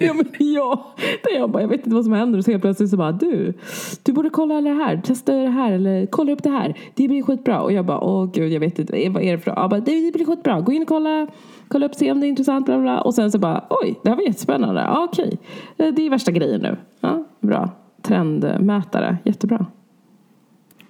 Ja, 0.00 0.14
men 0.14 0.26
ja. 0.38 0.94
Där 1.24 1.38
jag 1.38 1.50
bara, 1.50 1.62
jag 1.62 1.68
vet 1.68 1.78
inte 1.86 1.94
vad 1.94 2.04
som 2.04 2.12
händer 2.12 2.38
och 2.38 2.44
så 2.44 2.50
helt 2.50 2.62
plötsligt 2.62 2.90
så 2.90 2.96
bara 2.96 3.12
du, 3.12 3.54
du 4.02 4.12
borde 4.12 4.30
kolla 4.30 4.60
det 4.60 4.70
här, 4.70 4.96
testa 4.96 5.32
det 5.32 5.48
här 5.48 5.72
eller 5.72 6.06
kolla 6.06 6.32
upp 6.32 6.42
det 6.42 6.50
här. 6.50 6.74
Det 6.94 7.08
blir 7.08 7.22
skitbra. 7.22 7.60
Och 7.62 7.72
jag 7.72 7.86
bara, 7.86 8.00
åh 8.00 8.30
gud 8.32 8.52
jag 8.52 8.60
vet 8.60 8.78
inte, 8.78 9.08
vad 9.10 9.22
är 9.22 9.32
det 9.32 9.38
för 9.38 9.50
Jag 9.50 9.70
bara, 9.70 9.80
det 9.80 10.12
blir 10.14 10.24
skitbra, 10.24 10.60
gå 10.60 10.72
in 10.72 10.82
och 10.82 10.88
kolla, 10.88 11.26
kolla 11.68 11.86
upp, 11.86 11.94
se 11.94 12.12
om 12.12 12.20
det 12.20 12.26
är 12.26 12.28
intressant, 12.28 12.66
bla 12.66 12.78
bla. 12.80 13.00
Och 13.00 13.14
sen 13.14 13.32
så 13.32 13.38
bara, 13.38 13.64
oj, 13.70 13.98
det 14.02 14.08
här 14.08 14.16
var 14.16 14.22
jättespännande. 14.22 14.80
Ja, 14.80 15.08
okej, 15.10 15.38
Eh, 15.76 15.94
det 15.94 16.06
är 16.06 16.10
värsta 16.10 16.30
grejen 16.30 16.60
nu. 16.60 16.76
Ja, 17.00 17.24
bra. 17.40 17.70
Trendmätare, 18.02 19.16
jättebra. 19.24 19.66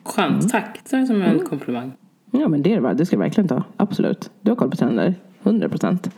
Skönt, 0.05 0.51
tack. 0.51 0.81
Det 0.91 0.97
är 0.97 1.07
som 1.07 1.23
en 1.23 1.39
komplimang. 1.39 1.93
Ja 2.35 2.49
men 2.49 2.63
det 2.63 2.75
är 2.75 2.95
det 2.95 3.07
ska 3.07 3.17
jag 3.17 3.21
verkligen 3.21 3.49
ta. 3.49 3.65
Absolut. 3.77 4.31
Du 4.41 4.51
har 4.51 4.57
koll 4.57 4.71
på 4.71 4.77
trender. 4.77 5.15
100 5.43 5.69
procent. 5.69 6.11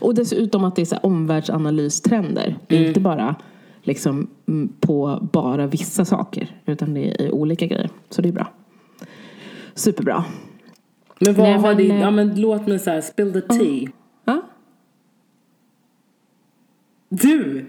Och 0.00 0.14
dessutom 0.14 0.64
att 0.64 0.76
det 0.76 0.82
är 0.82 0.86
så 0.86 0.96
omvärldsanalys-trender. 0.96 2.56
Det 2.66 2.76
är 2.76 2.88
inte 2.88 3.00
bara 3.00 3.34
liksom 3.82 4.30
mm, 4.48 4.72
på 4.80 5.28
bara 5.32 5.66
vissa 5.66 6.04
saker. 6.04 6.56
Utan 6.66 6.94
det 6.94 7.24
är 7.24 7.34
olika 7.34 7.66
grejer. 7.66 7.90
Så 8.10 8.22
det 8.22 8.28
är 8.28 8.32
bra. 8.32 8.46
Superbra. 9.74 10.24
Men 11.18 11.34
vad 11.34 11.48
Nej, 11.48 11.58
har 11.58 11.74
din, 11.74 11.90
eh, 11.90 12.00
ja 12.00 12.10
men 12.10 12.40
låt 12.40 12.66
mig 12.66 12.78
såhär, 12.78 13.00
spill 13.00 13.32
the 13.32 13.40
tea. 13.40 13.90
Ja? 14.24 14.42
Du! 17.08 17.66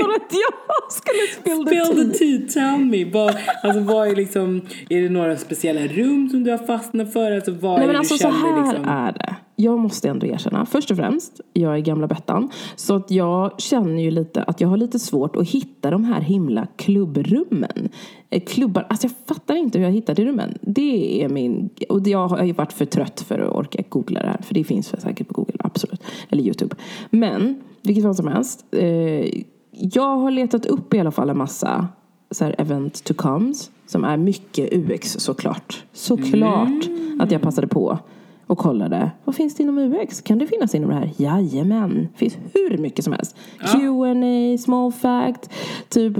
Så 0.00 0.10
att 0.16 0.32
jag 0.32 0.92
skulle 0.92 1.26
spill 1.40 1.64
the 1.64 1.84
Spill 1.84 2.18
tea. 2.18 2.38
the 2.38 2.48
tea, 2.48 2.48
tell 2.76 2.84
me. 2.84 3.04
Vad, 3.04 3.36
alltså 3.62 3.80
vad 3.80 4.08
är 4.08 4.16
liksom, 4.16 4.60
är 4.88 5.02
det 5.02 5.08
några 5.08 5.36
speciella 5.36 5.80
rum 5.86 6.28
som 6.30 6.44
du 6.44 6.50
har 6.50 6.58
fastnat 6.58 7.12
för? 7.12 7.32
Alltså 7.32 7.52
vad 7.52 7.78
Nej 7.78 7.86
men 7.86 7.96
alltså 7.96 8.14
du 8.14 8.18
så 8.18 8.24
känner 8.24 8.62
här 8.62 8.72
liksom? 8.72 8.88
är 8.88 9.12
det. 9.12 9.36
Jag 9.60 9.78
måste 9.78 10.08
ändå 10.08 10.26
erkänna. 10.26 10.66
Först 10.66 10.90
och 10.90 10.96
främst, 10.96 11.40
jag 11.52 11.74
är 11.74 11.78
gamla 11.78 12.06
Bettan. 12.06 12.50
Så 12.76 12.94
att 12.96 13.10
jag 13.10 13.60
känner 13.60 14.02
ju 14.02 14.10
lite 14.10 14.42
att 14.42 14.60
jag 14.60 14.68
har 14.68 14.76
lite 14.76 14.98
svårt 14.98 15.36
att 15.36 15.48
hitta 15.48 15.90
de 15.90 16.04
här 16.04 16.20
himla 16.20 16.66
klubbrummen. 16.76 17.88
Eh, 18.30 18.42
Klubbar, 18.42 18.86
alltså 18.90 19.06
jag 19.06 19.36
fattar 19.36 19.54
inte 19.56 19.78
hur 19.78 19.84
jag 19.84 19.92
hittar 19.92 20.14
till 20.14 20.24
rummen. 20.26 20.58
Det 20.60 21.22
är 21.24 21.28
min, 21.28 21.70
och 21.88 22.08
jag 22.08 22.28
har 22.28 22.44
ju 22.44 22.52
varit 22.52 22.72
för 22.72 22.84
trött 22.84 23.20
för 23.28 23.38
att 23.38 23.52
orka 23.54 23.82
googla 23.88 24.20
det 24.22 24.28
här. 24.28 24.40
För 24.42 24.54
det 24.54 24.64
finns 24.64 25.00
säkert 25.00 25.28
på 25.28 25.34
Google, 25.34 25.56
absolut. 25.58 26.02
Eller 26.30 26.42
Youtube. 26.42 26.76
Men, 27.10 27.62
vilket 27.82 28.04
fall 28.04 28.14
som 28.14 28.28
helst. 28.28 28.64
Eh, 28.70 29.42
jag 29.78 30.16
har 30.16 30.30
letat 30.30 30.66
upp 30.66 30.94
i 30.94 31.00
alla 31.00 31.10
fall 31.10 31.30
en 31.30 31.38
massa 31.38 31.88
så 32.30 32.44
här 32.44 32.54
event 32.58 33.04
to 33.04 33.14
comes. 33.14 33.70
Som 33.86 34.04
är 34.04 34.16
mycket 34.16 34.72
UX 34.72 35.12
såklart. 35.12 35.84
Såklart 35.92 36.88
att 37.20 37.30
jag 37.30 37.42
passade 37.42 37.66
på 37.66 37.98
och 38.46 38.58
kollade. 38.58 39.10
Vad 39.24 39.34
finns 39.34 39.54
det 39.54 39.62
inom 39.62 39.78
UX? 39.78 40.20
Kan 40.20 40.38
det 40.38 40.46
finnas 40.46 40.74
inom 40.74 40.90
det 40.90 40.96
här? 40.96 41.10
Jajamän. 41.16 42.08
Det 42.12 42.18
finns 42.18 42.38
hur 42.54 42.78
mycket 42.78 43.04
som 43.04 43.12
helst. 43.12 43.36
Q&A, 43.72 44.58
small 44.58 44.92
fact, 44.92 45.50
typ 45.88 46.16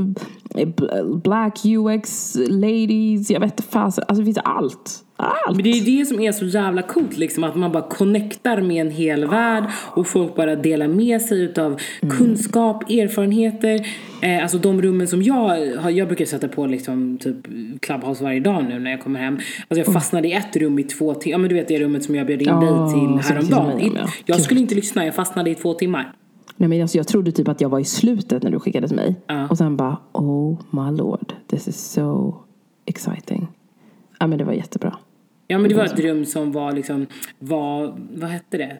bl- 0.55 1.21
black 1.21 1.59
UX 1.64 2.37
ladies. 2.49 3.31
Jag 3.31 3.40
vet 3.40 3.53
inte 3.53 3.62
fasen. 3.62 4.05
Alltså 4.09 4.21
det 4.21 4.25
finns 4.25 4.38
allt. 4.44 5.05
Allt. 5.21 5.57
Men 5.57 5.63
det 5.65 5.71
är 5.71 5.99
det 5.99 6.07
som 6.07 6.21
är 6.21 6.33
så 6.33 6.45
jävla 6.45 6.83
coolt 6.83 7.17
liksom, 7.17 7.45
att 7.45 7.55
man 7.55 7.73
bara 7.73 7.83
connectar 7.83 8.61
med 8.61 8.87
en 8.87 8.91
hel 8.93 9.27
värld 9.27 9.65
och 9.75 10.07
folk 10.07 10.35
bara 10.37 10.57
delar 10.57 10.89
med 10.89 11.23
sig 11.23 11.41
utav 11.43 11.81
kunskap, 12.19 12.91
erfarenheter. 12.91 13.87
Eh, 14.23 14.43
alltså 14.43 14.59
de 14.59 14.83
rummen 14.83 15.09
som 15.09 15.23
jag 15.23 15.35
har, 15.79 15.91
jag 15.91 16.09
brukar 16.09 16.25
sätta 16.25 16.49
på 16.49 16.67
liksom 16.67 17.19
typ 17.19 17.37
Clubhouse 17.81 18.25
varje 18.25 18.41
dag 18.41 18.65
nu 18.69 18.79
när 18.79 18.91
jag 18.91 19.01
kommer 19.01 19.21
hem. 19.21 19.35
Alltså 19.35 19.85
jag 19.85 19.87
fastnade 19.87 20.29
i 20.29 20.33
ett 20.33 20.57
rum 20.57 20.79
i 20.79 20.83
två 20.83 21.15
timmar, 21.15 21.33
ja 21.33 21.39
men 21.39 21.49
du 21.49 21.55
vet 21.55 21.69
det 21.69 21.79
rummet 21.81 22.05
som 22.05 22.15
jag 22.15 22.27
bjöd 22.27 22.43
in 22.43 22.49
Ja, 22.49 22.61
dig 22.61 22.69
till 23.23 23.35
häromdagen. 23.35 23.79
som 23.81 23.97
jag, 23.97 24.05
ja. 24.05 24.09
Jag 24.27 24.41
skulle 24.41 24.61
inte 24.61 24.75
lyssna, 24.75 25.05
jag 25.05 25.15
fastnade 25.15 25.51
i 25.51 25.55
två 25.55 25.75
timmar. 25.75 26.13
Nej 26.57 26.69
men 26.69 26.83
alltså 26.83 26.97
jag 26.97 27.07
trodde 27.09 27.33
typ 27.33 27.49
att 27.49 27.61
jag 27.61 27.69
var 27.69 27.79
i 27.79 27.85
slutet 27.85 28.43
när 28.43 28.51
du 28.51 28.61
skickade 28.61 28.87
till 28.89 28.97
mig. 28.97 29.15
Ja. 29.27 29.49
Och 29.49 29.59
sen 29.59 29.77
bara, 29.77 29.97
oh 30.13 30.59
my 30.71 30.97
lord, 30.99 31.33
this 31.47 31.69
is 31.69 31.91
so 31.93 32.35
exciting. 32.87 33.49
Ja 34.21 34.27
men 34.27 34.39
det 34.39 34.45
var 34.45 34.53
jättebra. 34.53 34.97
Ja 35.51 35.59
men 35.59 35.69
det 35.69 35.75
var 35.75 35.85
ett 35.85 36.01
rum 36.01 36.25
som 36.25 36.53
var 36.53 36.73
liksom, 36.73 37.07
var, 37.39 37.99
vad 38.15 38.31
hette 38.31 38.57
det? 38.57 38.79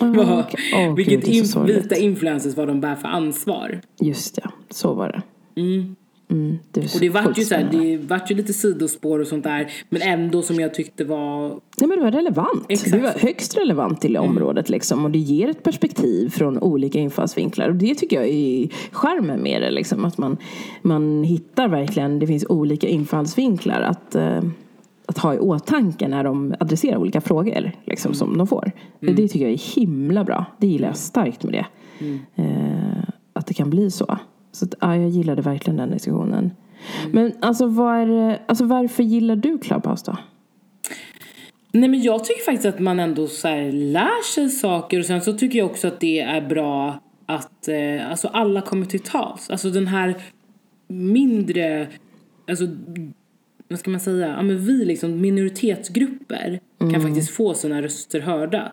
Ah, 0.00 0.06
var. 0.06 0.46
Åh, 0.74 0.94
vilket 0.94 1.24
gud, 1.26 1.56
in, 1.56 1.66
vita 1.66 1.96
influencers 1.96 2.56
vad 2.56 2.68
de 2.68 2.80
bär 2.80 2.94
för 2.94 3.08
ansvar. 3.08 3.80
Just 4.00 4.36
det, 4.36 4.50
så 4.70 4.94
var 4.94 5.08
det. 5.08 5.22
Mm. 5.60 5.96
Mm, 6.30 6.58
det 6.72 6.94
Och 6.94 7.00
det 7.00 7.08
vart 7.08 7.38
ju 7.38 7.44
så 7.44 7.54
här, 7.54 7.68
det 7.72 7.96
vart 7.96 8.30
ju 8.30 8.34
lite 8.34 8.52
sidospår 8.52 9.18
och 9.18 9.26
sånt 9.26 9.44
där. 9.44 9.72
Men 9.88 10.02
ändå 10.02 10.42
som 10.42 10.60
jag 10.60 10.74
tyckte 10.74 11.04
var... 11.04 11.48
Nej 11.48 11.88
men 11.88 11.98
det 11.98 12.04
var 12.04 12.10
relevant. 12.10 12.66
Exakt 12.68 12.92
Det 12.92 12.98
var 12.98 13.10
högst 13.10 13.56
relevant 13.56 14.00
till 14.00 14.16
området 14.16 14.68
liksom. 14.68 15.04
Och 15.04 15.10
det 15.10 15.18
ger 15.18 15.48
ett 15.48 15.62
perspektiv 15.62 16.28
från 16.28 16.58
olika 16.58 16.98
infallsvinklar. 16.98 17.68
Och 17.68 17.74
det 17.74 17.94
tycker 17.94 18.16
jag 18.16 18.28
är 18.28 18.68
charmen 18.92 19.42
med 19.42 19.62
det 19.62 19.70
liksom. 19.70 20.04
Att 20.04 20.18
man, 20.18 20.36
man 20.82 21.24
hittar 21.24 21.68
verkligen, 21.68 22.18
det 22.18 22.26
finns 22.26 22.46
olika 22.48 22.88
infallsvinklar 22.88 23.80
att, 23.80 24.14
eh, 24.14 24.42
att 25.06 25.18
ha 25.18 25.34
i 25.34 25.38
åtanke 25.38 26.08
när 26.08 26.24
de 26.24 26.54
adresserar 26.60 26.96
olika 26.96 27.20
frågor 27.20 27.72
liksom, 27.84 28.14
som 28.14 28.38
de 28.38 28.46
får. 28.46 28.72
Det, 29.00 29.12
det 29.12 29.28
tycker 29.28 29.44
jag 29.46 29.52
är 29.52 29.74
himla 29.76 30.24
bra. 30.24 30.44
Det 30.58 30.66
gillar 30.66 30.88
jag 30.88 30.96
starkt 30.96 31.42
med 31.44 31.52
det. 31.52 31.66
Eh, 32.42 33.04
att 33.32 33.46
det 33.46 33.54
kan 33.54 33.70
bli 33.70 33.90
så. 33.90 34.18
Så 34.52 34.64
att, 34.64 34.74
ja, 34.80 34.96
jag 34.96 35.08
gillade 35.08 35.42
verkligen 35.42 35.76
den 35.76 35.90
diskussionen. 35.90 36.50
Men 37.12 37.32
alltså, 37.40 37.66
det- 37.68 38.40
alltså 38.48 38.64
varför 38.64 39.02
gillar 39.02 39.36
du 39.36 39.58
Clubhouse 39.58 40.10
då? 40.10 40.16
Nej 41.72 41.88
men 41.88 42.02
jag 42.02 42.24
tycker 42.24 42.44
faktiskt 42.44 42.66
att 42.66 42.78
man 42.80 43.00
ändå 43.00 43.26
så 43.26 43.48
här 43.48 43.72
lär 43.72 44.34
sig 44.34 44.48
saker 44.50 44.98
och 44.98 45.04
sen 45.04 45.20
så 45.20 45.32
tycker 45.32 45.58
jag 45.58 45.66
också 45.70 45.88
att 45.88 46.00
det 46.00 46.20
är 46.20 46.48
bra 46.48 47.00
att 47.26 47.68
eh, 47.68 48.10
alltså 48.10 48.28
alla 48.28 48.60
kommer 48.60 48.86
till 48.86 49.00
tals. 49.00 49.50
Alltså 49.50 49.70
den 49.70 49.86
här 49.86 50.14
mindre, 50.88 51.86
alltså 52.50 52.64
vad 53.68 53.78
ska 53.78 53.90
man 53.90 54.00
säga, 54.00 54.28
ja 54.28 54.42
men 54.42 54.58
vi 54.58 54.84
liksom 54.84 55.20
minoritetsgrupper 55.20 56.60
kan 56.78 57.00
faktiskt 57.00 57.30
få 57.30 57.54
sina 57.54 57.82
röster 57.82 58.20
hörda. 58.20 58.72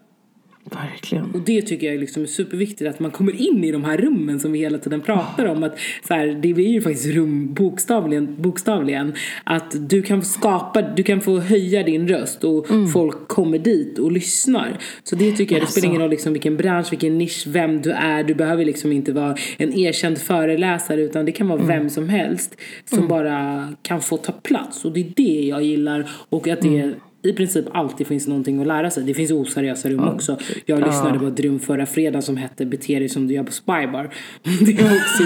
Verkligen. 0.71 1.31
Och 1.33 1.39
det 1.39 1.61
tycker 1.61 1.87
jag 1.87 1.99
liksom 1.99 2.23
är 2.23 2.27
superviktigt 2.27 2.89
att 2.89 2.99
man 2.99 3.11
kommer 3.11 3.41
in 3.41 3.63
i 3.63 3.71
de 3.71 3.83
här 3.83 3.97
rummen 3.97 4.39
som 4.39 4.51
vi 4.51 4.59
hela 4.59 4.77
tiden 4.77 5.01
pratar 5.01 5.45
om. 5.45 5.63
Att 5.63 5.79
så 6.07 6.13
här, 6.13 6.27
det 6.27 6.49
är 6.49 6.59
ju 6.59 6.81
faktiskt 6.81 7.05
rum 7.05 7.53
bokstavligen, 7.53 8.35
bokstavligen. 8.41 9.13
Att 9.43 9.89
du 9.89 10.01
kan 10.01 10.21
skapa, 10.21 10.81
du 10.81 11.03
kan 11.03 11.21
få 11.21 11.39
höja 11.39 11.83
din 11.83 12.07
röst 12.07 12.43
och 12.43 12.67
folk 12.93 13.27
kommer 13.27 13.57
dit 13.57 13.99
och 13.99 14.11
lyssnar. 14.11 14.77
Så 15.03 15.15
det 15.15 15.31
tycker 15.31 15.55
jag, 15.55 15.63
det 15.63 15.67
spelar 15.71 15.87
ingen 15.87 16.01
roll 16.01 16.09
liksom 16.09 16.33
vilken 16.33 16.57
bransch, 16.57 16.91
vilken 16.91 17.17
nisch, 17.17 17.43
vem 17.47 17.81
du 17.81 17.91
är. 17.91 18.23
Du 18.23 18.33
behöver 18.33 18.65
liksom 18.65 18.91
inte 18.91 19.11
vara 19.11 19.35
en 19.57 19.73
erkänd 19.73 20.17
föreläsare 20.17 21.01
utan 21.01 21.25
det 21.25 21.31
kan 21.31 21.47
vara 21.47 21.63
vem 21.63 21.89
som 21.89 22.09
helst 22.09 22.57
som 22.85 23.07
bara 23.07 23.67
kan 23.81 24.01
få 24.01 24.17
ta 24.17 24.31
plats. 24.31 24.85
Och 24.85 24.93
det 24.93 24.99
är 24.99 25.13
det 25.15 25.47
jag 25.47 25.63
gillar. 25.63 26.09
Och 26.29 26.47
att 26.47 26.61
det 26.61 26.93
i 27.23 27.33
princip 27.33 27.65
alltid 27.71 28.07
finns 28.07 28.27
någonting 28.27 28.61
att 28.61 28.67
lära 28.67 28.89
sig. 28.89 29.03
Det 29.03 29.13
finns 29.13 29.31
oseriösa 29.31 29.89
rum 29.89 30.07
också. 30.07 30.37
Jag 30.65 30.79
lyssnade 30.79 31.19
på 31.19 31.25
ett 31.27 31.39
rum 31.39 31.59
förra 31.59 31.85
fredagen 31.85 32.21
som 32.21 32.37
hette 32.37 32.65
Bete 32.65 32.99
dig 32.99 33.09
som 33.09 33.27
du 33.27 33.33
gör 33.33 33.43
på 33.43 33.51
Spybar. 33.51 34.09
Det 34.43 34.83
var 34.83 34.91
också 34.91 35.23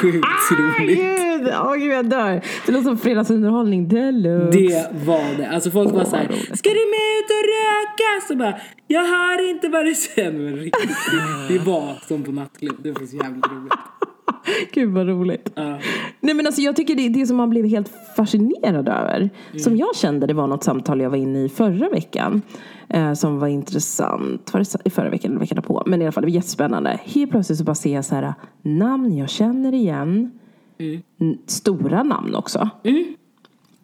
sjukt 0.00 0.26
roligt. 0.50 0.98
Gud, 0.98 1.48
åh 1.64 1.74
gud 1.76 1.92
jag 1.92 2.06
dör. 2.10 2.40
Det 2.66 2.72
låter 2.72 2.84
som 2.84 2.98
fredagsunderhållning 2.98 3.88
deluxe. 3.88 4.58
Det 4.58 4.86
var 5.06 5.36
det. 5.36 5.48
Alltså 5.48 5.70
folk 5.70 5.92
var 5.92 6.00
Åh, 6.00 6.10
så 6.10 6.16
här, 6.16 6.26
ska 6.56 6.68
du 6.70 6.84
med 6.94 7.10
ut 7.18 7.30
och 7.30 7.44
röka? 7.54 8.26
Så 8.28 8.36
bara, 8.36 8.60
jag 8.86 9.04
hör 9.04 9.50
inte 9.50 9.68
vad 9.68 9.84
du 9.84 9.94
säger. 9.94 10.70
Det 11.48 11.58
var 11.58 12.06
som 12.08 12.22
på 12.22 12.32
nattklubb. 12.32 12.76
Det 12.82 12.92
var 12.92 13.06
så 13.06 13.16
jävla 13.16 13.48
roligt. 13.48 13.72
Gud 14.72 14.92
vad 14.92 15.06
roligt. 15.06 15.52
Ja. 15.54 15.78
Nej 16.20 16.34
men 16.34 16.46
alltså 16.46 16.60
jag 16.60 16.76
tycker 16.76 16.94
det, 16.94 17.08
det 17.08 17.26
som 17.26 17.36
man 17.36 17.50
blev 17.50 17.66
helt 17.66 17.92
fascinerad 18.16 18.88
över. 18.88 19.16
Mm. 19.16 19.58
Som 19.58 19.76
jag 19.76 19.96
kände, 19.96 20.26
det 20.26 20.34
var 20.34 20.46
något 20.46 20.64
samtal 20.64 21.00
jag 21.00 21.10
var 21.10 21.16
inne 21.16 21.44
i 21.44 21.48
förra 21.48 21.88
veckan. 21.88 22.42
Eh, 22.88 23.12
som 23.12 23.38
var 23.38 23.48
intressant. 23.48 24.52
Var 24.52 24.60
det 24.60 24.66
i 24.84 24.90
förra 24.90 25.10
veckan 25.10 25.30
eller 25.30 25.40
veckan 25.40 25.62
på? 25.62 25.82
Men 25.86 26.02
i 26.02 26.04
alla 26.04 26.12
fall 26.12 26.22
det 26.22 26.26
var 26.26 26.34
jättespännande. 26.34 27.00
Helt 27.04 27.30
plötsligt 27.30 27.58
så 27.58 27.64
bara 27.64 27.74
ser 27.74 27.94
jag 27.94 28.04
så 28.04 28.14
här 28.14 28.34
namn 28.62 29.16
jag 29.16 29.30
känner 29.30 29.74
igen. 29.74 30.30
Mm. 30.78 31.38
Stora 31.46 32.02
namn 32.02 32.34
också. 32.34 32.70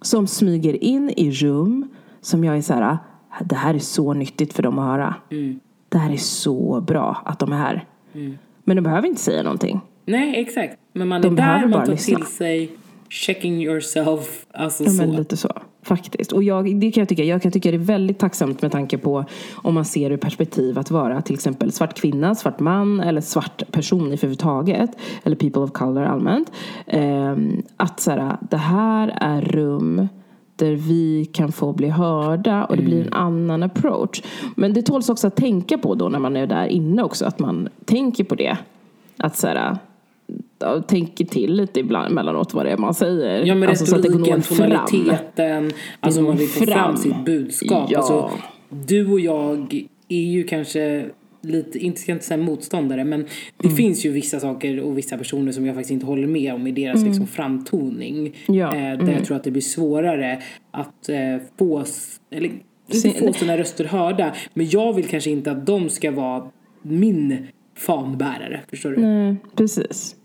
Som 0.02 0.26
smyger 0.26 0.84
in 0.84 1.10
i 1.16 1.30
rum 1.30 1.88
som 2.20 2.44
jag 2.44 2.56
är 2.56 2.62
så 2.62 2.74
här. 2.74 2.98
Det 3.44 3.54
här 3.56 3.74
är 3.74 3.78
så 3.78 4.12
nyttigt 4.14 4.52
för 4.52 4.62
dem 4.62 4.78
att 4.78 4.86
höra. 4.86 5.14
Mm. 5.30 5.60
Det 5.88 5.98
här 5.98 6.12
är 6.12 6.16
så 6.16 6.80
bra 6.80 7.22
att 7.24 7.38
de 7.38 7.52
är 7.52 7.56
här. 7.56 7.84
Men 8.64 8.76
de 8.76 8.82
behöver 8.82 9.08
inte 9.08 9.20
säga 9.20 9.42
någonting. 9.42 9.80
Nej, 10.10 10.40
exakt. 10.40 10.76
Men 10.92 11.08
man 11.08 11.22
De 11.22 11.32
är 11.32 11.36
där, 11.36 11.66
man 11.66 11.84
tar 11.86 11.92
lyssna. 11.92 12.16
till 12.16 12.26
sig 12.26 12.70
checking 13.08 13.62
yourself. 13.62 14.46
Alltså 14.54 14.84
Ja, 14.84 14.90
så. 14.90 14.96
men 14.96 15.12
lite 15.16 15.36
så. 15.36 15.48
Faktiskt. 15.82 16.32
Och 16.32 16.42
jag, 16.42 16.80
det 16.80 16.90
kan 16.90 17.00
jag 17.00 17.08
tycka. 17.08 17.24
Jag 17.24 17.42
kan 17.42 17.52
tycka 17.52 17.70
det 17.70 17.76
är 17.76 17.78
väldigt 17.78 18.18
tacksamt 18.18 18.62
med 18.62 18.72
tanke 18.72 18.98
på 18.98 19.24
om 19.54 19.74
man 19.74 19.84
ser 19.84 20.10
ur 20.10 20.16
perspektiv 20.16 20.78
att 20.78 20.90
vara 20.90 21.22
till 21.22 21.34
exempel 21.34 21.72
svart 21.72 21.94
kvinna, 22.00 22.34
svart 22.34 22.60
man 22.60 23.00
eller 23.00 23.20
svart 23.20 23.62
person 23.72 24.06
överhuvudtaget. 24.06 24.90
Eller 25.24 25.36
people 25.36 25.62
of 25.62 25.72
color 25.72 26.02
allmänt. 26.04 26.52
Ehm, 26.86 27.62
att 27.76 28.00
så 28.00 28.10
här, 28.10 28.36
det 28.50 28.56
här 28.56 29.12
är 29.20 29.40
rum 29.40 30.08
där 30.56 30.72
vi 30.72 31.24
kan 31.32 31.52
få 31.52 31.72
bli 31.72 31.88
hörda 31.88 32.64
och 32.64 32.76
det 32.76 32.82
blir 32.82 33.06
en 33.06 33.12
annan 33.12 33.62
approach. 33.62 34.22
Men 34.56 34.72
det 34.72 34.82
tåls 34.82 35.08
också 35.08 35.26
att 35.26 35.36
tänka 35.36 35.78
på 35.78 35.94
då 35.94 36.08
när 36.08 36.18
man 36.18 36.36
är 36.36 36.46
där 36.46 36.66
inne 36.66 37.02
också. 37.02 37.24
Att 37.24 37.38
man 37.38 37.68
tänker 37.84 38.24
på 38.24 38.34
det. 38.34 38.56
Att 39.16 39.36
så 39.36 39.46
här, 39.46 39.78
ja, 40.60 40.82
tänker 40.82 41.24
till 41.24 41.52
lite 41.54 41.80
ibland 41.80 42.14
mellanåt 42.14 42.54
vad 42.54 42.66
det 42.66 42.70
är 42.72 42.76
man 42.76 42.94
säger. 42.94 43.44
Ja 43.46 43.54
men 43.54 43.68
Alltså, 43.68 43.86
så 43.86 43.96
att 43.96 44.02
det 44.02 44.08
retoriken, 44.08 44.42
tonaliteten, 44.42 45.72
alltså 46.00 46.22
man 46.22 46.36
vill 46.36 46.48
få 46.48 46.64
fram. 46.64 46.74
fram. 46.74 46.96
sitt 46.96 47.24
budskap. 47.24 47.90
Ja. 47.90 47.98
Alltså, 47.98 48.30
du 48.70 49.12
och 49.12 49.20
jag 49.20 49.84
är 50.08 50.22
ju 50.22 50.44
kanske 50.44 51.06
lite, 51.42 51.78
inte 51.78 52.00
ska 52.00 52.12
inte 52.12 52.24
säga 52.24 52.42
motståndare, 52.42 53.04
men 53.04 53.20
det 53.56 53.64
Mm. 53.66 53.76
finns 53.76 54.06
ju 54.06 54.10
vissa 54.12 54.40
saker 54.40 54.80
och 54.80 54.98
vissa 54.98 55.18
personer 55.18 55.52
som 55.52 55.66
jag 55.66 55.74
faktiskt 55.74 55.90
inte 55.92 56.06
håller 56.06 56.26
med 56.26 56.54
om 56.54 56.66
i 56.66 56.72
deras 56.72 57.04
liksom, 57.04 57.26
framtoning. 57.26 58.18
Mm. 58.18 58.60
Ja, 58.60 58.66
Eh, 58.68 58.80
där 58.82 58.94
mm. 58.94 59.14
jag 59.14 59.24
tror 59.24 59.36
att 59.36 59.44
det 59.44 59.50
blir 59.50 59.62
svårare 59.62 60.42
att 60.70 61.08
eh, 61.08 61.16
få, 61.58 61.84
eller 62.30 62.50
inte 62.92 63.10
få 63.10 63.32
sina 63.32 63.56
röster 63.58 63.84
hörda, 63.84 64.34
men 64.54 64.68
jag 64.70 64.92
vill 64.92 65.08
kanske 65.08 65.30
inte 65.30 65.50
att 65.50 65.66
de 65.66 65.88
ska 65.88 66.10
vara 66.10 66.50
min 66.82 67.46
fanbärare, 67.76 68.60
förstår 68.70 68.90
du? 68.90 68.96
Nej, 69.00 69.36
precis. 69.56 70.16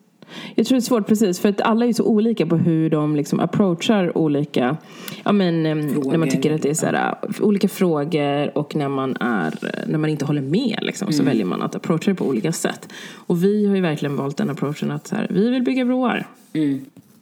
Jag 0.55 0.65
tror 0.65 0.75
det 0.75 0.79
är 0.79 0.81
svårt 0.81 1.07
precis 1.07 1.39
för 1.39 1.49
att 1.49 1.61
alla 1.61 1.85
är 1.85 1.93
så 1.93 2.03
olika 2.03 2.45
på 2.45 2.57
hur 2.57 2.89
de 2.89 3.15
liksom 3.15 3.39
approachar 3.39 4.17
olika, 4.17 4.77
ja 5.23 5.31
men 5.31 5.63
när 5.63 6.17
man 6.17 6.29
tycker 6.29 6.53
att 6.53 6.61
det 6.61 6.69
är 6.69 6.73
så 6.73 6.85
här, 6.85 7.15
olika 7.41 7.67
frågor 7.67 8.57
och 8.57 8.75
när 8.75 8.89
man 8.89 9.17
är, 9.19 9.53
när 9.87 9.97
man 9.97 10.09
inte 10.09 10.25
håller 10.25 10.41
med 10.41 10.79
liksom, 10.81 11.11
så 11.13 11.23
väljer 11.23 11.45
man 11.45 11.61
att 11.61 11.75
approacha 11.75 12.11
det 12.11 12.15
på 12.15 12.25
olika 12.25 12.51
sätt. 12.51 12.89
Och 13.13 13.43
vi 13.43 13.65
har 13.67 13.75
ju 13.75 13.81
verkligen 13.81 14.15
valt 14.15 14.37
den 14.37 14.49
approachen 14.49 14.91
att 14.91 15.07
så 15.07 15.15
här, 15.15 15.27
vi 15.29 15.49
vill 15.49 15.63
bygga 15.63 15.85
broar. 15.85 16.27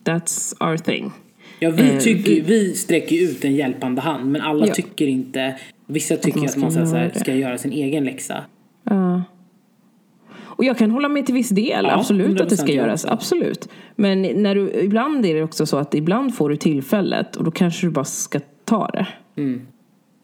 That's 0.04 0.54
our 0.70 0.78
thing. 0.78 1.12
Ja, 1.60 1.70
vi, 1.72 1.82
Eh, 1.94 1.98
tycker, 2.00 2.32
ju- 2.32 2.42
vi 2.42 2.76
sträcker 2.76 3.24
ut 3.24 3.46
en 3.46 3.56
hjälpande 3.56 4.02
hand 4.02 4.32
men 4.32 4.42
alla 4.42 4.68
Ja. 4.68 4.74
tycker 4.74 5.08
inte 5.08 5.56
Vissa 5.88 6.16
tycker 6.16 6.40
man 6.40 6.48
att 6.50 6.58
man, 6.58 6.72
ska 6.72 6.86
så 6.86 6.96
här, 6.96 7.12
så 7.14 7.20
ska 7.20 7.34
göra 7.36 7.58
sin 7.58 7.72
egen 7.72 8.04
läxa. 8.06 8.44
Och 10.56 10.64
jag 10.64 10.78
kan 10.78 10.92
hålla 10.92 11.10
med 11.10 11.26
till 11.26 11.36
viss 11.36 11.50
del, 11.50 11.86
Ja, 11.86 11.92
absolut 12.00 12.42
att 12.42 12.50
det 12.50 12.58
ska 12.58 12.66
100% 12.66 12.70
jag 12.70 12.76
göras, 12.76 13.06
absolut. 13.06 13.70
Men 13.96 14.22
när 14.22 14.56
du, 14.56 14.72
ibland 14.72 15.26
är 15.26 15.36
det 15.36 15.44
också 15.44 15.66
så 15.66 15.78
att 15.78 15.94
ibland 15.96 16.36
får 16.36 16.50
du 16.50 16.56
tillfället 16.56 17.36
och 17.36 17.44
då 17.44 17.52
kanske 17.52 17.88
du 17.88 17.92
bara 17.92 18.06
ska 18.06 18.40
ta 18.66 18.88
det. 18.88 19.08
Mm. 19.36 19.62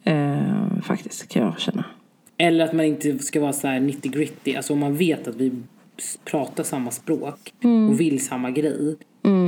Eh, 0.04 0.82
faktiskt, 0.82 1.30
kan 1.30 1.44
jag 1.44 1.60
känna. 1.60 1.84
Eller 2.38 2.65
att 2.65 2.74
man 2.74 2.86
inte 2.86 3.20
ska 3.20 3.42
vara 3.42 3.54
så 3.54 3.68
här 3.68 3.80
nitty 3.80 4.10
gritty. 4.10 4.56
Alltså 4.56 4.74
om 4.74 4.80
man 4.80 4.96
vet 4.96 5.28
att 5.28 5.36
vi 5.36 5.52
pratar 6.26 6.63
samma 6.63 6.92
språk 6.92 7.54
Mm. 7.63 7.89
och 7.89 8.00
vill 8.00 8.26
samma 8.26 8.52
grej. 8.52 8.96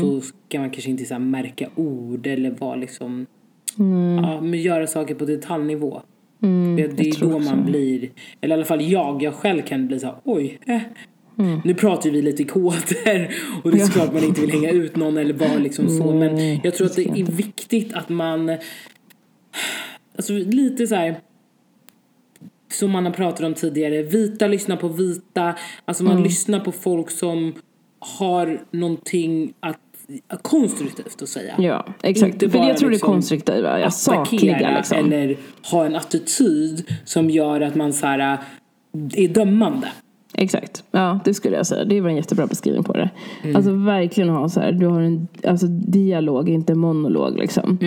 Då 0.02 0.22
ska 0.22 0.60
man 0.60 0.70
kanske 0.70 0.89
inte 0.89 1.06
så 1.06 1.20
märka 1.20 1.67
ord 1.76 2.28
eller 2.28 2.52
vara 2.52 2.76
liksom 2.76 3.26
Ja, 4.22 4.41
men 4.41 4.62
göra 4.62 4.88
saker 4.88 5.15
på 5.15 5.26
detaljnivå. 5.26 6.02
Det, 6.41 6.47
det 6.47 6.47
Mm, 6.47 6.77
jag 6.80 6.99
är 6.99 7.19
då 7.19 7.30
man 7.30 7.38
också. 7.38 7.56
blir, 7.56 8.10
eller 8.41 8.56
i 8.56 8.58
alla 8.58 8.65
fall 8.65 8.82
jag, 8.82 9.23
jag 9.23 9.34
själv 9.34 9.62
kan 9.62 9.88
bli 9.88 9.99
så 9.99 10.06
här, 10.06 10.15
oj. 10.23 10.60
Eh. 10.65 10.82
Mm. 11.39 11.62
Nu 11.65 11.73
pratar 11.73 12.06
ju 12.10 12.12
vi 12.12 12.21
lite 12.21 12.43
koder 12.43 13.36
och 13.63 13.71
det 13.71 13.77
är 13.82 13.86
såklart 13.86 14.13
man 14.13 14.23
inte 14.23 14.41
vill 14.41 14.51
hänga 14.51 14.69
ut 14.71 14.95
någon 14.95 15.17
eller 15.17 15.34
vara 15.34 15.56
liksom 15.58 15.89
så. 15.89 16.13
Men 16.13 16.60
jag 16.63 16.75
tror 16.75 16.88
att 16.88 16.95
det 16.95 17.04
det 17.04 17.21
är 17.21 17.25
viktigt 17.25 17.93
att 17.93 18.10
man, 18.10 18.49
alltså 20.15 20.34
lite 20.34 20.88
så 20.88 20.95
här 20.95 21.15
som 22.71 22.91
man 22.91 23.06
har 23.06 23.13
pratat 23.13 23.41
om 23.45 23.54
tidigare, 23.54 24.04
vita 24.04 24.47
lyssnar 24.47 24.77
på 24.77 24.88
vita. 24.88 25.56
Alltså 25.86 26.04
Mm. 26.04 26.13
man 26.13 26.23
lyssnar 26.23 26.60
på 26.60 26.71
folk 26.71 27.12
som 27.12 27.54
har 27.99 28.65
någonting 28.71 29.54
att, 29.60 29.80
konstruktivt 30.41 31.21
att 31.21 31.30
säga. 31.30 31.56
Ja, 31.58 31.86
exakt. 32.02 32.34
Inte 32.34 32.50
För 32.50 32.58
bara 32.58 32.67
jag 32.67 32.78
tror 32.78 32.89
liksom 32.89 33.08
det 33.08 33.13
är 33.13 33.15
konstruktiva, 33.15 33.80
ja, 33.80 33.91
sakliga 33.91 34.78
liksom. 34.78 34.97
eller 34.97 35.38
ha 35.71 35.86
en 35.86 35.95
attityd 35.95 36.86
som 37.06 37.30
gör 37.30 37.62
att 37.62 37.76
man 37.76 37.93
så 37.93 38.06
här, 38.06 38.38
är 39.13 39.28
dömande. 39.28 39.88
Exakt. 40.34 40.84
Ja, 40.91 41.19
det 41.26 41.34
skulle 41.34 41.58
jag 41.58 41.67
säga. 41.67 41.86
Det 41.86 42.02
var 42.02 42.10
en 42.10 42.15
jättebra 42.15 42.47
beskrivning 42.47 42.84
på 42.84 42.93
det. 42.93 43.10
Alltså 43.56 43.71
verkligen 43.71 44.30
ha 44.30 44.50
så 44.50 44.60
här, 44.60 44.71
du 44.71 44.88
har 44.88 45.02
en 45.02 45.28
alltså, 45.47 45.67
dialog, 45.67 46.50
inte 46.50 46.76
monolog 46.76 47.38
liksom. 47.38 47.80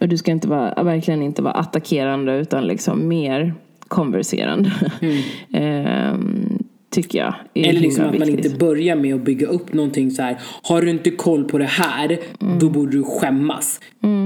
Och 0.00 0.08
du 0.08 0.18
ska 0.18 0.30
inte 0.30 0.48
vara, 0.48 0.82
verkligen 0.82 1.22
inte 1.22 1.42
vara 1.42 1.54
attackerande 1.54 2.36
utan 2.36 2.64
liksom 2.64 3.08
mer 3.08 3.54
konverserande. 3.88 4.72
Ehm, 5.52 6.55
tycker 7.02 7.18
jag 7.18 7.34
Eller 7.54 7.80
liksom 7.80 8.04
att 8.04 8.18
man 8.18 8.28
inte 8.28 8.50
börjar 8.50 8.96
med 8.96 9.14
att 9.14 9.24
bygga 9.24 9.46
upp 9.46 9.72
någonting 9.72 10.10
så 10.10 10.22
här. 10.22 10.36
Har 10.62 10.82
du 10.82 10.90
inte 10.90 11.10
koll 11.10 11.44
på 11.44 11.58
det 11.58 11.64
här, 11.64 12.18
Mm. 12.40 12.58
då 12.58 12.68
borde 12.70 12.92
du 12.92 13.02
skämmas. 13.02 13.80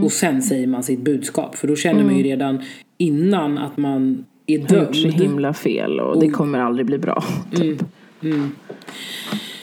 Och 0.04 0.12
sen 0.12 0.42
säger 0.42 0.66
man 0.66 0.82
sitt 0.82 1.00
budskap. 1.00 1.56
För 1.56 1.68
då 1.68 1.76
känner 1.76 2.04
man 2.04 2.16
ju 2.16 2.22
redan 2.22 2.62
innan 2.98 3.58
att 3.58 3.76
man 3.76 4.24
är 4.46 4.58
Mm. 4.58 4.68
har 4.70 4.76
gjort 4.84 4.96
så 4.96 5.02
dömd. 5.08 5.14
himla 5.20 5.52
fel 5.54 6.00
och 6.00 6.20
det 6.20 6.28
kommer 6.30 6.58
aldrig 6.58 6.86
bli 6.86 6.98
bra. 6.98 7.24
Typ. 7.56 7.82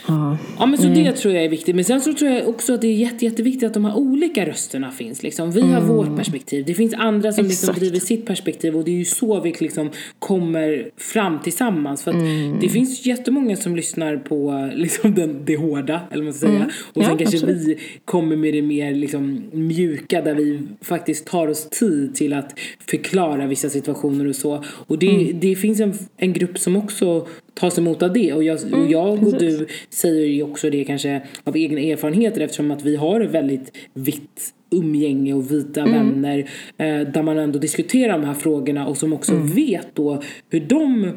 Ja. 0.08 0.38
Ja 0.60 0.66
men 0.66 0.78
så 0.78 0.88
Mm. 0.88 1.04
det 1.04 1.12
tror 1.12 1.34
jag 1.34 1.44
är 1.46 1.50
viktigt. 1.50 1.76
Men 1.76 1.86
sen 1.86 2.02
så 2.02 2.14
tror 2.14 2.32
jag 2.32 2.48
också 2.50 2.74
att 2.74 2.82
det 2.82 2.88
är 2.88 2.94
jätte, 2.94 3.26
jätteviktigt 3.26 3.64
att 3.68 3.74
de 3.74 3.86
här 3.86 3.96
olika 3.98 4.46
rösterna 4.46 4.92
finns. 4.92 5.24
Liksom. 5.24 5.52
Vi 5.52 5.62
har 5.62 5.82
vårt 5.82 6.18
perspektiv. 6.18 6.64
Det 6.66 6.74
finns 6.74 6.94
andra 6.94 7.32
som 7.34 7.46
liksom 7.46 7.70
Mm. 7.70 7.80
Driver 7.80 8.00
sitt 8.00 8.26
perspektiv. 8.26 8.76
Och 8.76 8.84
det 8.84 8.92
är 8.92 8.96
ju 8.96 9.06
så 9.06 9.40
vi 9.42 9.56
liksom 9.60 9.90
kommer 10.20 10.90
fram 10.98 11.40
tillsammans. 11.44 12.04
För 12.04 12.12
att 12.12 12.18
Mm. 12.18 12.58
det 12.62 12.70
finns 12.70 13.06
jättemånga 13.06 13.56
som 13.56 13.76
lyssnar 13.76 14.18
på 14.18 14.70
liksom 14.76 15.16
den, 15.16 15.40
det 15.46 15.56
hårda, 15.58 16.02
eller 16.12 16.24
vad 16.24 16.24
man 16.26 16.34
ska 16.34 16.48
säga. 16.48 16.66
Och 16.66 17.04
sen 17.04 17.04
Mm. 17.04 17.12
Ja, 17.12 17.18
kanske 17.18 17.38
absolut. 17.38 17.68
vi 17.68 17.78
kommer 18.06 18.36
med 18.36 18.54
det 18.54 18.62
mer 18.62 18.96
liksom, 18.96 19.42
mjuka 19.52 20.22
där 20.22 20.36
vi 20.36 20.60
faktiskt 20.82 21.26
tar 21.28 21.48
oss 21.48 21.70
tid 21.70 22.16
till 22.16 22.34
att 22.34 22.60
förklara 22.90 23.48
vissa 23.48 23.70
situationer 23.70 24.28
och 24.28 24.36
så. 24.36 24.64
Och 24.68 25.00
det, 25.00 25.10
Mm. 25.10 25.40
det 25.40 25.56
finns 25.56 25.80
en, 25.80 25.94
en 26.18 26.34
grupp 26.34 26.58
som 26.60 26.76
också 26.76 27.28
tas 27.60 27.78
emot 27.78 28.04
av 28.04 28.14
det. 28.14 28.34
Och 28.34 28.44
jag, 28.44 28.60
och, 28.74 28.92
jag 28.92 29.08
och 29.10 29.18
Mm, 29.18 29.40
du 29.40 29.68
säger 29.90 30.28
ju 30.28 30.44
också 30.44 30.70
det 30.70 30.84
kanske 30.84 31.22
av 31.44 31.58
egna 31.58 31.82
erfarenheter 31.82 32.42
eftersom 32.42 32.72
att 32.72 32.84
vi 32.86 32.96
har 32.96 33.22
väldigt 33.22 33.78
vitt 33.94 34.54
umgänge 34.72 35.34
och 35.34 35.52
vita 35.52 35.82
Mm. 35.82 35.94
vänner 35.94 36.40
eh, 36.78 37.00
där 37.14 37.24
man 37.24 37.38
ändå 37.38 37.60
diskuterar 37.60 38.14
de 38.20 38.24
här 38.26 38.34
frågorna 38.34 38.88
och 38.88 38.98
som 38.98 39.14
också 39.14 39.32
Mm. 39.34 39.48
vet 39.48 39.88
då 39.94 40.22
hur 40.50 40.60
de 40.60 41.12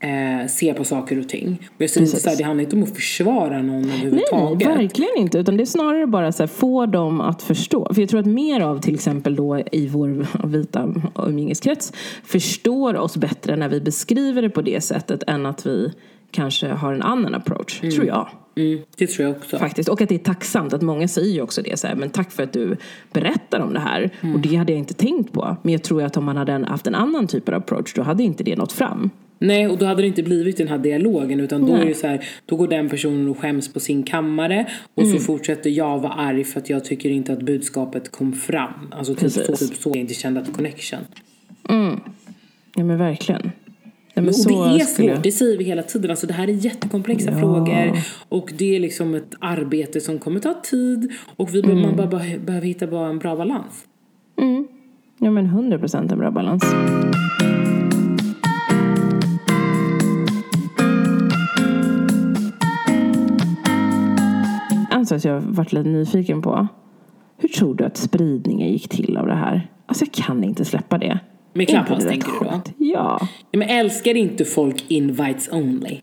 eh, 0.00 0.48
ser 0.48 0.74
på 0.74 0.84
saker 0.84 1.18
och 1.18 1.28
ting. 1.28 1.68
Och 1.76 1.82
jag 1.82 1.90
säger 1.90 2.06
inte 2.06 2.20
så 2.20 2.30
här, 2.30 2.36
det 2.36 2.44
handlar 2.44 2.64
inte 2.64 2.76
om 2.76 2.82
att 2.82 2.94
försvara 2.94 3.62
någon 3.62 3.82
Nej, 3.82 4.06
överhuvudtaget. 4.06 4.68
verkligen 4.68 5.16
inte. 5.16 5.38
Utan 5.38 5.56
det 5.56 5.62
är 5.62 5.66
snarare 5.66 6.06
bara 6.06 6.32
så 6.32 6.42
här, 6.42 6.48
få 6.48 6.86
dem 6.86 7.20
att 7.20 7.42
förstå. 7.42 7.94
För 7.94 8.00
jag 8.00 8.08
tror 8.08 8.20
att 8.20 8.26
mer 8.26 8.60
av 8.60 8.80
till 8.80 8.94
exempel 8.94 9.36
då 9.36 9.62
i 9.72 9.86
vår 9.86 10.26
vita 10.46 10.94
umgängeskrets 11.16 11.92
förstår 12.24 12.96
oss 12.96 13.16
bättre 13.16 13.56
när 13.56 13.68
vi 13.68 13.80
beskriver 13.80 14.42
det 14.42 14.50
på 14.50 14.62
det 14.62 14.80
sättet 14.80 15.22
än 15.26 15.46
att 15.46 15.66
vi 15.66 15.92
kanske 16.30 16.68
har 16.68 16.92
en 16.92 17.02
annan 17.02 17.34
approach, 17.34 17.80
tror 17.80 18.06
jag. 18.06 18.28
Mm, 18.56 18.82
det 18.96 19.06
tror 19.06 19.28
jag 19.28 19.36
också. 19.36 19.58
Faktiskt. 19.58 19.88
Och 19.88 20.00
att 20.00 20.08
det 20.08 20.14
är 20.14 20.18
tacksamt, 20.18 20.72
att 20.72 20.82
många 20.82 21.08
säger 21.08 21.32
ju 21.34 21.42
också 21.42 21.62
det 21.62 21.78
så 21.80 21.86
här, 21.86 21.94
men 21.94 22.10
tack 22.10 22.30
för 22.32 22.42
att 22.42 22.52
du 22.52 22.76
berättar 23.12 23.60
om 23.60 23.72
det 23.74 23.80
här. 23.80 24.10
Mm. 24.20 24.34
Och 24.34 24.40
det 24.40 24.56
hade 24.56 24.72
jag 24.72 24.78
inte 24.78 24.94
tänkt 24.94 25.32
på. 25.32 25.56
Men 25.62 25.72
jag 25.72 25.82
tror 25.82 26.02
att 26.02 26.16
om 26.16 26.24
man 26.24 26.36
hade 26.36 26.52
haft 26.52 26.86
en 26.86 26.94
annan 26.94 27.26
typ 27.26 27.48
av 27.48 27.54
approach, 27.54 27.94
då 27.94 28.02
hade 28.02 28.22
inte 28.22 28.44
det 28.44 28.56
nått 28.56 28.72
fram. 28.72 29.10
Nej, 29.46 29.68
och 29.68 29.78
då 29.78 29.86
hade 29.86 30.02
det 30.02 30.06
inte 30.08 30.22
blivit 30.22 30.56
den 30.56 30.68
här 30.68 30.78
dialogen 30.78 31.40
utan 31.40 31.66
då 31.66 31.72
Nej. 31.72 31.82
är 31.82 31.86
det 31.86 31.94
så 31.94 32.06
här, 32.06 32.24
då 32.46 32.56
går 32.56 32.68
den 32.68 32.88
personen 32.88 33.28
och 33.28 33.38
skäms 33.38 33.72
på 33.72 33.80
sin 33.80 34.02
kammare 34.02 34.66
och 34.94 35.02
Mm. 35.02 35.18
så 35.18 35.24
fortsätter 35.24 35.70
jag 35.70 35.98
vara 35.98 36.12
arg 36.12 36.44
för 36.44 36.60
att 36.60 36.70
jag 36.70 36.84
tycker 36.84 37.10
inte 37.10 37.32
att 37.32 37.42
budskapet 37.42 38.10
kom 38.12 38.32
fram. 38.32 38.72
Alltså 38.90 39.14
typ 39.14 39.30
så, 39.32 39.40
typ 39.56 39.74
så 39.76 39.88
jag 39.88 39.96
inte 39.96 40.14
kände 40.14 40.40
att 40.40 40.52
connection. 40.52 41.00
Ja 42.76 42.84
men 42.84 42.98
verkligen. 42.98 43.50
men 44.14 44.28
och 44.28 44.34
så 44.34 44.48
det 44.48 44.54
är 44.74 44.78
jag- 44.78 44.88
svårt, 44.88 45.22
det 45.22 45.32
säger 45.32 45.58
vi 45.58 45.64
hela 45.64 45.82
tiden. 45.82 46.10
Alltså, 46.10 46.26
det 46.26 46.32
här 46.32 46.48
är 46.48 46.52
jättekomplexa 46.52 47.30
Ja. 47.30 47.38
frågor 47.38 47.92
och 48.28 48.52
det 48.58 48.76
är 48.76 48.80
liksom 48.80 49.14
ett 49.14 49.34
arbete 49.38 50.00
som 50.00 50.18
kommer 50.18 50.40
ta 50.40 50.54
tid 50.54 51.12
och 51.36 51.54
vi, 51.54 51.60
Mm. 51.64 51.80
man 51.82 51.96
bara, 51.96 52.06
behöver 52.46 52.66
hitta 52.66 52.86
bara 52.86 53.08
en 53.08 53.18
bra 53.18 53.36
balans. 53.36 53.84
Mm. 54.40 54.66
Ja 55.18 55.30
men 55.30 55.46
100 55.46 55.78
procent 55.78 56.12
en 56.12 56.18
bra 56.18 56.30
balans. 56.30 56.64
Sak 65.14 65.22
som 65.22 65.30
jag 65.30 65.40
har 65.40 65.46
varit 65.52 65.72
lite 65.72 65.88
nyfiken 65.88 66.42
på. 66.42 66.66
Hur 67.36 67.48
tror 67.48 67.74
du 67.74 67.84
att 67.84 67.96
spridningen 67.96 68.68
gick 68.72 68.88
till 68.88 69.16
av 69.16 69.26
det 69.26 69.34
här? 69.34 69.70
Alltså 69.86 70.04
jag 70.04 70.12
kan 70.12 70.44
inte 70.44 70.64
släppa 70.64 70.98
det. 70.98 71.18
Med 71.52 71.62
Är 71.62 71.66
Clubhouse 71.84 72.04
det 72.04 72.10
tänker 72.10 72.28
du 72.32 72.38
då? 72.44 72.60
Ja. 72.78 73.28
Ja, 73.50 73.58
men 73.58 73.68
älskar 73.68 74.14
inte 74.16 74.44
folk 74.44 74.84
invites 74.90 75.48
only? 75.52 76.00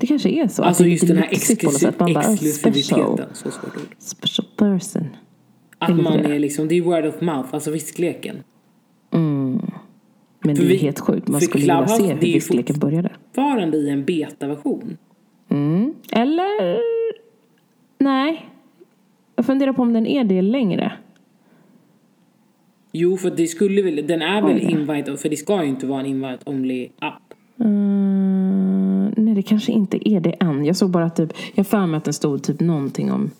Det 0.00 0.06
kanske 0.06 0.28
är 0.28 0.48
så. 0.48 0.62
Alltså 0.62 0.82
att 0.82 0.86
det 0.86 0.90
är 0.90 0.92
just 0.92 1.06
den 1.08 1.16
här 1.16 1.28
exklusiv, 1.30 1.88
special, 1.90 2.10
exklusiviteten. 2.16 3.26
Så 3.32 3.50
svårt 3.50 3.76
ord. 3.76 3.94
special 3.98 4.46
person. 4.56 5.06
Att 5.78 5.90
Är 5.90 5.94
det 5.94 6.02
man 6.02 6.12
det? 6.22 6.34
är 6.34 6.38
liksom, 6.38 6.68
det 6.68 6.74
är 6.74 6.82
word 6.82 7.06
of 7.06 7.20
mouth, 7.20 7.48
alltså 7.52 7.70
viskleken. 7.70 8.36
Men 9.10 10.54
det 10.54 10.56
För 10.56 10.64
är 10.64 10.68
vi- 10.68 10.76
helt 10.76 11.00
sjukt. 11.00 11.28
Man 11.28 11.40
för 11.40 11.46
skulle 11.46 11.62
vilja 11.62 11.74
Clubhouse, 11.76 11.96
se 11.96 12.02
det 12.08 12.10
är 12.12 12.26
hur 12.26 12.32
viskleken 12.34 12.78
började. 12.78 13.10
Fortfarande 13.34 13.76
i 13.76 13.90
en 13.90 14.04
betaversion. 14.04 14.96
Mm. 15.48 15.94
Eller... 16.12 16.78
Nej. 18.02 18.48
Jag 19.36 19.46
funderar 19.46 19.72
på 19.72 19.82
om 19.82 19.92
den 19.92 20.06
är 20.06 20.24
det 20.24 20.42
längre. 20.42 20.92
Jo, 22.92 23.16
för 23.16 23.30
det 23.30 23.46
skulle 23.46 23.82
väl, 23.82 24.06
den 24.06 24.22
är 24.22 24.42
väl 24.42 24.56
Oj 24.56 24.70
invite, 24.70 25.16
för 25.16 25.28
det 25.28 25.36
ska 25.36 25.62
ju 25.62 25.68
inte 25.68 25.86
vara 25.86 26.00
en 26.00 26.06
invite 26.06 26.38
only 26.46 26.88
app. 26.98 27.22
Mm, 27.60 29.14
nej, 29.16 29.34
det 29.34 29.42
kanske 29.42 29.72
inte 29.72 30.08
är 30.08 30.20
det 30.20 30.30
än. 30.30 30.64
Jag 30.64 30.76
såg 30.76 30.90
bara 30.90 31.10
typ... 31.10 31.32
Jag 31.54 31.66
för 31.66 31.86
mig 31.86 31.98
att 31.98 32.04
det 32.04 32.12
stod 32.12 32.42
typ 32.42 32.60
någonting 32.60 33.12
om... 33.12 33.30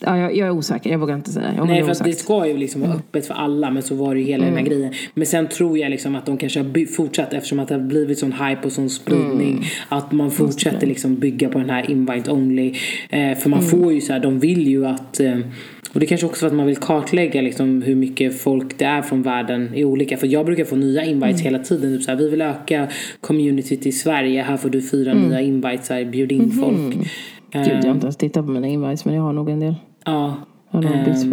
Ja, 0.00 0.18
jag, 0.18 0.36
jag 0.36 0.48
är 0.48 0.50
osäker. 0.50 0.90
Jag 0.90 0.98
vågar 0.98 1.14
inte 1.14 1.32
säga. 1.32 1.54
Jag 1.56 1.66
Nej, 1.66 1.82
för 1.82 1.90
att 1.90 2.04
det 2.04 2.12
ska 2.12 2.46
ju 2.46 2.56
liksom 2.56 2.80
vara 2.80 2.92
öppet 2.92 3.26
för 3.26 3.34
alla, 3.34 3.70
men 3.70 3.82
så 3.82 3.94
var 3.94 4.14
det 4.14 4.20
ju 4.20 4.26
hela 4.26 4.44
den 4.44 4.56
här 4.56 4.62
grejen. 4.62 4.92
Men 5.14 5.26
sen 5.26 5.48
tror 5.48 5.78
jag 5.78 5.90
liksom 5.90 6.14
att 6.14 6.26
de 6.26 6.36
kanske 6.36 6.60
har 6.60 6.86
fortsatt, 6.94 7.32
eftersom 7.32 7.58
att 7.58 7.68
det 7.68 7.74
har 7.74 7.82
blivit 7.82 8.18
sån 8.18 8.32
hype 8.32 8.60
och 8.64 8.72
sån 8.72 8.90
spridning, 8.90 9.64
att 9.88 10.12
man 10.12 10.30
fortsätter 10.30 10.86
liksom 10.86 11.14
bygga 11.14 11.48
på 11.48 11.58
den 11.58 11.70
här 11.70 11.90
invite 11.90 12.30
only. 12.30 12.74
Eh, 13.10 13.38
för 13.38 13.48
man 13.48 13.62
får 13.62 13.92
ju 13.92 14.00
så 14.00 14.12
här, 14.12 14.20
de 14.20 14.38
vill 14.38 14.68
ju 14.68 14.86
att 14.86 15.20
eh, 15.20 15.38
och 15.92 16.00
det 16.00 16.06
kanske 16.06 16.26
också 16.26 16.40
för 16.40 16.46
att 16.46 16.52
man 16.52 16.66
vill 16.66 16.76
kartlägga 16.76 17.42
liksom 17.42 17.82
hur 17.82 17.94
mycket 17.94 18.40
folk 18.40 18.78
det 18.78 18.84
är 18.84 19.02
från 19.02 19.22
världen 19.22 19.74
i 19.74 19.84
olika. 19.84 20.16
För 20.16 20.26
jag 20.26 20.46
brukar 20.46 20.64
få 20.64 20.76
nya 20.76 21.04
invites 21.04 21.40
hela 21.40 21.58
tiden. 21.58 21.96
Typ 21.96 22.02
så 22.02 22.10
här, 22.10 22.18
vi 22.18 22.28
vill 22.28 22.42
öka 22.42 22.88
communityt 23.20 23.86
i 23.86 23.92
Sverige. 23.92 24.42
Här 24.42 24.56
får 24.56 24.68
du 24.70 24.82
fyra 24.82 25.14
nya 25.14 25.40
invites. 25.40 25.90
Här, 25.90 26.04
bjud 26.04 26.32
in 26.32 26.50
folk. 26.50 26.94
Gud, 26.94 27.04
jag 27.52 27.82
har 27.82 27.90
inte 27.90 28.06
ens 28.06 28.16
tittat 28.16 28.46
på 28.46 28.52
mina 28.52 28.66
invites, 28.66 29.04
men 29.04 29.14
jag 29.14 29.22
har 29.22 29.32
nog 29.32 29.50
en 29.50 29.60
del. 29.60 29.74
Ja. 30.10 30.34
Har 30.70 30.82
nog 30.82 31.04
bytt 31.04 31.32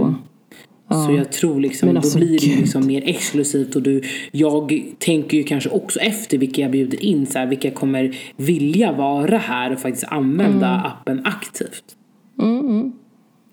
Ehm. 0.90 1.06
Så 1.06 1.12
jag 1.12 1.32
tror 1.32 1.60
liksom, 1.60 1.88
Men 1.88 1.96
då 1.96 2.00
alltså, 2.00 2.18
blir 2.18 2.40
det 2.40 2.56
liksom 2.56 2.88
mer 2.88 3.04
exklusivt 3.06 3.76
och 3.76 3.82
du, 3.82 4.02
jag 4.32 4.84
tänker 5.00 5.38
ju 5.38 5.44
kanske 5.44 5.70
också 5.70 6.00
efter 6.00 6.38
vilka 6.38 6.62
jag 6.62 6.72
bjuder 6.72 7.04
in, 7.04 7.26
så 7.26 7.40
här, 7.40 7.46
vilka 7.46 7.72
kommer 7.72 8.18
vilja 8.38 8.92
vara 8.92 9.38
här 9.38 9.74
och 9.74 9.80
faktiskt 9.80 10.04
använda 10.08 10.68
Mm. 10.68 10.86
appen 10.86 11.22
aktivt. 11.26 11.84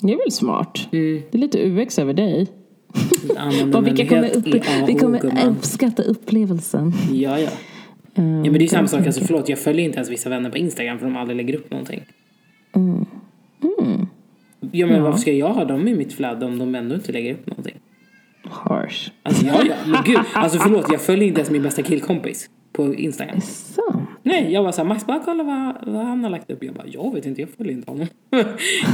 Det 0.03 0.13
är 0.13 0.17
väl 0.17 0.33
smart. 0.33 0.89
Mm. 0.93 1.23
Det 1.31 1.39
är 1.39 1.41
lite 1.41 1.59
UX 1.69 1.99
över 1.99 2.15
dig. 2.15 2.47
Och 3.75 3.87
vilka 3.87 4.07
kommer, 4.07 4.37
upp, 4.37 4.47
vi 4.87 4.95
kommer 4.95 5.19
gumman. 5.21 5.49
uppskatta 5.49 6.03
upplevelsen. 6.03 6.93
Ja, 7.13 7.39
ja. 7.39 7.49
Ehm, 8.15 8.45
Ja 8.45 8.51
men 8.51 8.53
det 8.53 8.59
är 8.59 8.63
ju 8.63 8.69
samma 8.69 8.89
sak, 8.89 9.07
alltså 9.07 9.25
förlåt 9.25 9.49
jag 9.49 9.59
följer 9.59 9.85
inte 9.85 9.97
ens 9.97 10.11
vissa 10.11 10.31
vänner 10.31 10.51
på 10.51 10.59
Instagram 10.59 10.99
för 10.99 11.07
de 11.07 11.17
aldrig 11.17 11.37
lägger 11.37 11.55
upp 11.55 11.71
någonting. 11.71 12.01
Mm. 12.77 13.07
Ja 14.73 14.87
men 14.87 15.03
varför 15.03 15.19
ska 15.19 15.33
jag 15.33 15.49
ha 15.55 15.65
dem 15.65 15.89
i 15.89 15.95
mitt 15.95 16.13
flöde 16.13 16.47
om 16.47 16.59
de 16.59 16.75
ändå 16.75 16.95
inte 16.95 17.13
lägger 17.13 17.33
upp 17.35 17.47
någonting? 17.47 17.75
Harsh. 18.45 19.11
Alltså 19.23 19.47
ja, 19.47 19.55
ja, 19.69 19.75
men 19.87 20.03
gud. 20.05 20.19
Alltså 20.35 20.59
förlåt, 20.59 20.87
jag 20.93 21.01
följer 21.01 21.29
inte 21.29 21.41
ens 21.41 21.51
min 21.51 21.63
bästa 21.63 21.83
killkompis 21.83 22.51
på 22.73 22.95
Instagram. 22.95 23.41
Sant. 23.41 24.09
Nej, 24.23 24.53
jag 24.53 24.63
var 24.63 24.73
såhär, 24.73 24.89
Max 24.89 25.07
bara 25.07 25.19
kolla 25.25 25.43
vad, 25.45 25.95
vad 25.95 26.05
han 26.05 26.25
har 26.25 26.31
lagt 26.31 26.51
upp. 26.51 26.65
Jag 26.65 26.75
bara, 26.75 26.87
jag 26.87 27.15
vet 27.15 27.27
inte, 27.27 27.41
jag 27.41 27.51
följer 27.51 27.73
inte 27.73 27.91
honom. 27.91 28.07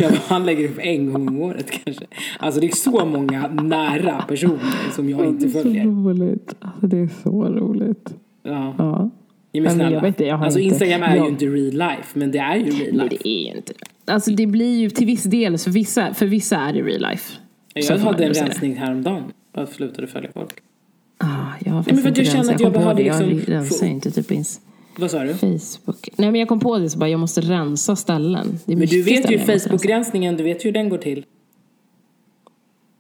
jag 0.01 0.11
bara, 0.13 0.21
han 0.29 0.47
lägger 0.47 0.69
upp 0.69 0.79
en 0.79 1.13
gång 1.13 1.29
om 1.29 1.41
året 1.43 1.71
kanske. 1.85 2.05
Alltså 2.39 2.61
det 2.61 2.67
är 2.67 2.77
så 2.77 3.07
många 3.07 3.49
nära 3.49 4.23
personer 4.29 4.93
som 4.93 5.09
jag 5.09 5.27
inte 5.27 5.47
Det 5.47 5.59
är 5.59 5.63
följer. 5.63 5.85
så 5.85 5.91
roligt. 5.91 6.55
Alltså, 6.61 6.87
det 6.87 6.99
är 6.99 7.09
så 7.23 7.45
roligt. 7.45 8.15
Ja. 8.43 8.75
Ja. 8.79 9.11
Ja, 9.53 9.63
men 9.63 9.73
snälla. 9.75 9.91
jag 9.91 10.01
vet 10.01 10.09
inte, 10.09 10.25
jag 10.25 10.37
har 10.37 10.45
alltså 10.45 10.61
inte- 10.61 10.75
Instagram 10.75 11.03
är 11.03 11.17
jag- 11.17 11.25
ju 11.25 11.31
inte 11.31 11.45
real 11.47 11.73
life, 11.91 12.19
men 12.19 12.31
det 12.31 12.39
är 12.39 12.57
ju 12.57 12.63
real 12.65 12.97
Nej, 12.97 13.09
life. 13.09 13.09
det 13.23 13.29
är 13.29 13.51
ju 13.51 13.57
inte 13.57 13.73
det. 14.05 14.13
Alltså 14.13 14.31
det 14.31 14.47
blir 14.47 14.79
ju 14.79 14.91
till 14.91 15.07
viss 15.07 15.23
del, 15.23 15.59
för 15.59 15.71
vissa, 15.71 16.15
för 16.15 16.27
vissa 16.27 16.57
är 16.57 16.73
det 16.73 16.83
real 16.83 17.01
life. 17.11 17.33
Jag 17.75 17.99
hade 17.99 18.23
en 18.23 18.29
ju 18.29 18.35
säga 18.35 18.45
det. 18.47 18.51
rensning 18.51 18.77
häromdagen. 18.77 19.23
Jag 19.55 19.69
slutade 19.69 20.07
följa 20.07 20.31
folk. 20.35 20.51
Ah, 21.19 21.27
jag 21.65 21.73
har 21.73 21.85
men 21.87 21.97
för 21.97 22.03
att 22.03 22.07
inte 22.09 22.21
jag 22.21 22.27
känner 22.27 22.37
rensat. 22.39 22.55
att 22.55 22.61
jag 22.61 22.73
på 22.73 22.79
behöver. 22.79 23.01
Jag 23.03 23.27
liksom 23.29 23.53
rensar 23.55 23.77
få- 23.87 23.93
inte 23.93 24.11
typ 24.11 24.33
ens 24.33 24.61
Vad 24.99 25.11
sa 25.11 25.25
du? 25.25 25.35
Facebook. 25.35 26.09
Nej 26.17 26.31
men 26.31 26.35
jag 26.41 26.49
kom 26.49 26.61
på 26.61 26.79
det 26.79 26.91
så 26.91 26.99
bara, 26.99 27.09
jag 27.11 27.21
måste 27.21 27.41
rensa 27.41 27.97
ställen. 27.97 28.59
Men 28.67 28.79
du 28.79 29.03
vet 29.03 29.31
ju 29.31 29.37
jag. 29.37 29.47
Facebook-rensningen, 29.47 30.37
du 30.37 30.43
vet 30.45 30.65
ju 30.65 30.69
hur 30.69 30.73
den 30.75 30.89
går 30.89 30.99
till. 30.99 31.25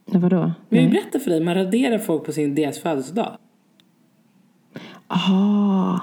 Nej, 0.06 0.22
vadå? 0.22 0.36
Men 0.36 0.52
jag 0.68 0.82
Nej. 0.82 0.88
berättar 0.90 1.18
för 1.18 1.30
dig, 1.30 1.40
man 1.40 1.54
raderar 1.54 1.98
folk 1.98 2.24
på 2.24 2.32
sin 2.32 2.54
deras 2.54 2.78
födelsedag. 2.78 3.36
Ah. 5.08 6.00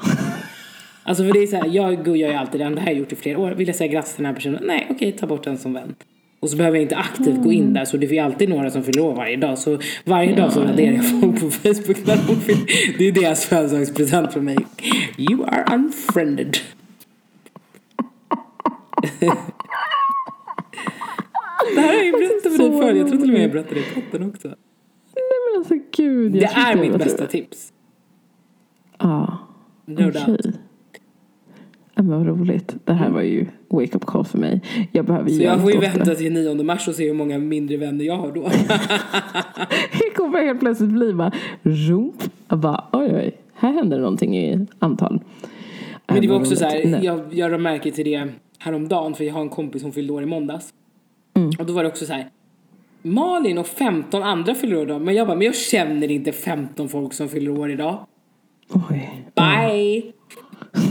Alltså 1.04 1.24
för 1.24 1.34
det 1.34 1.40
är 1.40 1.48
så 1.48 1.56
här, 1.56 1.68
jag 1.68 2.08
gör 2.08 2.30
ju 2.30 2.34
alltid 2.34 2.62
det, 2.62 2.70
det 2.70 2.80
här 2.80 2.88
har 2.88 2.88
jag 2.88 3.00
gjort 3.00 3.12
i 3.12 3.16
flera 3.16 3.40
år. 3.40 3.52
Vill 3.52 3.68
jag 3.68 3.76
säga 3.76 3.92
grattis 3.92 4.16
till 4.16 4.24
den 4.24 4.26
här 4.26 4.36
personen? 4.36 4.64
Nej, 4.64 4.88
okej, 4.90 5.12
ta 5.12 5.28
bort 5.28 5.44
den 5.44 5.58
som 5.58 5.74
vän. 5.74 5.96
Och 6.40 6.50
så 6.50 6.58
behöver 6.58 6.78
jag 6.78 6.84
inte 6.84 6.96
aktivt 6.96 7.44
gå 7.44 7.52
in 7.52 7.74
där, 7.74 7.86
så 7.86 7.98
det 7.98 8.06
är 8.06 8.12
ju 8.12 8.20
alltid 8.20 8.50
några 8.50 8.72
som 8.72 8.84
fyller 8.84 9.02
år 9.02 9.16
varje 9.16 9.38
dag. 9.38 9.58
Så 9.58 9.80
varje 10.04 10.36
dag 10.36 10.54
så 10.54 10.64
raderar 10.64 10.96
jag 10.96 11.22
folk 11.22 11.40
på 11.42 11.52
Facebook 11.52 12.08
när 12.08 12.28
de 12.28 12.42
fyller. 12.42 12.98
Det 12.98 13.08
är 13.08 13.12
deras 13.12 13.46
födelsedagspresent 13.46 14.34
för 14.34 14.42
mig. 14.42 14.58
You 15.18 15.46
are 15.46 15.76
unfriended. 15.76 16.58
Det 21.76 21.82
här 21.82 21.88
har 21.88 21.94
jag 21.94 22.06
ju 22.06 22.12
berättat 22.12 22.56
för 22.58 22.70
dig 22.70 22.82
förr. 22.82 22.94
Jag 22.94 23.08
tror 23.08 23.18
till 23.18 23.30
och 23.30 23.34
med 23.34 23.44
jag 23.44 23.52
berättade 23.52 23.76
det 23.76 24.00
i 24.00 24.02
podden 24.02 24.30
också. 24.30 24.48
Nej 24.48 24.56
men 25.16 25.60
alltså 25.60 25.76
gud. 25.98 26.32
Det 26.32 26.46
är 26.46 26.76
mitt 26.76 26.98
bästa 26.98 27.28
tips. 27.28 27.72
Ja. 29.00 29.38
Okej. 29.88 30.38
Ja, 31.98 32.04
men 32.04 32.18
vad 32.18 32.28
roligt. 32.28 32.76
Det 32.86 32.94
här 32.94 33.10
var 33.10 33.22
ju 33.22 33.46
wake 33.70 33.98
up 33.98 34.06
call 34.06 34.26
för 34.26 34.38
mig. 34.38 34.62
Jag 34.92 35.06
behöver 35.06 35.30
Så 35.30 35.44
jag 35.44 35.62
får 35.62 35.72
ju 35.72 35.78
åt 35.78 35.84
det. 35.84 35.90
vänta 35.90 36.16
till 36.16 36.34
9 36.34 36.64
mars 36.64 36.88
och 36.88 36.96
se 36.96 37.08
hur 37.08 37.14
många 37.14 37.38
mindre 37.38 37.78
vänner 37.78 38.06
jag 38.06 38.18
har 38.18 38.32
då. 38.32 38.42
Det 40.00 40.16
kommer 40.16 40.46
helt 40.46 40.60
plötsligt 40.60 40.90
bli 40.90 41.14
bara 41.14 41.32
rump. 41.64 42.24
Jag 42.50 42.60
bara 42.60 42.84
oj 42.92 43.12
oj. 43.16 43.38
Här 43.54 43.74
händer 43.74 44.00
någonting 44.00 44.38
i 44.38 44.68
antal. 44.80 45.20
Men 46.08 46.22
det 46.22 46.28
Äh, 46.28 46.30
var 46.30 46.40
vad 46.40 46.42
också 46.42 46.56
så 46.56 46.66
här, 46.66 47.04
jag, 47.04 47.20
jag 47.32 47.52
lade 47.52 47.64
märke 47.64 47.92
till 47.92 48.06
det 48.06 48.28
häromdagen 48.60 49.14
för 49.14 49.24
jag 49.24 49.34
har 49.34 49.42
en 49.42 49.50
kompis 49.50 49.82
som 49.82 49.92
fyllde 49.92 50.14
år 50.14 50.24
i 50.24 50.26
måndags. 50.26 50.74
Mm. 51.34 51.50
Och 51.60 51.66
då 51.66 51.74
var 51.74 51.84
det 51.84 51.90
också 51.90 52.06
så 52.06 52.14
här. 52.14 52.30
Malin 53.02 53.58
och 53.58 53.68
15 53.68 54.24
andra 54.24 54.56
fyller 54.56 54.76
år 54.78 54.84
idag. 54.84 55.02
Men 55.02 55.16
jag 55.16 55.28
bara, 55.28 55.38
men 55.38 55.46
jag 55.46 55.56
känner 55.56 56.12
inte 56.12 56.32
15 56.32 56.90
folk 56.90 57.14
som 57.14 57.28
fyller 57.30 57.52
år 57.60 57.72
idag. 57.72 58.00
Oj. 58.70 59.26
Bye! 59.36 60.12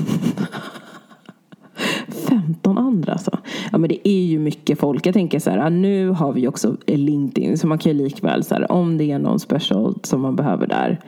15 2.28 2.78
andra 2.78 3.12
alltså. 3.12 3.38
Ja 3.72 3.78
men 3.78 3.88
det 3.88 4.08
är 4.08 4.24
ju 4.24 4.38
mycket 4.38 4.78
folk. 4.78 5.06
Jag 5.06 5.14
tänker 5.14 5.38
så 5.38 5.50
här, 5.50 5.70
nu 5.70 6.08
har 6.08 6.32
vi 6.32 6.48
också 6.48 6.76
LinkedIn 6.86 7.58
så 7.58 7.66
man 7.66 7.78
kan 7.78 7.92
ju 7.92 7.98
likväl 8.04 8.44
så 8.44 8.54
här, 8.54 8.72
om 8.72 8.98
det 8.98 9.10
är 9.10 9.18
någon 9.18 9.40
special 9.40 9.94
som 10.02 10.20
man 10.20 10.36
behöver 10.36 10.66
där, 10.66 11.00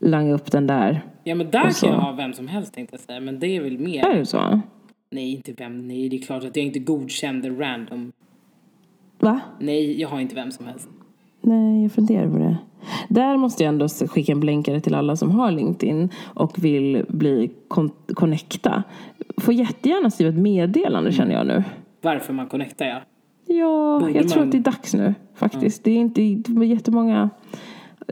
langa 0.00 0.34
upp 0.34 0.50
den 0.52 0.66
där. 0.66 1.02
Ja 1.24 1.34
men 1.34 1.50
där 1.50 1.70
så- 1.70 1.86
kan 1.86 1.94
jag 1.94 2.00
ha 2.02 2.12
vem 2.12 2.32
som 2.32 2.48
helst 2.48 2.74
tänkte 2.74 2.94
jag 2.94 3.00
säga. 3.00 3.20
Men 3.20 3.38
det 3.40 3.46
är 3.56 3.60
väl 3.62 3.78
mer. 3.78 4.04
Är 4.06 4.18
det 4.18 4.26
så? 4.26 4.60
Nej 5.10 5.30
inte 5.32 5.52
vem, 5.52 5.88
nej 5.88 6.08
det 6.08 6.16
är 6.16 6.22
klart 6.22 6.44
att 6.44 6.56
jag 6.56 6.66
inte 6.66 6.78
godkände 6.78 7.50
random. 7.50 8.12
Va? 9.18 9.40
Nej 9.60 10.00
jag 10.00 10.08
har 10.08 10.20
inte 10.20 10.34
vem 10.34 10.50
som 10.50 10.66
helst. 10.66 10.88
Nej, 11.40 11.82
jag 11.82 11.92
funderar 11.92 12.30
på 12.30 12.38
det. 12.38 12.56
Där 13.08 13.36
måste 13.36 13.62
jag 13.64 13.68
ändå 13.68 13.88
skicka 13.88 14.32
en 14.32 14.40
blänkare 14.40 14.80
till 14.80 14.94
alla 14.94 15.16
som 15.16 15.30
har 15.30 15.50
LinkedIn 15.50 16.08
och 16.24 16.64
vill 16.64 17.04
bli 17.08 17.50
kon- 17.68 17.90
connecta. 18.14 18.82
Får 19.36 19.54
jättegärna 19.54 20.10
skriva 20.10 20.30
ett 20.30 20.38
meddelande 20.38 21.12
känner 21.12 21.34
jag 21.34 21.46
nu. 21.46 21.64
Varför 22.02 22.32
man 22.32 22.46
connectar 22.46 22.86
ja. 22.86 23.00
Ja, 23.46 23.98
Borde 24.00 24.12
jag 24.12 24.28
tror 24.28 24.38
man- 24.40 24.48
att 24.48 24.52
det 24.52 24.58
är 24.58 24.62
dags 24.62 24.94
nu 24.94 25.14
faktiskt. 25.34 25.84
Det 25.84 25.90
är 25.90 25.96
inte 25.96 26.20
det 26.20 26.50
är 26.60 26.64
jättemånga 26.64 27.30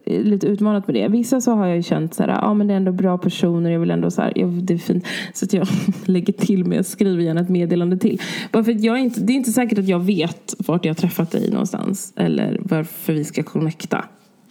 eh, 0.06 0.22
lite 0.22 0.46
utmanat 0.46 0.86
med 0.86 0.94
det. 0.96 1.08
Vissa 1.08 1.40
så 1.40 1.52
har 1.52 1.66
jag 1.66 1.76
ju 1.76 1.82
känt 1.82 2.14
så 2.14 2.22
här, 2.22 2.28
ja 2.30 2.54
men 2.54 2.66
det 2.66 2.72
är 2.72 2.76
ändå 2.76 2.92
bra 2.92 3.18
personer, 3.18 3.70
jag 3.70 3.80
vill 3.80 3.90
ändå 3.90 4.10
så 4.10 4.22
här, 4.22 4.32
jag, 4.36 4.48
det 4.48 4.74
är 4.74 4.78
fint. 4.78 5.06
Så 5.34 5.44
att 5.44 5.52
jag 5.52 5.66
lägger 6.04 6.32
till 6.32 6.64
med, 6.64 6.86
skriver 6.86 7.22
gärna 7.22 7.40
ett 7.40 7.48
meddelande 7.48 7.96
till. 7.96 8.20
Bara 8.52 8.64
för 8.64 8.72
att 8.72 8.82
jag 8.84 8.98
inte, 9.00 9.20
det 9.20 9.32
är 9.32 9.34
inte 9.34 9.52
säkert 9.52 9.78
att 9.78 9.88
jag 9.88 10.00
vet 10.00 10.54
vart 10.66 10.84
jag 10.84 10.90
har 10.90 10.94
träffat 10.96 11.30
dig 11.30 11.50
någonstans. 11.50 12.12
Eller 12.16 12.60
varför 12.62 13.12
vi 13.12 13.24
ska 13.24 13.42
connecta. 13.42 14.04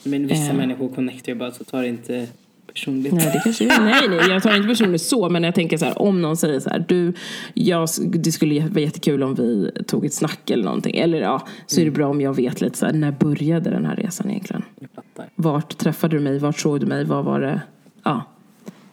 Men 0.04 0.28
vissa 0.28 0.52
Eh. 0.52 0.58
människor 0.58 0.90
connectar 0.90 1.32
ju 1.32 1.38
bara 1.40 1.52
så 1.52 1.64
tar 1.64 1.82
det 1.82 1.88
inte 1.88 2.28
personligt. 2.74 3.14
Nej, 3.14 3.32
det 3.34 3.42
kanske 3.44 3.64
är. 3.66 3.82
Nej, 3.82 4.02
nej, 4.10 4.20
jag 4.30 4.44
tar 4.44 4.56
inte 4.56 4.68
personligt 4.68 5.02
så, 5.02 5.30
men 5.30 5.44
jag 5.44 5.56
tänker 5.56 5.78
så 5.78 5.86
här, 5.86 6.02
om 6.02 6.22
någon 6.22 6.38
säger 6.38 6.60
så 6.60 6.70
här, 6.70 6.86
du, 6.88 7.14
jag, 7.54 7.88
det 8.14 8.32
skulle 8.32 8.68
vara 8.68 8.80
jättekul 8.80 9.24
om 9.24 9.36
vi 9.36 9.72
tog 9.88 10.06
ett 10.06 10.14
snack 10.14 10.50
eller 10.50 10.64
någonting, 10.64 10.98
eller 10.98 11.22
ja, 11.22 11.48
så 11.66 11.82
är 11.82 11.86
det 11.86 11.92
bra 11.92 12.08
om 12.10 12.22
jag 12.22 12.34
vet 12.36 12.62
lite 12.62 12.78
så 12.78 12.86
här, 12.86 12.94
när 12.94 13.12
började 13.12 13.70
den 13.70 13.86
här 13.86 13.96
resan 13.96 14.30
egentligen? 14.30 14.64
Jag 14.80 14.90
fattar. 14.96 15.30
Vart 15.36 15.78
träffade 15.78 16.16
du 16.18 16.20
mig? 16.24 16.40
Vart 16.40 16.60
såg 16.60 16.80
du 16.80 16.86
mig? 16.86 17.04
Vad 17.06 17.26
var 17.26 17.40
det? 17.42 17.62
Ja. 18.04 18.24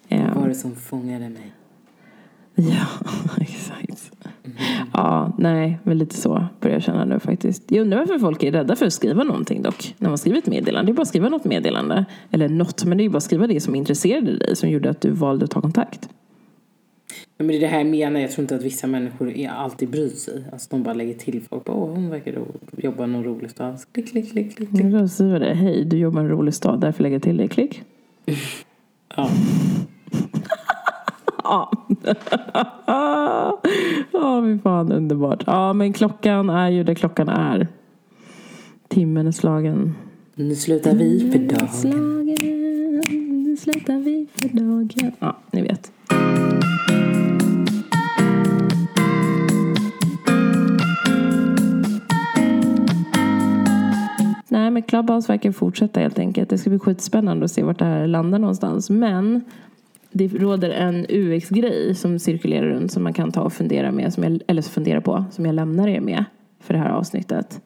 Eh, 0.08 0.26
Vad 0.26 0.36
var 0.36 0.48
det 0.48 0.54
som 0.54 0.76
fångade 0.76 1.28
mig? 1.28 1.52
Ja, 2.54 2.86
exakt. 3.40 4.10
Ja, 4.92 5.32
nej, 5.38 5.78
men 5.82 5.98
lite 5.98 6.16
så 6.16 6.46
börjar 6.60 6.76
jag 6.76 6.82
känna 6.82 7.04
nu 7.04 7.20
faktiskt. 7.20 7.70
Jag 7.70 7.80
undrar 7.80 7.98
varför 7.98 8.18
folk 8.18 8.42
är 8.42 8.52
rädda 8.52 8.76
för 8.76 8.86
att 8.86 8.92
skriva 8.92 9.24
någonting 9.24 9.62
dock. 9.62 9.94
När 9.98 10.08
man 10.08 10.18
skriver 10.18 10.38
ett 10.38 10.46
meddelande. 10.46 10.92
Det 10.92 10.94
är 10.94 10.96
bara 10.96 11.02
att 11.02 11.08
skriva 11.08 11.28
något 11.28 11.44
meddelande. 11.44 12.04
Eller 12.30 12.48
något, 12.48 12.84
men 12.84 12.98
det 12.98 13.04
är 13.04 13.08
bara 13.08 13.16
att 13.16 13.22
skriva 13.22 13.46
det 13.46 13.60
som 13.60 13.74
intresserade 13.74 14.38
dig. 14.38 14.56
Som 14.56 14.68
gjorde 14.70 14.90
att 14.90 15.00
du 15.00 15.10
valde 15.10 15.44
att 15.44 15.50
ta 15.50 15.60
kontakt. 15.60 16.08
Ja, 17.36 17.44
men 17.44 17.46
det 17.46 17.56
är 17.56 17.60
det 17.60 17.66
här 17.66 17.78
jag 17.78 17.86
menar. 17.86 18.20
Jag 18.20 18.30
tror 18.30 18.42
inte 18.42 18.56
att 18.56 18.62
vissa 18.62 18.86
människor 18.86 19.30
är 19.30 19.48
alltid 19.48 19.90
bryr 19.90 20.08
sig. 20.08 20.44
Alltså 20.52 20.68
de 20.70 20.82
bara 20.82 20.94
lägger 20.94 21.14
till 21.14 21.42
folk. 21.50 21.62
Åh, 21.68 21.88
hon 21.88 22.10
verkar 22.10 22.38
jobba 22.76 23.06
någon 23.06 23.24
rolig 23.24 23.50
stans. 23.50 23.84
Klick, 23.92 24.10
klick, 24.10 24.32
klick, 24.32 24.56
klick. 24.56 24.70
klick. 24.70 24.84
Jag 24.84 25.10
skriver 25.10 25.40
det. 25.40 25.54
Hej, 25.54 25.84
du 25.84 25.98
jobbar 25.98 26.20
en 26.20 26.28
rolig 26.28 26.54
stad. 26.54 26.80
Därför 26.80 27.02
lägger 27.02 27.14
jag 27.14 27.22
till 27.22 27.36
dig. 27.36 27.48
Klick. 27.48 27.82
Ja. 29.16 29.30
Ja. 31.48 31.70
Ja, 34.12 34.42
fy 34.44 34.58
fan 34.58 34.92
underbart. 34.92 35.42
Ja, 35.46 35.72
men 35.72 35.92
klockan 35.92 36.50
är 36.50 36.68
ju 36.68 36.84
det 36.84 36.94
klockan 36.94 37.28
är. 37.28 37.68
Timmen 38.88 39.26
är 39.26 39.32
slagen. 39.32 39.94
Nu 40.34 40.54
slutar 40.54 40.94
vi 40.94 41.30
för 41.32 41.38
dagen. 41.38 41.68
Slagen, 41.68 43.44
nu 43.44 43.56
slutar 43.56 43.98
vi 43.98 44.26
för 44.34 44.48
dagen. 44.48 45.12
Ja, 45.18 45.36
ni 45.50 45.62
vet. 45.62 45.92
Nej, 54.48 54.70
men 54.70 54.82
Clubhouse 54.82 55.32
verkar 55.32 55.52
fortsätta 55.52 56.00
helt 56.00 56.18
enkelt. 56.18 56.50
Det 56.50 56.58
ska 56.58 56.70
bli 56.70 56.78
skitspännande 56.78 57.44
att 57.44 57.50
se 57.50 57.62
vart 57.62 57.78
det 57.78 57.84
här 57.84 58.06
landar 58.06 58.38
någonstans. 58.38 58.90
Men 58.90 59.44
det 60.18 60.28
råder 60.28 60.70
en 60.70 61.06
UX-grej 61.08 61.94
som 61.94 62.18
cirkulerar 62.18 62.66
runt 62.68 62.92
som 62.92 63.02
man 63.02 63.12
kan 63.12 63.32
ta 63.32 63.40
och 63.40 63.52
fundera 63.52 63.92
med, 63.92 64.14
som 64.14 64.22
jag, 64.24 64.40
eller 64.46 64.62
fundera 64.62 65.00
på, 65.00 65.24
som 65.30 65.46
jag 65.46 65.54
lämnar 65.54 65.88
er 65.88 66.00
med 66.00 66.24
för 66.60 66.74
det 66.74 66.80
här 66.80 66.90
avsnittet. 66.90 67.60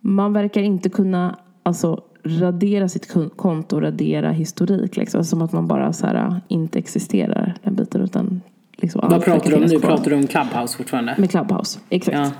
Man 0.00 0.32
verkar 0.32 0.60
inte 0.62 0.88
kunna 0.88 1.38
alltså, 1.62 2.02
radera 2.24 2.88
sitt 2.88 3.12
kon- 3.12 3.30
konto, 3.30 3.80
radera 3.80 4.30
historik. 4.30 4.96
Liksom, 4.96 5.24
som 5.24 5.42
att 5.42 5.52
man 5.52 5.66
bara 5.66 5.92
så 5.92 6.06
här, 6.06 6.40
inte 6.48 6.78
existerar, 6.78 7.54
den 7.62 7.74
biten. 7.74 8.00
Utan, 8.02 8.40
liksom, 8.76 9.00
Vad 9.10 9.24
pratar 9.24 9.50
du 9.50 9.56
om 9.56 9.62
nu? 9.62 9.80
Pratar 9.80 10.10
du 10.10 10.16
om 10.16 10.26
Clubhouse 10.26 10.76
fortfarande? 10.76 11.14
Med 11.18 11.30
Clubhouse, 11.30 11.78
exakt. 11.88 12.16
Ja. 12.18 12.30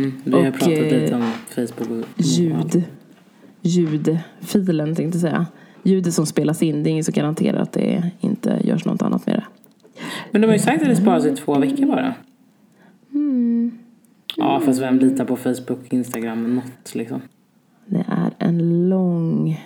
Mm, 0.00 0.12
vi 0.24 0.32
har 0.32 0.48
Och, 0.48 0.54
pratat 0.54 0.68
lite 0.68 1.06
eh, 1.06 1.16
om 1.16 1.30
Facebook 1.54 1.90
och 1.90 2.04
Ljud. 2.16 2.82
Ljudfilen 3.62 4.94
tänkte 4.94 5.18
jag 5.18 5.20
säga. 5.20 5.46
Ljudet 5.86 6.14
som 6.14 6.26
spelas 6.26 6.62
in, 6.62 6.82
det 6.82 6.90
är 6.90 6.92
inget 6.92 7.04
som 7.04 7.12
garanterar 7.12 7.58
att 7.58 7.72
det 7.72 8.10
inte 8.20 8.60
görs 8.64 8.84
något 8.84 9.02
annat 9.02 9.26
med 9.26 9.34
det. 9.34 9.44
Men 10.30 10.40
de 10.40 10.46
har 10.46 10.54
ju 10.54 10.58
sagt 10.58 10.82
att 10.82 10.88
det 10.88 10.96
sparas 10.96 11.26
i 11.26 11.36
två 11.36 11.58
veckor 11.58 11.86
bara. 11.86 12.14
Mm. 13.14 13.78
Ja, 14.36 14.60
fast 14.60 14.80
vem 14.80 14.98
litar 14.98 15.24
på 15.24 15.36
Facebook, 15.36 15.92
Instagram, 15.92 16.54
något 16.54 16.94
liksom? 16.94 17.20
Det 17.86 18.04
är 18.08 18.30
en 18.38 18.88
lång... 18.88 19.60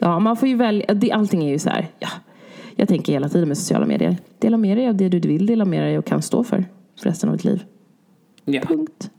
Ja, 0.00 0.18
man 0.18 0.36
får 0.36 0.48
ju 0.48 0.56
välja. 0.56 0.94
Det, 0.94 1.12
allting 1.12 1.44
är 1.44 1.48
ju 1.48 1.58
så 1.58 1.70
här. 1.70 1.88
Ja, 1.98 2.08
jag 2.76 2.88
tänker 2.88 3.12
hela 3.12 3.28
tiden 3.28 3.48
med 3.48 3.58
sociala 3.58 3.86
medier. 3.86 4.16
Dela 4.38 4.56
med 4.56 4.76
dig 4.76 4.88
av 4.88 4.96
det 4.96 5.08
du 5.08 5.28
vill 5.28 5.46
dela 5.46 5.64
med 5.64 5.82
dig 5.82 5.98
och 5.98 6.04
kan 6.04 6.22
stå 6.22 6.44
för. 6.44 6.64
För 6.98 7.08
resten 7.08 7.28
av 7.28 7.36
ditt 7.36 7.44
liv. 7.44 7.64
Ja. 8.44 8.60
Punkt. 8.60 9.10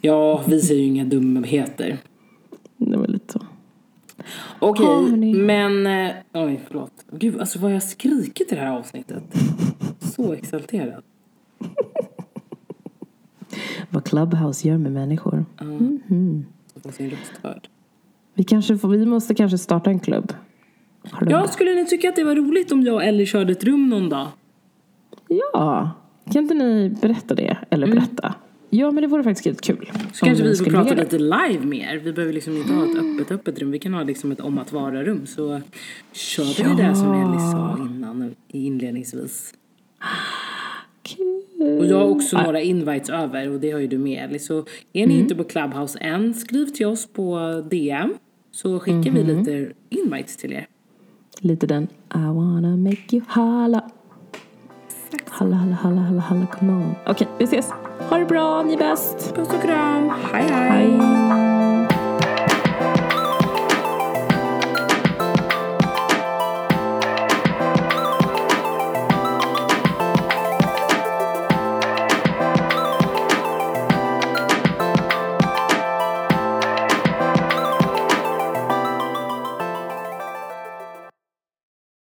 ja, 0.00 0.42
vi 0.46 0.60
säger 0.60 0.80
ju 0.80 0.86
inga 0.86 1.04
dumheter. 1.04 1.98
Det 2.76 2.96
var 2.96 3.06
lite 3.06 3.32
så. 3.32 3.40
Okej, 4.58 4.86
hörni. 4.86 5.34
men... 5.34 5.86
eh, 5.86 6.14
Oj, 6.32 6.60
förlåt. 6.66 6.92
Gud, 7.12 7.40
alltså 7.40 7.58
vad 7.58 7.74
jag 7.74 7.82
skrikit 7.82 8.52
i 8.52 8.54
det 8.54 8.60
här 8.60 8.78
avsnittet. 8.78 9.22
Så 10.00 10.32
exalterad. 10.32 11.02
Vad 13.90 14.04
Clubhouse 14.04 14.68
gör 14.68 14.78
med 14.78 14.92
människor. 14.92 15.44
Får 16.82 16.90
sin 16.90 17.10
röst 17.10 17.32
hörd. 17.42 17.68
Vi, 18.34 18.44
kanske 18.44 18.78
får, 18.78 18.88
vi 18.88 19.06
måste 19.06 19.34
kanske 19.34 19.58
starta 19.58 19.90
en 19.90 20.00
klubb. 20.00 20.32
Ja, 21.20 21.46
skulle 21.48 21.74
ni 21.74 21.86
tycka 21.86 22.08
att 22.08 22.16
det 22.16 22.24
var 22.24 22.34
roligt 22.34 22.72
om 22.72 22.82
jag 22.82 22.94
och 22.94 23.04
Ellie 23.04 23.26
körde 23.26 23.52
ett 23.52 23.64
rum 23.64 23.88
någon 23.88 24.08
dag? 24.08 24.28
Ja, 25.28 25.90
kan 26.32 26.42
inte 26.42 26.54
ni 26.54 26.88
berätta 27.02 27.34
det? 27.34 27.56
Eller 27.70 27.86
berätta? 27.86 28.34
Ja, 28.74 28.90
men 28.90 29.02
det 29.02 29.08
vore 29.08 29.22
faktiskt 29.22 29.46
lite 29.46 29.62
kul. 29.62 29.90
Så 30.12 30.26
kanske 30.26 30.44
vi 30.44 30.56
får 30.56 30.64
prata 30.64 30.94
lite 30.94 31.18
live 31.18 31.60
mer. 31.64 31.98
Vi 31.98 32.12
behöver 32.12 32.32
liksom 32.32 32.56
inte 32.56 32.72
ha 32.72 32.84
ett 32.84 32.96
öppet 32.96 33.30
öppet 33.30 33.58
rum. 33.58 33.70
Vi 33.70 33.78
kan 33.78 33.94
ha 33.94 34.02
liksom 34.02 34.32
ett 34.32 34.40
om 34.40 34.58
att 34.58 34.72
vara 34.72 35.04
rum. 35.04 35.26
Så 35.26 35.60
kör 36.12 36.44
vi 36.44 36.76
det 36.76 36.82
där 36.82 36.94
som 36.94 37.12
Ellie 37.12 37.52
sa 37.52 37.78
innan, 37.90 38.34
inledningsvis. 38.48 39.54
Kul. 41.02 41.78
Och 41.78 41.86
jag 41.86 41.96
har 41.96 42.08
också 42.08 42.42
några 42.42 42.60
invites 42.60 43.10
över 43.10 43.50
och 43.50 43.60
det 43.60 43.70
har 43.70 43.80
ju 43.80 43.86
du 43.86 43.98
med 43.98 44.24
Ellie. 44.24 44.38
Så 44.38 44.64
är 44.92 45.06
ni 45.06 45.18
inte 45.18 45.34
på 45.34 45.44
Clubhouse 45.44 45.98
än, 45.98 46.34
skriv 46.34 46.66
till 46.66 46.86
oss 46.86 47.06
på 47.06 47.38
DM. 47.70 48.14
Så 48.52 48.80
skickar 48.80 49.10
vi 49.10 49.24
lite 49.24 49.72
invites 49.90 50.36
till 50.36 50.52
er. 50.52 50.66
Lite 51.40 51.66
den 51.66 51.82
I 52.14 52.26
wanna 52.34 52.76
make 52.76 53.16
you 53.16 53.22
holla. 53.28 53.90
Halla, 55.26 55.56
halla, 55.56 55.74
halla, 55.74 56.00
halla, 56.00 56.20
halla, 56.20 56.46
come 56.46 56.72
on. 56.72 56.94
Okej, 57.06 57.28
vi 57.38 57.44
ses. 57.44 57.66
Ha 58.12 58.18
det 58.18 58.24
bra, 58.24 58.62
ni 58.62 58.72
är 58.72 58.78
bäst. 58.78 59.34
Puss 59.34 59.48
och 59.48 59.62
kram. 59.62 60.12
Hej 60.32 60.48
hej. 60.50 60.98
Hej. 60.98 61.51